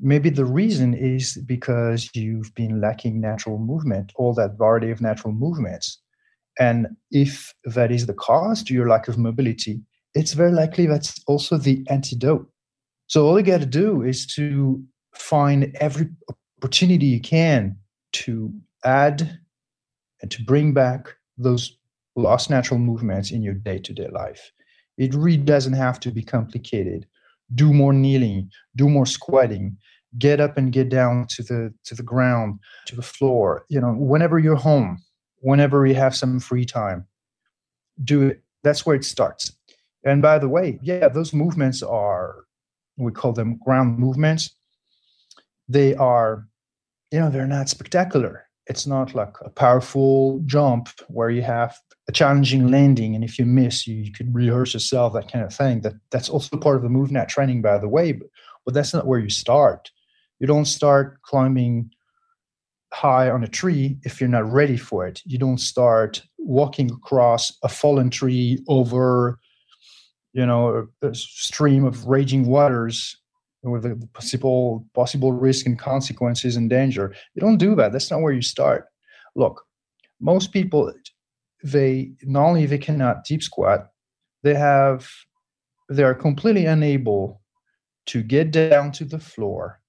maybe 0.00 0.30
the 0.30 0.44
reason 0.44 0.94
is 0.94 1.36
because 1.46 2.08
you've 2.14 2.54
been 2.54 2.80
lacking 2.80 3.20
natural 3.20 3.58
movement, 3.58 4.12
all 4.16 4.34
that 4.34 4.56
variety 4.58 4.90
of 4.90 5.00
natural 5.00 5.32
movements. 5.32 6.00
And 6.58 6.88
if 7.10 7.54
that 7.64 7.92
is 7.92 8.06
the 8.06 8.14
cause 8.14 8.62
to 8.64 8.74
your 8.74 8.88
lack 8.88 9.08
of 9.08 9.18
mobility, 9.18 9.80
it's 10.14 10.32
very 10.32 10.52
likely 10.52 10.86
that's 10.86 11.22
also 11.26 11.56
the 11.56 11.86
antidote. 11.88 12.50
So 13.06 13.26
all 13.26 13.38
you 13.38 13.44
got 13.44 13.60
to 13.60 13.66
do 13.66 14.02
is 14.02 14.26
to 14.34 14.82
find 15.14 15.76
every 15.80 16.08
opportunity 16.58 17.06
you 17.06 17.20
can 17.20 17.76
to 18.12 18.52
add 18.84 19.38
and 20.20 20.30
to 20.30 20.42
bring 20.44 20.72
back 20.72 21.14
those 21.36 21.76
lost 22.16 22.50
natural 22.50 22.80
movements 22.80 23.30
in 23.30 23.42
your 23.42 23.54
day-to-day 23.54 24.08
life. 24.08 24.50
It 24.96 25.14
really 25.14 25.36
doesn't 25.36 25.74
have 25.74 26.00
to 26.00 26.10
be 26.10 26.22
complicated. 26.22 27.06
Do 27.54 27.72
more 27.72 27.92
kneeling, 27.92 28.50
do 28.76 28.88
more 28.88 29.06
squatting, 29.06 29.76
get 30.18 30.40
up 30.40 30.56
and 30.56 30.72
get 30.72 30.88
down 30.88 31.26
to 31.30 31.42
the 31.42 31.74
to 31.84 31.94
the 31.94 32.02
ground, 32.02 32.60
to 32.86 32.96
the 32.96 33.02
floor. 33.02 33.64
You 33.68 33.80
know, 33.80 33.92
whenever 33.92 34.38
you're 34.38 34.56
home, 34.56 34.98
whenever 35.40 35.86
you 35.86 35.94
have 35.94 36.14
some 36.14 36.40
free 36.40 36.64
time, 36.64 37.06
do 38.02 38.28
it. 38.28 38.42
That's 38.64 38.84
where 38.84 38.96
it 38.96 39.04
starts. 39.04 39.52
And 40.04 40.22
by 40.22 40.38
the 40.38 40.48
way, 40.48 40.78
yeah, 40.82 41.08
those 41.08 41.32
movements 41.32 41.82
are 41.82 42.44
we 42.96 43.12
call 43.12 43.32
them 43.32 43.58
ground 43.64 43.98
movements. 43.98 44.50
They 45.68 45.94
are, 45.94 46.46
you 47.12 47.20
know, 47.20 47.30
they're 47.30 47.46
not 47.46 47.68
spectacular. 47.68 48.46
It's 48.66 48.86
not 48.86 49.14
like 49.14 49.34
a 49.44 49.50
powerful 49.50 50.40
jump 50.44 50.88
where 51.08 51.30
you 51.30 51.42
have 51.42 51.76
a 52.08 52.12
challenging 52.12 52.70
landing, 52.70 53.14
and 53.14 53.22
if 53.22 53.38
you 53.38 53.44
miss, 53.44 53.86
you, 53.86 53.96
you 53.96 54.12
could 54.12 54.34
rehearse 54.34 54.72
yourself, 54.72 55.12
that 55.12 55.30
kind 55.30 55.44
of 55.44 55.54
thing. 55.54 55.82
That 55.82 55.94
that's 56.10 56.30
also 56.30 56.56
part 56.56 56.76
of 56.76 56.82
the 56.82 56.88
MovNat 56.88 57.28
training, 57.28 57.60
by 57.60 57.78
the 57.78 57.88
way. 57.88 58.12
But, 58.12 58.28
but 58.64 58.74
that's 58.74 58.94
not 58.94 59.06
where 59.06 59.18
you 59.18 59.30
start. 59.30 59.90
You 60.38 60.46
don't 60.46 60.64
start 60.64 61.20
climbing 61.22 61.90
high 62.92 63.28
on 63.28 63.44
a 63.44 63.48
tree 63.48 63.98
if 64.04 64.20
you're 64.20 64.30
not 64.30 64.50
ready 64.50 64.78
for 64.78 65.06
it. 65.06 65.20
You 65.26 65.38
don't 65.38 65.58
start 65.58 66.22
walking 66.38 66.90
across 66.90 67.52
a 67.62 67.68
fallen 67.68 68.08
tree 68.08 68.58
over, 68.68 69.38
you 70.32 70.46
know, 70.46 70.88
a, 71.02 71.08
a 71.08 71.14
stream 71.14 71.84
of 71.84 72.06
raging 72.06 72.46
waters 72.46 73.16
with 73.62 73.82
the 73.82 74.08
possible 74.14 74.86
possible 74.94 75.32
risk 75.32 75.66
and 75.66 75.78
consequences 75.78 76.56
and 76.56 76.70
danger. 76.70 77.14
You 77.34 77.40
don't 77.40 77.58
do 77.58 77.74
that. 77.74 77.92
That's 77.92 78.10
not 78.10 78.22
where 78.22 78.32
you 78.32 78.40
start. 78.40 78.86
Look, 79.36 79.64
most 80.20 80.52
people 80.52 80.92
they 81.62 82.12
not 82.22 82.46
only 82.46 82.66
they 82.66 82.78
cannot 82.78 83.24
deep 83.24 83.42
squat, 83.42 83.88
they 84.42 84.54
have 84.54 85.08
they 85.88 86.02
are 86.02 86.14
completely 86.14 86.66
unable 86.66 87.40
to 88.06 88.22
get 88.22 88.50
down 88.50 88.92
to 88.92 89.04
the 89.04 89.18
floor 89.18 89.80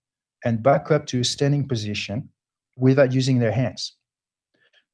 and 0.44 0.64
back 0.64 0.92
up 0.92 1.06
to 1.08 1.20
a 1.20 1.24
standing 1.24 1.68
position 1.68 2.30
without 2.78 3.14
using 3.14 3.40
their 3.40 3.52
hands. 3.52 3.96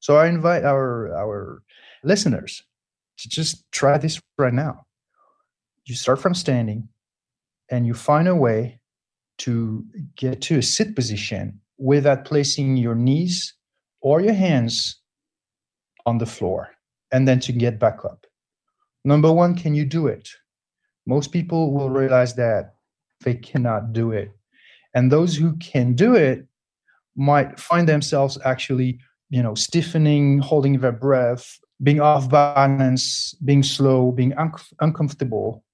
So 0.00 0.16
I 0.16 0.26
invite 0.28 0.64
our 0.64 1.14
our 1.14 1.62
listeners 2.04 2.62
to 3.18 3.28
just 3.28 3.70
try 3.72 3.98
this 3.98 4.20
right 4.38 4.52
now. 4.52 4.86
You 5.84 5.94
start 5.94 6.20
from 6.20 6.34
standing 6.34 6.88
and 7.70 7.86
you 7.86 7.94
find 7.94 8.28
a 8.28 8.34
way 8.34 8.80
to 9.38 9.84
get 10.16 10.40
to 10.42 10.58
a 10.58 10.62
sit 10.62 10.94
position 10.94 11.60
without 11.78 12.24
placing 12.24 12.76
your 12.76 12.94
knees 12.94 13.54
or 14.00 14.20
your 14.20 14.34
hands 14.34 15.00
on 16.06 16.18
the 16.18 16.26
floor 16.26 16.70
and 17.12 17.26
then 17.26 17.40
to 17.40 17.52
get 17.52 17.78
back 17.78 18.04
up. 18.04 18.26
Number 19.04 19.32
one, 19.32 19.54
can 19.54 19.74
you 19.74 19.84
do 19.84 20.06
it? 20.06 20.28
Most 21.06 21.32
people 21.32 21.72
will 21.72 21.90
realize 21.90 22.34
that 22.34 22.74
they 23.22 23.34
cannot 23.34 23.92
do 23.92 24.12
it. 24.12 24.32
And 24.94 25.12
those 25.12 25.36
who 25.36 25.56
can 25.56 25.94
do 25.94 26.14
it 26.14 26.46
might 27.16 27.60
find 27.60 27.88
themselves 27.88 28.38
actually, 28.44 29.00
you 29.30 29.42
know, 29.42 29.54
stiffening, 29.54 30.38
holding 30.38 30.78
their 30.78 30.92
breath, 30.92 31.58
being 31.82 32.00
off 32.00 32.28
balance, 32.30 33.34
being 33.44 33.62
slow, 33.62 34.10
being 34.10 34.32
un- 34.34 34.52
uncomfortable, 34.80 35.64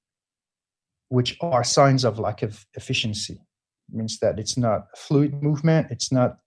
which 1.08 1.36
are 1.40 1.64
signs 1.64 2.04
of 2.04 2.18
lack 2.18 2.42
of 2.42 2.66
efficiency. 2.74 3.34
It 3.34 3.96
means 3.96 4.18
that 4.20 4.38
it's 4.38 4.56
not 4.56 4.86
fluid 4.96 5.42
movement, 5.42 5.88
it's 5.90 6.10
not 6.10 6.38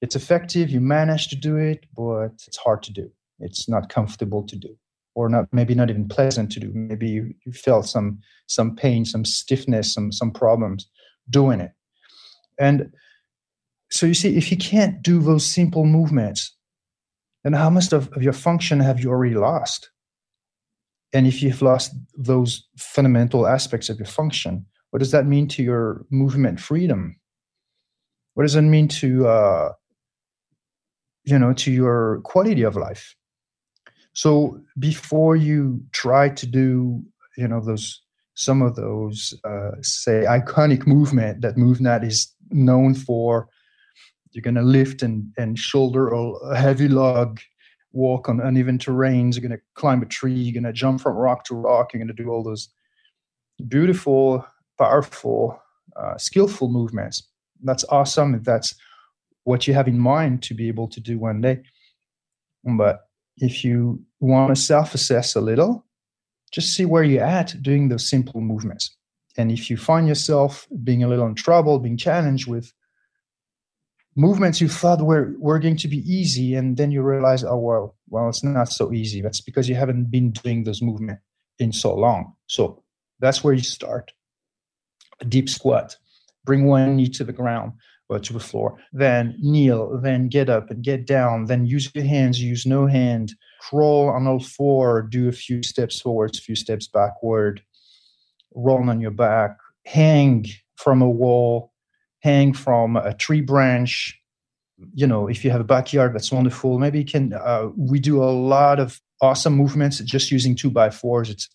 it's 0.00 0.16
effective, 0.16 0.70
you 0.70 0.80
manage 0.80 1.28
to 1.28 1.36
do 1.36 1.56
it, 1.56 1.84
but 1.96 2.32
it's 2.46 2.56
hard 2.56 2.82
to 2.84 2.92
do. 2.92 3.10
It's 3.38 3.68
not 3.68 3.88
comfortable 3.88 4.46
to 4.46 4.56
do 4.56 4.76
or 5.14 5.28
not 5.28 5.46
maybe 5.52 5.74
not 5.74 5.90
even 5.90 6.06
pleasant 6.06 6.52
to 6.52 6.60
do 6.60 6.70
maybe 6.72 7.08
you, 7.08 7.34
you 7.44 7.50
felt 7.50 7.84
some 7.84 8.16
some 8.46 8.76
pain 8.76 9.04
some 9.04 9.24
stiffness 9.24 9.92
some 9.92 10.12
some 10.12 10.30
problems 10.30 10.88
doing 11.28 11.58
it 11.58 11.72
and 12.60 12.92
so 13.90 14.06
you 14.06 14.14
see, 14.14 14.36
if 14.36 14.50
you 14.50 14.56
can't 14.56 15.02
do 15.02 15.20
those 15.20 15.44
simple 15.44 15.84
movements, 15.84 16.54
then 17.42 17.54
how 17.54 17.70
much 17.70 17.92
of, 17.92 18.08
of 18.12 18.22
your 18.22 18.32
function 18.32 18.78
have 18.80 19.00
you 19.00 19.10
already 19.10 19.34
lost? 19.34 19.90
And 21.12 21.26
if 21.26 21.42
you've 21.42 21.60
lost 21.60 21.92
those 22.16 22.68
fundamental 22.76 23.48
aspects 23.48 23.88
of 23.88 23.98
your 23.98 24.06
function, 24.06 24.64
what 24.90 25.00
does 25.00 25.10
that 25.10 25.26
mean 25.26 25.48
to 25.48 25.62
your 25.62 26.06
movement 26.10 26.60
freedom? 26.60 27.16
What 28.34 28.44
does 28.44 28.52
that 28.52 28.62
mean 28.62 28.86
to 28.88 29.26
uh, 29.26 29.72
you 31.24 31.38
know 31.38 31.52
to 31.54 31.70
your 31.70 32.20
quality 32.22 32.62
of 32.62 32.76
life? 32.76 33.14
So 34.12 34.60
before 34.78 35.36
you 35.36 35.82
try 35.92 36.30
to 36.30 36.46
do 36.46 37.02
you 37.36 37.48
know 37.48 37.60
those 37.60 38.02
some 38.34 38.62
of 38.62 38.74
those 38.74 39.34
uh, 39.44 39.72
say 39.82 40.24
iconic 40.26 40.86
movement 40.86 41.42
that 41.42 41.56
MovNat 41.56 42.06
is 42.06 42.32
known 42.50 42.94
for. 42.94 43.48
You're 44.32 44.42
going 44.42 44.54
to 44.54 44.62
lift 44.62 45.02
and, 45.02 45.30
and 45.36 45.58
shoulder 45.58 46.08
a 46.08 46.56
heavy 46.56 46.88
log, 46.88 47.40
walk 47.92 48.28
on 48.28 48.40
uneven 48.40 48.78
terrains. 48.78 49.34
You're 49.34 49.46
going 49.46 49.58
to 49.58 49.64
climb 49.74 50.02
a 50.02 50.06
tree. 50.06 50.32
You're 50.32 50.54
going 50.54 50.72
to 50.72 50.72
jump 50.72 51.00
from 51.00 51.16
rock 51.16 51.44
to 51.46 51.54
rock. 51.54 51.92
You're 51.92 52.02
going 52.02 52.16
to 52.16 52.22
do 52.22 52.30
all 52.30 52.42
those 52.42 52.68
beautiful, 53.68 54.46
powerful, 54.78 55.60
uh, 55.96 56.16
skillful 56.16 56.68
movements. 56.68 57.28
That's 57.62 57.84
awesome 57.90 58.42
that's 58.42 58.74
what 59.44 59.66
you 59.66 59.74
have 59.74 59.88
in 59.88 59.98
mind 59.98 60.42
to 60.44 60.54
be 60.54 60.68
able 60.68 60.88
to 60.88 61.00
do 61.00 61.18
one 61.18 61.40
day. 61.40 61.62
But 62.64 63.00
if 63.36 63.64
you 63.64 64.04
want 64.20 64.54
to 64.54 64.60
self 64.60 64.94
assess 64.94 65.34
a 65.34 65.40
little, 65.40 65.86
just 66.52 66.74
see 66.74 66.84
where 66.84 67.04
you're 67.04 67.24
at 67.24 67.54
doing 67.62 67.88
those 67.88 68.08
simple 68.08 68.40
movements. 68.40 68.96
And 69.36 69.50
if 69.50 69.70
you 69.70 69.76
find 69.76 70.08
yourself 70.08 70.66
being 70.82 71.02
a 71.02 71.08
little 71.08 71.26
in 71.26 71.34
trouble, 71.34 71.78
being 71.78 71.96
challenged 71.96 72.48
with 72.48 72.72
movements 74.16 74.60
you 74.60 74.68
thought 74.68 75.00
were, 75.00 75.34
were 75.38 75.58
going 75.58 75.76
to 75.76 75.88
be 75.88 75.98
easy, 75.98 76.54
and 76.54 76.76
then 76.76 76.90
you 76.90 77.02
realize, 77.02 77.44
oh, 77.44 77.56
well, 77.56 77.96
well, 78.08 78.28
it's 78.28 78.42
not 78.42 78.68
so 78.68 78.92
easy. 78.92 79.22
That's 79.22 79.40
because 79.40 79.68
you 79.68 79.76
haven't 79.76 80.10
been 80.10 80.32
doing 80.32 80.64
those 80.64 80.82
movements 80.82 81.22
in 81.58 81.72
so 81.72 81.94
long. 81.94 82.34
So 82.46 82.82
that's 83.20 83.44
where 83.44 83.54
you 83.54 83.62
start. 83.62 84.12
A 85.20 85.24
deep 85.24 85.48
squat. 85.48 85.96
Bring 86.44 86.66
one 86.66 86.96
knee 86.96 87.08
to 87.10 87.24
the 87.24 87.32
ground 87.32 87.72
or 88.10 88.18
to 88.18 88.32
the 88.32 88.40
floor. 88.40 88.76
Then 88.92 89.36
kneel, 89.40 89.98
then 90.02 90.28
get 90.28 90.50
up 90.50 90.70
and 90.70 90.82
get 90.82 91.06
down. 91.06 91.46
Then 91.46 91.64
use 91.64 91.90
your 91.94 92.04
hands, 92.04 92.42
use 92.42 92.66
no 92.66 92.86
hand. 92.86 93.32
Crawl 93.60 94.10
on 94.10 94.26
all 94.26 94.40
four, 94.40 95.02
do 95.02 95.28
a 95.28 95.32
few 95.32 95.62
steps 95.62 96.00
forwards, 96.00 96.38
a 96.38 96.42
few 96.42 96.56
steps 96.56 96.88
backward 96.88 97.62
roll 98.54 98.88
on 98.88 99.00
your 99.00 99.10
back, 99.10 99.58
hang 99.86 100.46
from 100.76 101.02
a 101.02 101.08
wall, 101.08 101.72
hang 102.20 102.52
from 102.52 102.96
a 102.96 103.14
tree 103.14 103.40
branch. 103.40 104.18
You 104.94 105.06
know, 105.06 105.28
if 105.28 105.44
you 105.44 105.50
have 105.50 105.60
a 105.60 105.64
backyard, 105.64 106.14
that's 106.14 106.32
wonderful. 106.32 106.78
Maybe 106.78 107.00
you 107.00 107.04
can. 107.04 107.34
Uh, 107.34 107.68
we 107.76 108.00
do 108.00 108.22
a 108.22 108.32
lot 108.32 108.80
of 108.80 109.00
awesome 109.20 109.54
movements 109.54 109.98
just 110.00 110.30
using 110.30 110.56
two 110.56 110.70
by 110.70 110.90
fours. 110.90 111.28
It's 111.28 111.48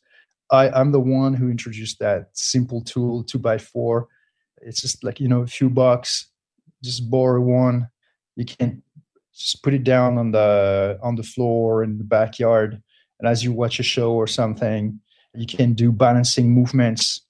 I, 0.52 0.70
I'm 0.70 0.92
the 0.92 1.00
one 1.00 1.34
who 1.34 1.50
introduced 1.50 1.98
that 2.00 2.30
simple 2.34 2.82
tool, 2.82 3.24
two 3.24 3.40
by 3.40 3.58
four. 3.58 4.08
It's 4.62 4.82
just 4.82 5.04
like 5.04 5.20
you 5.20 5.28
know, 5.28 5.42
a 5.42 5.48
few 5.48 5.70
bucks. 5.70 6.28
Just 6.84 7.10
borrow 7.10 7.42
one. 7.42 7.90
You 8.36 8.46
can 8.46 8.84
just 9.34 9.64
put 9.64 9.74
it 9.74 9.84
down 9.84 10.18
on 10.18 10.32
the 10.32 10.98
on 11.02 11.16
the 11.16 11.24
floor 11.24 11.84
in 11.84 11.98
the 11.98 12.04
backyard, 12.04 12.82
and 13.20 13.28
as 13.28 13.44
you 13.44 13.52
watch 13.52 13.80
a 13.80 13.84
show 13.84 14.14
or 14.14 14.28
something, 14.28 15.00
you 15.34 15.46
can 15.46 15.74
do 15.74 15.92
balancing 15.92 16.52
movements. 16.52 17.22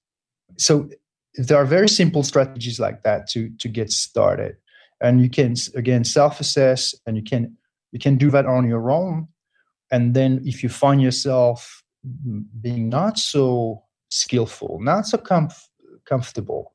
So 0.56 0.88
there 1.34 1.58
are 1.58 1.64
very 1.64 1.88
simple 1.88 2.22
strategies 2.22 2.80
like 2.80 3.02
that 3.02 3.28
to 3.30 3.50
to 3.58 3.68
get 3.68 3.90
started. 3.90 4.56
And 5.00 5.20
you 5.20 5.28
can 5.28 5.54
again 5.74 6.04
self-assess 6.04 6.94
and 7.06 7.16
you 7.16 7.22
can 7.22 7.56
you 7.92 7.98
can 7.98 8.16
do 8.16 8.30
that 8.30 8.46
on 8.46 8.68
your 8.68 8.90
own. 8.90 9.28
And 9.90 10.14
then 10.14 10.40
if 10.44 10.62
you 10.62 10.68
find 10.68 11.00
yourself 11.02 11.82
being 12.60 12.88
not 12.88 13.18
so 13.18 13.82
skillful, 14.10 14.78
not 14.80 15.06
so 15.06 15.18
comf- 15.18 15.68
comfortable, 16.04 16.74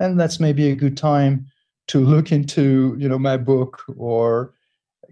and 0.00 0.18
that's 0.18 0.40
maybe 0.40 0.70
a 0.70 0.76
good 0.76 0.96
time 0.96 1.46
to 1.88 2.00
look 2.00 2.32
into 2.32 2.96
you 2.98 3.08
know 3.08 3.18
my 3.18 3.36
book 3.36 3.82
or 3.96 4.54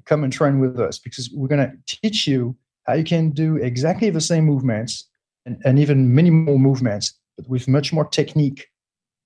come 0.05 0.23
and 0.23 0.33
train 0.33 0.61
with 0.61 0.79
us 0.79 0.99
because 0.99 1.31
we're 1.33 1.49
going 1.49 1.71
to 1.71 1.77
teach 1.87 2.27
you 2.27 2.57
how 2.85 2.93
you 2.95 3.05
can 3.05 3.31
do 3.31 3.57
exactly 3.57 4.09
the 4.11 4.21
same 4.21 4.45
movements 4.45 5.09
and, 5.45 5.61
and 5.65 5.79
even 5.79 6.15
minimal 6.15 6.59
movements, 6.59 7.15
but 7.37 7.49
with 7.49 7.67
much 7.67 7.93
more 7.93 8.05
technique 8.05 8.69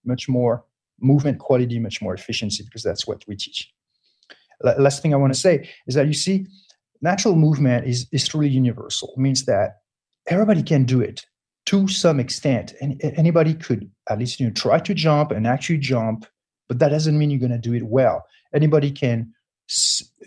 much 0.04 0.28
more 0.28 0.64
movement 1.00 1.38
quality, 1.38 1.78
much 1.78 2.02
more 2.02 2.14
efficiency, 2.14 2.62
because 2.64 2.82
that's 2.82 3.06
what 3.06 3.24
we 3.26 3.36
teach. 3.36 3.72
last 4.62 5.02
thing 5.02 5.14
I 5.14 5.16
want 5.16 5.32
to 5.32 5.38
say 5.38 5.68
is 5.86 5.94
that 5.94 6.06
you 6.06 6.12
see, 6.12 6.46
natural 7.00 7.34
movement 7.34 7.86
is, 7.86 8.06
is 8.12 8.28
truly 8.28 8.48
universal. 8.48 9.12
It 9.16 9.20
means 9.20 9.44
that 9.46 9.78
everybody 10.26 10.62
can 10.62 10.84
do 10.84 11.00
it 11.00 11.24
to 11.66 11.88
some 11.88 12.20
extent. 12.20 12.74
And 12.80 13.00
anybody 13.16 13.54
could 13.54 13.90
at 14.08 14.18
least 14.18 14.40
you 14.40 14.46
know 14.46 14.52
try 14.52 14.78
to 14.78 14.94
jump 14.94 15.30
and 15.30 15.46
actually 15.46 15.78
jump, 15.78 16.26
but 16.70 16.78
that 16.78 16.90
doesn't 16.90 17.18
mean 17.18 17.30
you're 17.30 17.46
going 17.46 17.50
to 17.50 17.58
do 17.58 17.74
it 17.74 17.82
well. 17.82 18.24
Anybody 18.54 18.90
can 18.90 19.34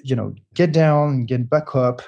you 0.04 0.16
know 0.16 0.36
get 0.54 0.74
down 0.74 1.10
and 1.10 1.28
get 1.28 1.50
back 1.50 1.76
up, 1.76 2.02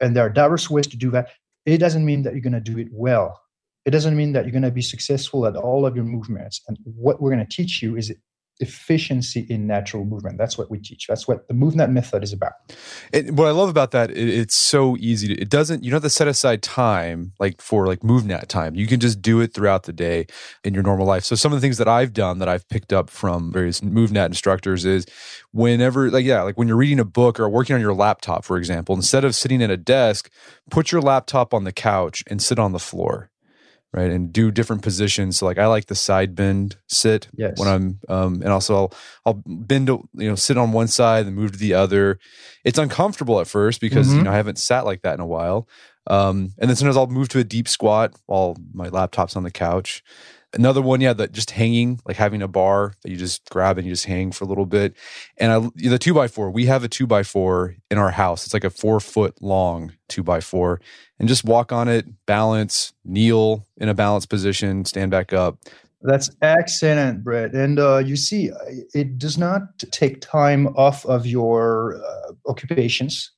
and 0.00 0.14
there 0.14 0.26
are 0.26 0.30
diverse 0.30 0.68
ways 0.68 0.88
to 0.88 0.96
do 0.96 1.10
that. 1.12 1.28
It 1.64 1.78
doesn't 1.78 2.04
mean 2.04 2.24
that 2.24 2.34
you're 2.34 2.42
going 2.42 2.52
to 2.52 2.72
do 2.72 2.78
it 2.78 2.88
well 2.90 3.40
it 3.86 3.90
doesn't 3.90 4.16
mean 4.16 4.32
that 4.32 4.44
you're 4.44 4.52
going 4.52 4.62
to 4.62 4.70
be 4.70 4.82
successful 4.82 5.46
at 5.46 5.56
all 5.56 5.86
of 5.86 5.96
your 5.96 6.04
movements. 6.04 6.60
And 6.68 6.78
what 6.84 7.20
we're 7.20 7.34
going 7.34 7.46
to 7.46 7.56
teach 7.56 7.82
you 7.82 7.96
is 7.96 8.12
efficiency 8.60 9.46
in 9.48 9.66
natural 9.66 10.04
movement. 10.04 10.38
That's 10.38 10.56
what 10.56 10.70
we 10.70 10.78
teach. 10.78 11.06
That's 11.06 11.26
what 11.26 11.48
the 11.48 11.54
MovNat 11.54 11.90
method 11.90 12.22
is 12.22 12.32
about. 12.32 12.52
It, 13.12 13.32
what 13.32 13.48
I 13.48 13.50
love 13.50 13.68
about 13.68 13.90
that, 13.92 14.10
it, 14.10 14.28
it's 14.28 14.56
so 14.56 14.96
easy. 14.98 15.34
To, 15.34 15.40
it 15.40 15.48
doesn't. 15.48 15.82
You 15.82 15.90
don't 15.90 15.96
have 15.96 16.02
to 16.02 16.10
set 16.10 16.28
aside 16.28 16.62
time 16.62 17.32
like 17.38 17.60
for 17.60 17.86
like 17.86 18.00
MovNat 18.00 18.46
time. 18.46 18.74
You 18.74 18.86
can 18.86 19.00
just 19.00 19.20
do 19.22 19.40
it 19.40 19.54
throughout 19.54 19.84
the 19.84 19.92
day 19.92 20.26
in 20.64 20.74
your 20.74 20.82
normal 20.82 21.06
life. 21.06 21.24
So 21.24 21.34
some 21.34 21.52
of 21.52 21.56
the 21.56 21.60
things 21.60 21.78
that 21.78 21.88
I've 21.88 22.12
done 22.12 22.38
that 22.38 22.48
I've 22.48 22.68
picked 22.68 22.92
up 22.92 23.10
from 23.10 23.52
various 23.52 23.80
MovNat 23.80 24.26
instructors 24.26 24.84
is 24.84 25.06
whenever 25.52 26.10
like 26.10 26.24
yeah 26.24 26.42
like 26.42 26.56
when 26.56 26.68
you're 26.68 26.76
reading 26.76 27.00
a 27.00 27.04
book 27.04 27.40
or 27.40 27.48
working 27.48 27.74
on 27.74 27.80
your 27.80 27.94
laptop 27.94 28.44
for 28.44 28.56
example 28.56 28.94
instead 28.94 29.24
of 29.24 29.34
sitting 29.34 29.62
at 29.62 29.70
a 29.70 29.76
desk 29.76 30.30
put 30.70 30.92
your 30.92 31.00
laptop 31.00 31.52
on 31.52 31.64
the 31.64 31.72
couch 31.72 32.22
and 32.28 32.42
sit 32.42 32.58
on 32.58 32.72
the 32.72 32.78
floor 32.78 33.29
right 33.92 34.10
and 34.10 34.32
do 34.32 34.50
different 34.50 34.82
positions 34.82 35.38
so 35.38 35.46
like 35.46 35.58
i 35.58 35.66
like 35.66 35.86
the 35.86 35.94
side 35.94 36.34
bend 36.34 36.76
sit 36.88 37.28
yes. 37.34 37.58
when 37.58 37.68
i'm 37.68 37.98
um 38.08 38.34
and 38.34 38.48
also 38.48 38.74
i'll 38.74 38.92
i'll 39.26 39.42
bend 39.46 39.88
you 39.88 40.08
know 40.14 40.34
sit 40.34 40.56
on 40.56 40.72
one 40.72 40.88
side 40.88 41.26
and 41.26 41.34
move 41.34 41.52
to 41.52 41.58
the 41.58 41.74
other 41.74 42.18
it's 42.64 42.78
uncomfortable 42.78 43.40
at 43.40 43.46
first 43.46 43.80
because 43.80 44.08
mm-hmm. 44.08 44.18
you 44.18 44.22
know 44.24 44.30
i 44.30 44.36
haven't 44.36 44.58
sat 44.58 44.84
like 44.84 45.02
that 45.02 45.14
in 45.14 45.20
a 45.20 45.26
while 45.26 45.68
um 46.06 46.52
and 46.58 46.68
then 46.68 46.76
sometimes 46.76 46.96
i'll 46.96 47.06
move 47.06 47.28
to 47.28 47.38
a 47.38 47.44
deep 47.44 47.68
squat 47.68 48.14
while 48.26 48.56
my 48.72 48.88
laptop's 48.88 49.36
on 49.36 49.42
the 49.42 49.50
couch 49.50 50.02
Another 50.52 50.82
one, 50.82 51.00
yeah, 51.00 51.12
that 51.12 51.30
just 51.30 51.52
hanging, 51.52 52.00
like 52.04 52.16
having 52.16 52.42
a 52.42 52.48
bar 52.48 52.94
that 53.02 53.10
you 53.10 53.16
just 53.16 53.48
grab 53.50 53.78
and 53.78 53.86
you 53.86 53.92
just 53.92 54.06
hang 54.06 54.32
for 54.32 54.44
a 54.44 54.48
little 54.48 54.66
bit. 54.66 54.96
And 55.36 55.52
I, 55.52 55.88
the 55.88 55.98
two 55.98 56.12
by 56.12 56.26
four, 56.26 56.50
we 56.50 56.66
have 56.66 56.82
a 56.82 56.88
two 56.88 57.06
by 57.06 57.22
four 57.22 57.76
in 57.88 57.98
our 57.98 58.10
house. 58.10 58.44
It's 58.44 58.54
like 58.54 58.64
a 58.64 58.70
four 58.70 58.98
foot 58.98 59.40
long 59.40 59.92
two 60.08 60.24
by 60.24 60.40
four, 60.40 60.80
and 61.20 61.28
just 61.28 61.44
walk 61.44 61.70
on 61.70 61.88
it, 61.88 62.06
balance, 62.26 62.92
kneel 63.04 63.64
in 63.76 63.88
a 63.88 63.94
balanced 63.94 64.28
position, 64.28 64.84
stand 64.84 65.12
back 65.12 65.32
up. 65.32 65.58
That's 66.02 66.30
excellent, 66.40 67.22
Brett. 67.22 67.52
And 67.52 67.78
uh, 67.78 67.98
you 67.98 68.16
see, 68.16 68.50
it 68.94 69.18
does 69.18 69.36
not 69.36 69.78
take 69.92 70.20
time 70.20 70.68
off 70.68 71.04
of 71.06 71.26
your 71.26 72.02
uh, 72.02 72.32
occupations 72.50 73.30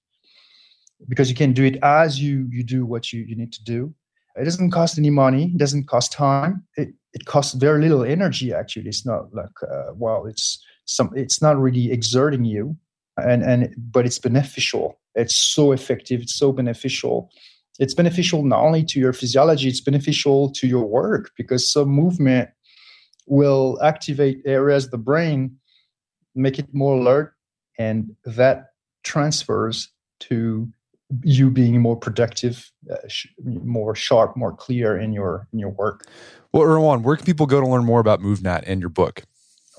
because 1.09 1.29
you 1.29 1.35
can 1.35 1.53
do 1.53 1.65
it 1.65 1.79
as 1.83 2.21
you 2.21 2.49
you 2.51 2.63
do 2.63 2.87
what 2.87 3.13
you, 3.13 3.23
you 3.23 3.37
need 3.37 3.53
to 3.53 3.65
do. 3.65 3.93
It 4.37 4.45
doesn't 4.45 4.71
cost 4.71 4.97
any 4.97 5.11
money. 5.11 5.47
It 5.47 5.59
doesn't 5.59 5.89
cost 5.89 6.13
time. 6.13 6.65
It 6.77 6.95
it 7.15 7.27
costs 7.27 7.55
very 7.55 7.81
little 7.81 8.05
energy. 8.05 8.53
Actually, 8.53 8.89
it's 8.89 9.05
not 9.05 9.33
like 9.35 9.51
uh, 9.63 9.93
well, 9.95 10.27
it's 10.27 10.63
some. 10.85 11.11
It's 11.15 11.43
not 11.43 11.59
really 11.59 11.93
exerting 11.93 12.45
you, 12.45 12.77
and 13.17 13.43
and 13.43 13.75
but 13.77 14.07
it's 14.07 14.19
beneficial. 14.19 14.99
It's 15.15 15.37
so 15.37 15.73
effective. 15.73 16.23
It's 16.23 16.35
so 16.35 16.53
beneficial. 16.53 17.31
It's 17.79 17.95
beneficial 17.95 18.45
not 18.45 18.61
only 18.61 18.85
to 18.85 19.01
your 19.01 19.13
physiology. 19.13 19.69
It's 19.69 19.81
beneficial 19.81 20.53
to 20.53 20.67
your 20.67 20.87
work 20.87 21.31
because 21.37 21.71
some 21.71 21.89
movement 21.89 22.51
will 23.27 23.79
activate 23.83 24.43
areas 24.45 24.87
of 24.87 24.91
the 24.91 24.99
brain, 24.99 25.57
make 26.35 26.59
it 26.59 26.67
more 26.73 26.97
alert, 26.97 27.35
and 27.79 28.15
that 28.25 28.67
transfers 29.05 29.89
to 30.21 30.69
you 31.23 31.51
being 31.51 31.81
more 31.81 31.97
productive, 31.97 32.71
uh, 32.91 32.97
sh- 33.09 33.27
more 33.45 33.95
sharp, 33.95 34.37
more 34.37 34.55
clear 34.55 34.97
in 34.97 35.13
your 35.13 35.49
in 35.53 35.59
your 35.59 35.71
work. 35.71 36.07
Well, 36.53 36.65
Erwan, 36.65 37.03
where 37.03 37.17
can 37.17 37.25
people 37.25 37.47
go 37.47 37.61
to 37.61 37.67
learn 37.67 37.85
more 37.85 38.01
about 38.01 38.21
MovNat 38.21 38.65
and 38.67 38.81
your 38.81 38.91
book? 38.91 39.23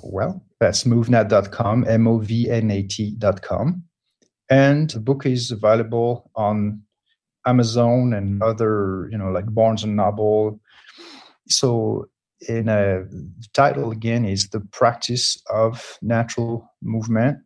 Well, 0.02 0.44
that's 0.60 0.84
movnat.com, 0.84 1.86
M 1.88 2.08
O 2.08 2.18
V 2.18 2.50
N 2.50 2.72
A 2.72 2.84
T.com. 2.84 3.84
And 4.50 4.90
the 4.90 5.00
book 5.00 5.26
is 5.26 5.52
available 5.52 6.30
on 6.36 6.82
Amazon 7.46 8.14
and 8.14 8.42
other, 8.42 9.08
you 9.12 9.18
know, 9.18 9.32
like 9.32 9.46
Barnes 9.54 9.84
and 9.84 9.96
Noble. 9.96 10.60
So, 11.48 12.08
in 12.48 12.68
a 12.68 13.06
the 13.10 13.48
title 13.54 13.92
again 13.92 14.26
is 14.26 14.50
The 14.50 14.60
Practice 14.60 15.42
of 15.50 15.98
Natural 16.02 16.70
Movement. 16.82 17.40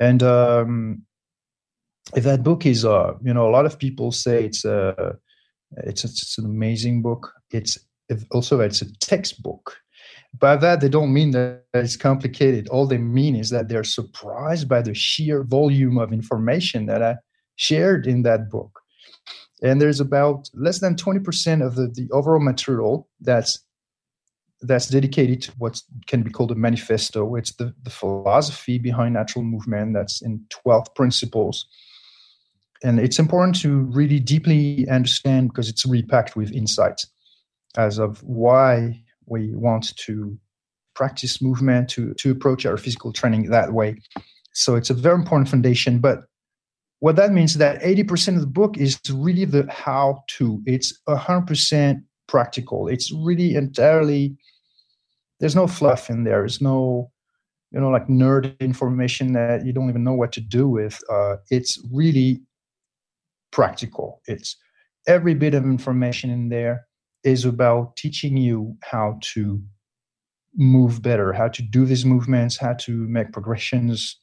And 0.00 0.22
um, 0.22 1.02
that 2.14 2.42
book 2.42 2.66
is 2.66 2.84
uh 2.84 3.14
you 3.22 3.32
know 3.32 3.48
a 3.48 3.52
lot 3.52 3.66
of 3.66 3.78
people 3.78 4.12
say 4.12 4.44
it's 4.44 4.64
a 4.64 5.16
it's, 5.78 6.04
it's 6.04 6.38
an 6.38 6.46
amazing 6.46 7.02
book. 7.02 7.32
It's 7.50 7.78
also 8.30 8.60
it's 8.60 8.82
a 8.82 8.92
textbook. 8.98 9.78
By 10.38 10.56
that 10.56 10.80
they 10.80 10.88
don't 10.88 11.12
mean 11.12 11.30
that 11.32 11.64
it's 11.74 11.96
complicated. 11.96 12.68
All 12.68 12.86
they 12.86 12.98
mean 12.98 13.36
is 13.36 13.50
that 13.50 13.68
they're 13.68 13.84
surprised 13.84 14.68
by 14.68 14.82
the 14.82 14.94
sheer 14.94 15.44
volume 15.44 15.98
of 15.98 16.12
information 16.12 16.86
that 16.86 17.02
i 17.02 17.16
shared 17.56 18.06
in 18.06 18.22
that 18.22 18.50
book. 18.50 18.80
And 19.62 19.80
there's 19.80 20.00
about 20.00 20.48
less 20.54 20.80
than 20.80 20.96
20% 20.96 21.64
of 21.64 21.76
the, 21.76 21.86
the 21.86 22.08
overall 22.10 22.40
material 22.40 23.08
that's 23.20 23.58
that's 24.62 24.88
dedicated 24.88 25.42
to 25.42 25.52
what 25.58 25.80
can 26.06 26.22
be 26.22 26.30
called 26.30 26.52
a 26.52 26.54
manifesto. 26.54 27.34
It's 27.34 27.52
the, 27.56 27.74
the 27.82 27.90
philosophy 27.90 28.78
behind 28.78 29.14
natural 29.14 29.44
movement 29.44 29.92
that's 29.94 30.22
in 30.22 30.44
12 30.50 30.94
principles 30.94 31.66
and 32.82 32.98
it's 32.98 33.18
important 33.18 33.60
to 33.62 33.82
really 33.92 34.18
deeply 34.18 34.88
understand 34.88 35.48
because 35.48 35.68
it's 35.68 35.86
really 35.86 36.02
packed 36.02 36.36
with 36.36 36.52
insights 36.52 37.06
as 37.76 37.98
of 37.98 38.22
why 38.22 39.02
we 39.26 39.54
want 39.54 39.96
to 39.96 40.36
practice 40.94 41.40
movement 41.40 41.88
to 41.90 42.14
to 42.14 42.30
approach 42.30 42.66
our 42.66 42.76
physical 42.76 43.12
training 43.12 43.50
that 43.50 43.72
way. 43.72 43.96
So 44.54 44.74
it's 44.74 44.90
a 44.90 44.94
very 44.94 45.14
important 45.14 45.48
foundation 45.48 45.98
but 45.98 46.24
what 47.02 47.16
that 47.16 47.32
means 47.32 47.52
is 47.52 47.58
that 47.58 47.82
80% 47.82 48.36
of 48.36 48.42
the 48.42 48.46
book 48.46 48.78
is 48.78 49.00
really 49.12 49.44
the 49.44 49.66
how 49.68 50.22
to. 50.36 50.62
It's 50.66 50.96
100% 51.08 52.00
practical. 52.28 52.86
It's 52.86 53.10
really 53.10 53.56
entirely 53.56 54.36
there's 55.40 55.56
no 55.56 55.66
fluff 55.66 56.08
in 56.08 56.22
there. 56.22 56.38
There's 56.38 56.60
no 56.60 57.10
you 57.72 57.80
know 57.80 57.90
like 57.90 58.06
nerd 58.06 58.56
information 58.60 59.32
that 59.32 59.66
you 59.66 59.72
don't 59.72 59.88
even 59.88 60.04
know 60.04 60.12
what 60.12 60.30
to 60.32 60.40
do 60.40 60.68
with. 60.68 61.02
Uh, 61.10 61.38
it's 61.50 61.76
really 61.92 62.40
practical. 63.52 64.20
It's 64.26 64.56
every 65.06 65.34
bit 65.34 65.54
of 65.54 65.64
information 65.64 66.30
in 66.30 66.48
there 66.48 66.86
is 67.22 67.44
about 67.44 67.96
teaching 67.96 68.36
you 68.36 68.76
how 68.82 69.18
to 69.34 69.62
move 70.56 71.00
better, 71.02 71.32
how 71.32 71.48
to 71.48 71.62
do 71.62 71.84
these 71.84 72.04
movements, 72.04 72.58
how 72.58 72.74
to 72.74 72.92
make 73.08 73.32
progressions, 73.32 74.18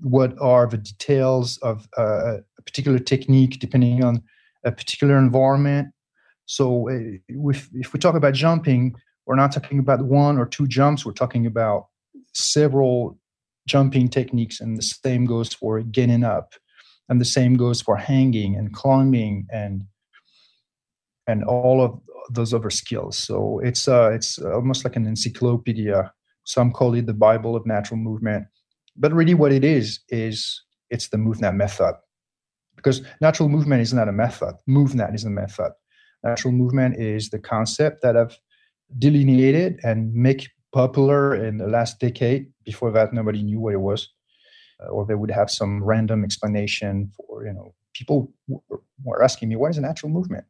what 0.00 0.34
are 0.40 0.66
the 0.66 0.78
details 0.78 1.58
of 1.58 1.88
uh, 1.98 2.36
a 2.58 2.62
particular 2.64 2.98
technique 2.98 3.58
depending 3.58 4.04
on 4.04 4.22
a 4.64 4.70
particular 4.70 5.18
environment. 5.18 5.88
So, 6.46 6.90
uh, 6.90 7.18
if, 7.28 7.68
if 7.74 7.92
we 7.92 7.98
talk 7.98 8.14
about 8.14 8.34
jumping, 8.34 8.94
we're 9.26 9.36
not 9.36 9.52
talking 9.52 9.78
about 9.78 10.02
one 10.02 10.38
or 10.38 10.46
two 10.46 10.66
jumps, 10.66 11.04
we're 11.04 11.12
talking 11.12 11.46
about 11.46 11.86
several 12.34 13.18
jumping 13.66 14.08
techniques, 14.08 14.60
and 14.60 14.76
the 14.76 14.82
same 14.82 15.24
goes 15.24 15.52
for 15.52 15.80
getting 15.82 16.24
up 16.24 16.54
and 17.10 17.20
the 17.20 17.24
same 17.24 17.56
goes 17.56 17.82
for 17.82 17.96
hanging 17.96 18.56
and 18.56 18.72
climbing 18.72 19.46
and 19.52 19.84
and 21.26 21.44
all 21.44 21.82
of 21.82 22.00
those 22.30 22.54
other 22.54 22.70
skills. 22.70 23.18
So 23.18 23.60
it's 23.62 23.88
uh 23.88 24.10
it's 24.12 24.38
almost 24.38 24.84
like 24.84 24.96
an 24.96 25.06
encyclopedia. 25.06 26.12
Some 26.44 26.72
call 26.72 26.94
it 26.94 27.06
the 27.06 27.12
bible 27.12 27.56
of 27.56 27.66
natural 27.66 27.98
movement. 27.98 28.46
But 28.96 29.12
really 29.12 29.34
what 29.34 29.52
it 29.52 29.64
is 29.64 30.00
is 30.08 30.62
it's 30.88 31.08
the 31.08 31.18
movnat 31.18 31.54
method. 31.54 31.94
Because 32.76 33.02
natural 33.20 33.48
movement 33.48 33.82
is 33.82 33.92
not 33.92 34.08
a 34.08 34.12
method. 34.12 34.54
Movnat 34.68 35.14
is 35.14 35.24
a 35.24 35.30
method. 35.30 35.72
Natural 36.24 36.52
movement 36.52 36.98
is 36.98 37.30
the 37.30 37.38
concept 37.38 38.02
that 38.02 38.16
i've 38.16 38.38
delineated 38.98 39.78
and 39.84 40.12
make 40.14 40.48
popular 40.72 41.34
in 41.34 41.58
the 41.58 41.66
last 41.66 41.98
decade. 41.98 42.46
Before 42.64 42.92
that 42.92 43.12
nobody 43.12 43.42
knew 43.42 43.60
what 43.60 43.74
it 43.74 43.80
was 43.80 44.08
Uh, 44.82 44.88
or 44.88 45.04
they 45.04 45.14
would 45.14 45.30
have 45.30 45.50
some 45.50 45.82
random 45.82 46.24
explanation 46.24 47.10
for 47.16 47.44
you 47.46 47.52
know 47.52 47.74
people 47.94 48.32
were 49.02 49.22
asking 49.22 49.48
me 49.48 49.56
what 49.56 49.70
is 49.70 49.78
a 49.78 49.80
natural 49.80 50.10
movement 50.10 50.44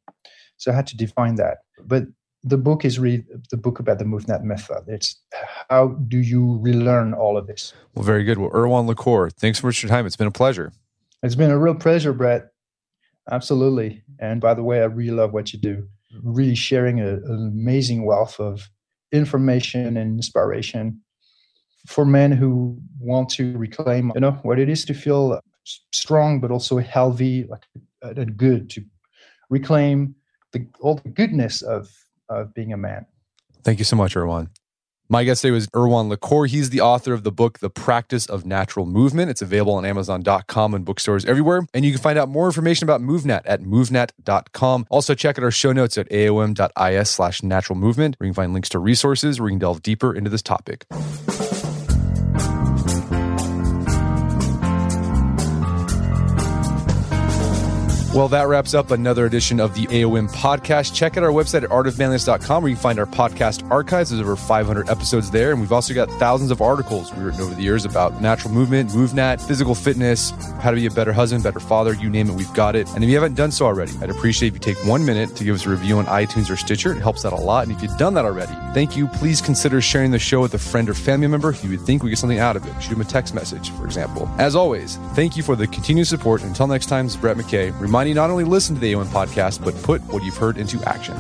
so 0.57 0.71
i 0.71 0.75
had 0.75 0.87
to 0.87 0.97
define 0.97 1.37
that 1.37 1.59
but 1.85 2.05
the 2.43 2.57
book 2.57 2.85
is 2.85 2.99
really 2.99 3.25
the 3.51 3.57
book 3.57 3.79
about 3.79 3.99
the 3.99 4.05
MovNat 4.05 4.43
method. 4.43 4.85
It's 4.87 5.21
how 5.69 5.89
do 6.09 6.19
you 6.19 6.59
relearn 6.61 7.13
all 7.13 7.37
of 7.37 7.47
this? 7.47 7.73
Well, 7.95 8.05
very 8.05 8.25
good. 8.25 8.39
Well, 8.39 8.51
Erwan 8.51 8.87
Le 8.87 8.95
Corre, 8.95 9.31
thanks 9.31 9.61
so 9.61 9.67
much 9.67 9.81
for 9.81 9.87
your 9.87 9.91
time. 9.95 10.07
It's 10.07 10.17
been 10.17 10.27
a 10.27 10.33
pleasure. 10.33 10.73
It's 11.23 11.35
been 11.35 11.51
a 11.51 11.59
real 11.59 11.75
pleasure, 11.75 12.13
Brett. 12.13 12.49
Absolutely. 13.31 14.03
And 14.19 14.41
by 14.41 14.55
the 14.55 14.63
way, 14.63 14.81
I 14.81 14.85
really 14.85 15.11
love 15.13 15.33
what 15.33 15.53
you 15.53 15.59
do. 15.59 15.87
Really 16.23 16.55
sharing 16.55 17.01
a, 17.01 17.09
an 17.09 17.53
amazing 17.53 18.05
wealth 18.05 18.41
of 18.41 18.71
information 19.13 19.97
and 19.97 20.17
inspiration 20.17 21.03
for 21.87 22.05
men 22.05 22.33
who 22.33 22.79
want 22.99 23.29
to 23.31 23.57
reclaim, 23.57 24.13
you 24.15 24.21
know, 24.21 24.33
what 24.43 24.59
it 24.59 24.69
is 24.69 24.85
to 24.87 24.95
feel 24.95 25.41
strong, 25.93 26.41
but 26.41 26.51
also 26.51 26.79
healthy 26.79 27.45
like, 27.45 27.65
and 28.03 28.37
good 28.37 28.71
to 28.71 28.85
reclaim 29.49 30.15
the, 30.53 30.67
all 30.81 30.97
the 30.97 31.09
goodness 31.09 31.63
of, 31.63 31.91
of 32.29 32.55
being 32.55 32.73
a 32.73 32.77
man. 32.77 33.07
Thank 33.63 33.79
you 33.79 33.85
so 33.85 33.97
much, 33.97 34.15
Erwan. 34.15 34.49
My 35.13 35.25
guest 35.25 35.43
today 35.43 35.51
was 35.51 35.67
Erwan 35.69 36.09
Le 36.09 36.17
Corre. 36.17 36.47
He's 36.47 36.71
the 36.71 36.81
author 36.81 37.13
of 37.13 37.25
the 37.25 37.33
book, 37.33 37.59
The 37.59 37.69
Practice 37.69 38.27
of 38.27 38.47
Natural 38.47 38.87
Movement. 38.87 39.29
It's 39.29 39.43
available 39.43 39.73
on 39.73 39.85
Amazon.com 39.85 40.73
and 40.73 40.85
bookstores 40.85 41.25
everywhere. 41.25 41.67
And 41.75 41.85
you 41.85 41.91
can 41.91 42.01
find 42.01 42.17
out 42.17 42.29
more 42.29 42.47
information 42.47 42.85
about 42.85 43.01
MovNat 43.01 43.43
at 43.45 43.61
MovNat.com. 43.61 44.87
Also, 44.89 45.17
check 45.17 45.37
out 45.37 45.43
our 45.43 45.51
show 45.51 45.73
notes 45.73 45.99
at 45.99 46.09
aom.is 46.11 47.11
slash 47.11 47.43
natural 47.43 47.77
movement, 47.77 48.21
where 48.21 48.29
you 48.29 48.33
can 48.33 48.37
find 48.37 48.53
links 48.53 48.69
to 48.69 48.79
resources 48.79 49.41
where 49.41 49.49
you 49.49 49.55
can 49.55 49.59
delve 49.59 49.83
deeper 49.83 50.15
into 50.15 50.31
this 50.31 50.43
topic. 50.43 50.87
Well, 58.13 58.27
that 58.31 58.49
wraps 58.49 58.75
up 58.75 58.91
another 58.91 59.25
edition 59.25 59.61
of 59.61 59.73
the 59.75 59.87
AOM 59.87 60.33
podcast. 60.33 60.97
Check 60.97 61.17
out 61.17 61.23
our 61.23 61.31
website 61.31 61.63
at 61.63 61.71
artofmanliness.com 61.71 62.61
where 62.61 62.69
you 62.69 62.75
can 62.75 62.83
find 62.83 62.99
our 62.99 63.07
podcast 63.07 63.71
archives. 63.71 64.11
There's 64.11 64.21
over 64.21 64.35
500 64.35 64.89
episodes 64.91 65.31
there. 65.31 65.53
And 65.53 65.61
we've 65.61 65.71
also 65.71 65.95
got 65.95 66.11
thousands 66.19 66.51
of 66.51 66.61
articles 66.61 67.13
we've 67.13 67.27
written 67.27 67.41
over 67.43 67.55
the 67.55 67.63
years 67.63 67.85
about 67.85 68.21
natural 68.21 68.53
movement, 68.53 68.91
MovNat, 68.91 69.41
physical 69.41 69.77
fitness, 69.77 70.31
how 70.61 70.73
to 70.73 70.77
be 70.77 70.87
a 70.87 70.91
better 70.91 71.13
husband, 71.13 71.45
better 71.45 71.61
father, 71.61 71.95
you 71.95 72.11
name 72.11 72.29
it, 72.29 72.35
we've 72.35 72.53
got 72.53 72.75
it. 72.75 72.89
And 72.97 73.05
if 73.05 73.09
you 73.09 73.15
haven't 73.15 73.37
done 73.37 73.53
so 73.53 73.65
already, 73.65 73.93
I'd 74.03 74.11
appreciate 74.11 74.49
if 74.49 74.55
you 74.55 74.75
take 74.75 74.85
one 74.85 75.05
minute 75.05 75.37
to 75.37 75.45
give 75.45 75.55
us 75.55 75.65
a 75.65 75.71
review 75.71 75.99
on 75.99 76.07
iTunes 76.07 76.51
or 76.51 76.57
Stitcher. 76.57 76.91
It 76.97 77.01
helps 77.01 77.25
out 77.25 77.33
a 77.33 77.37
lot. 77.37 77.69
And 77.69 77.77
if 77.77 77.81
you've 77.81 77.97
done 77.97 78.15
that 78.15 78.25
already, 78.25 78.55
thank 78.75 78.97
you. 78.97 79.07
Please 79.07 79.41
consider 79.41 79.81
sharing 79.81 80.11
the 80.11 80.19
show 80.19 80.41
with 80.41 80.55
a 80.55 80.59
friend 80.59 80.91
or 80.91 80.95
family 80.95 81.29
member 81.29 81.53
who 81.53 81.69
you 81.69 81.79
would 81.79 81.87
think 81.87 82.03
would 82.03 82.09
get 82.09 82.19
something 82.19 82.41
out 82.41 82.57
of 82.57 82.67
it. 82.67 82.83
Shoot 82.83 82.91
them 82.91 83.03
a 83.03 83.05
text 83.05 83.37
message, 83.37 83.71
for 83.71 83.85
example. 83.85 84.29
As 84.39 84.57
always, 84.57 84.97
thank 85.15 85.37
you 85.37 85.45
for 85.45 85.55
the 85.55 85.69
continued 85.69 86.09
support. 86.09 86.43
Until 86.43 86.67
next 86.67 86.87
time, 86.87 87.07
is 87.07 87.17
Brett 87.17 87.37
McKay. 87.37 87.79
Remind 87.79 88.00
you 88.09 88.15
not 88.15 88.31
only 88.31 88.45
listen 88.45 88.75
to 88.75 88.81
the 88.81 88.93
AOM 88.93 89.07
podcast, 89.07 89.65
but 89.65 89.75
put 89.83 90.01
what 90.13 90.23
you've 90.23 90.37
heard 90.37 90.59
into 90.59 90.83
action. 90.89 91.15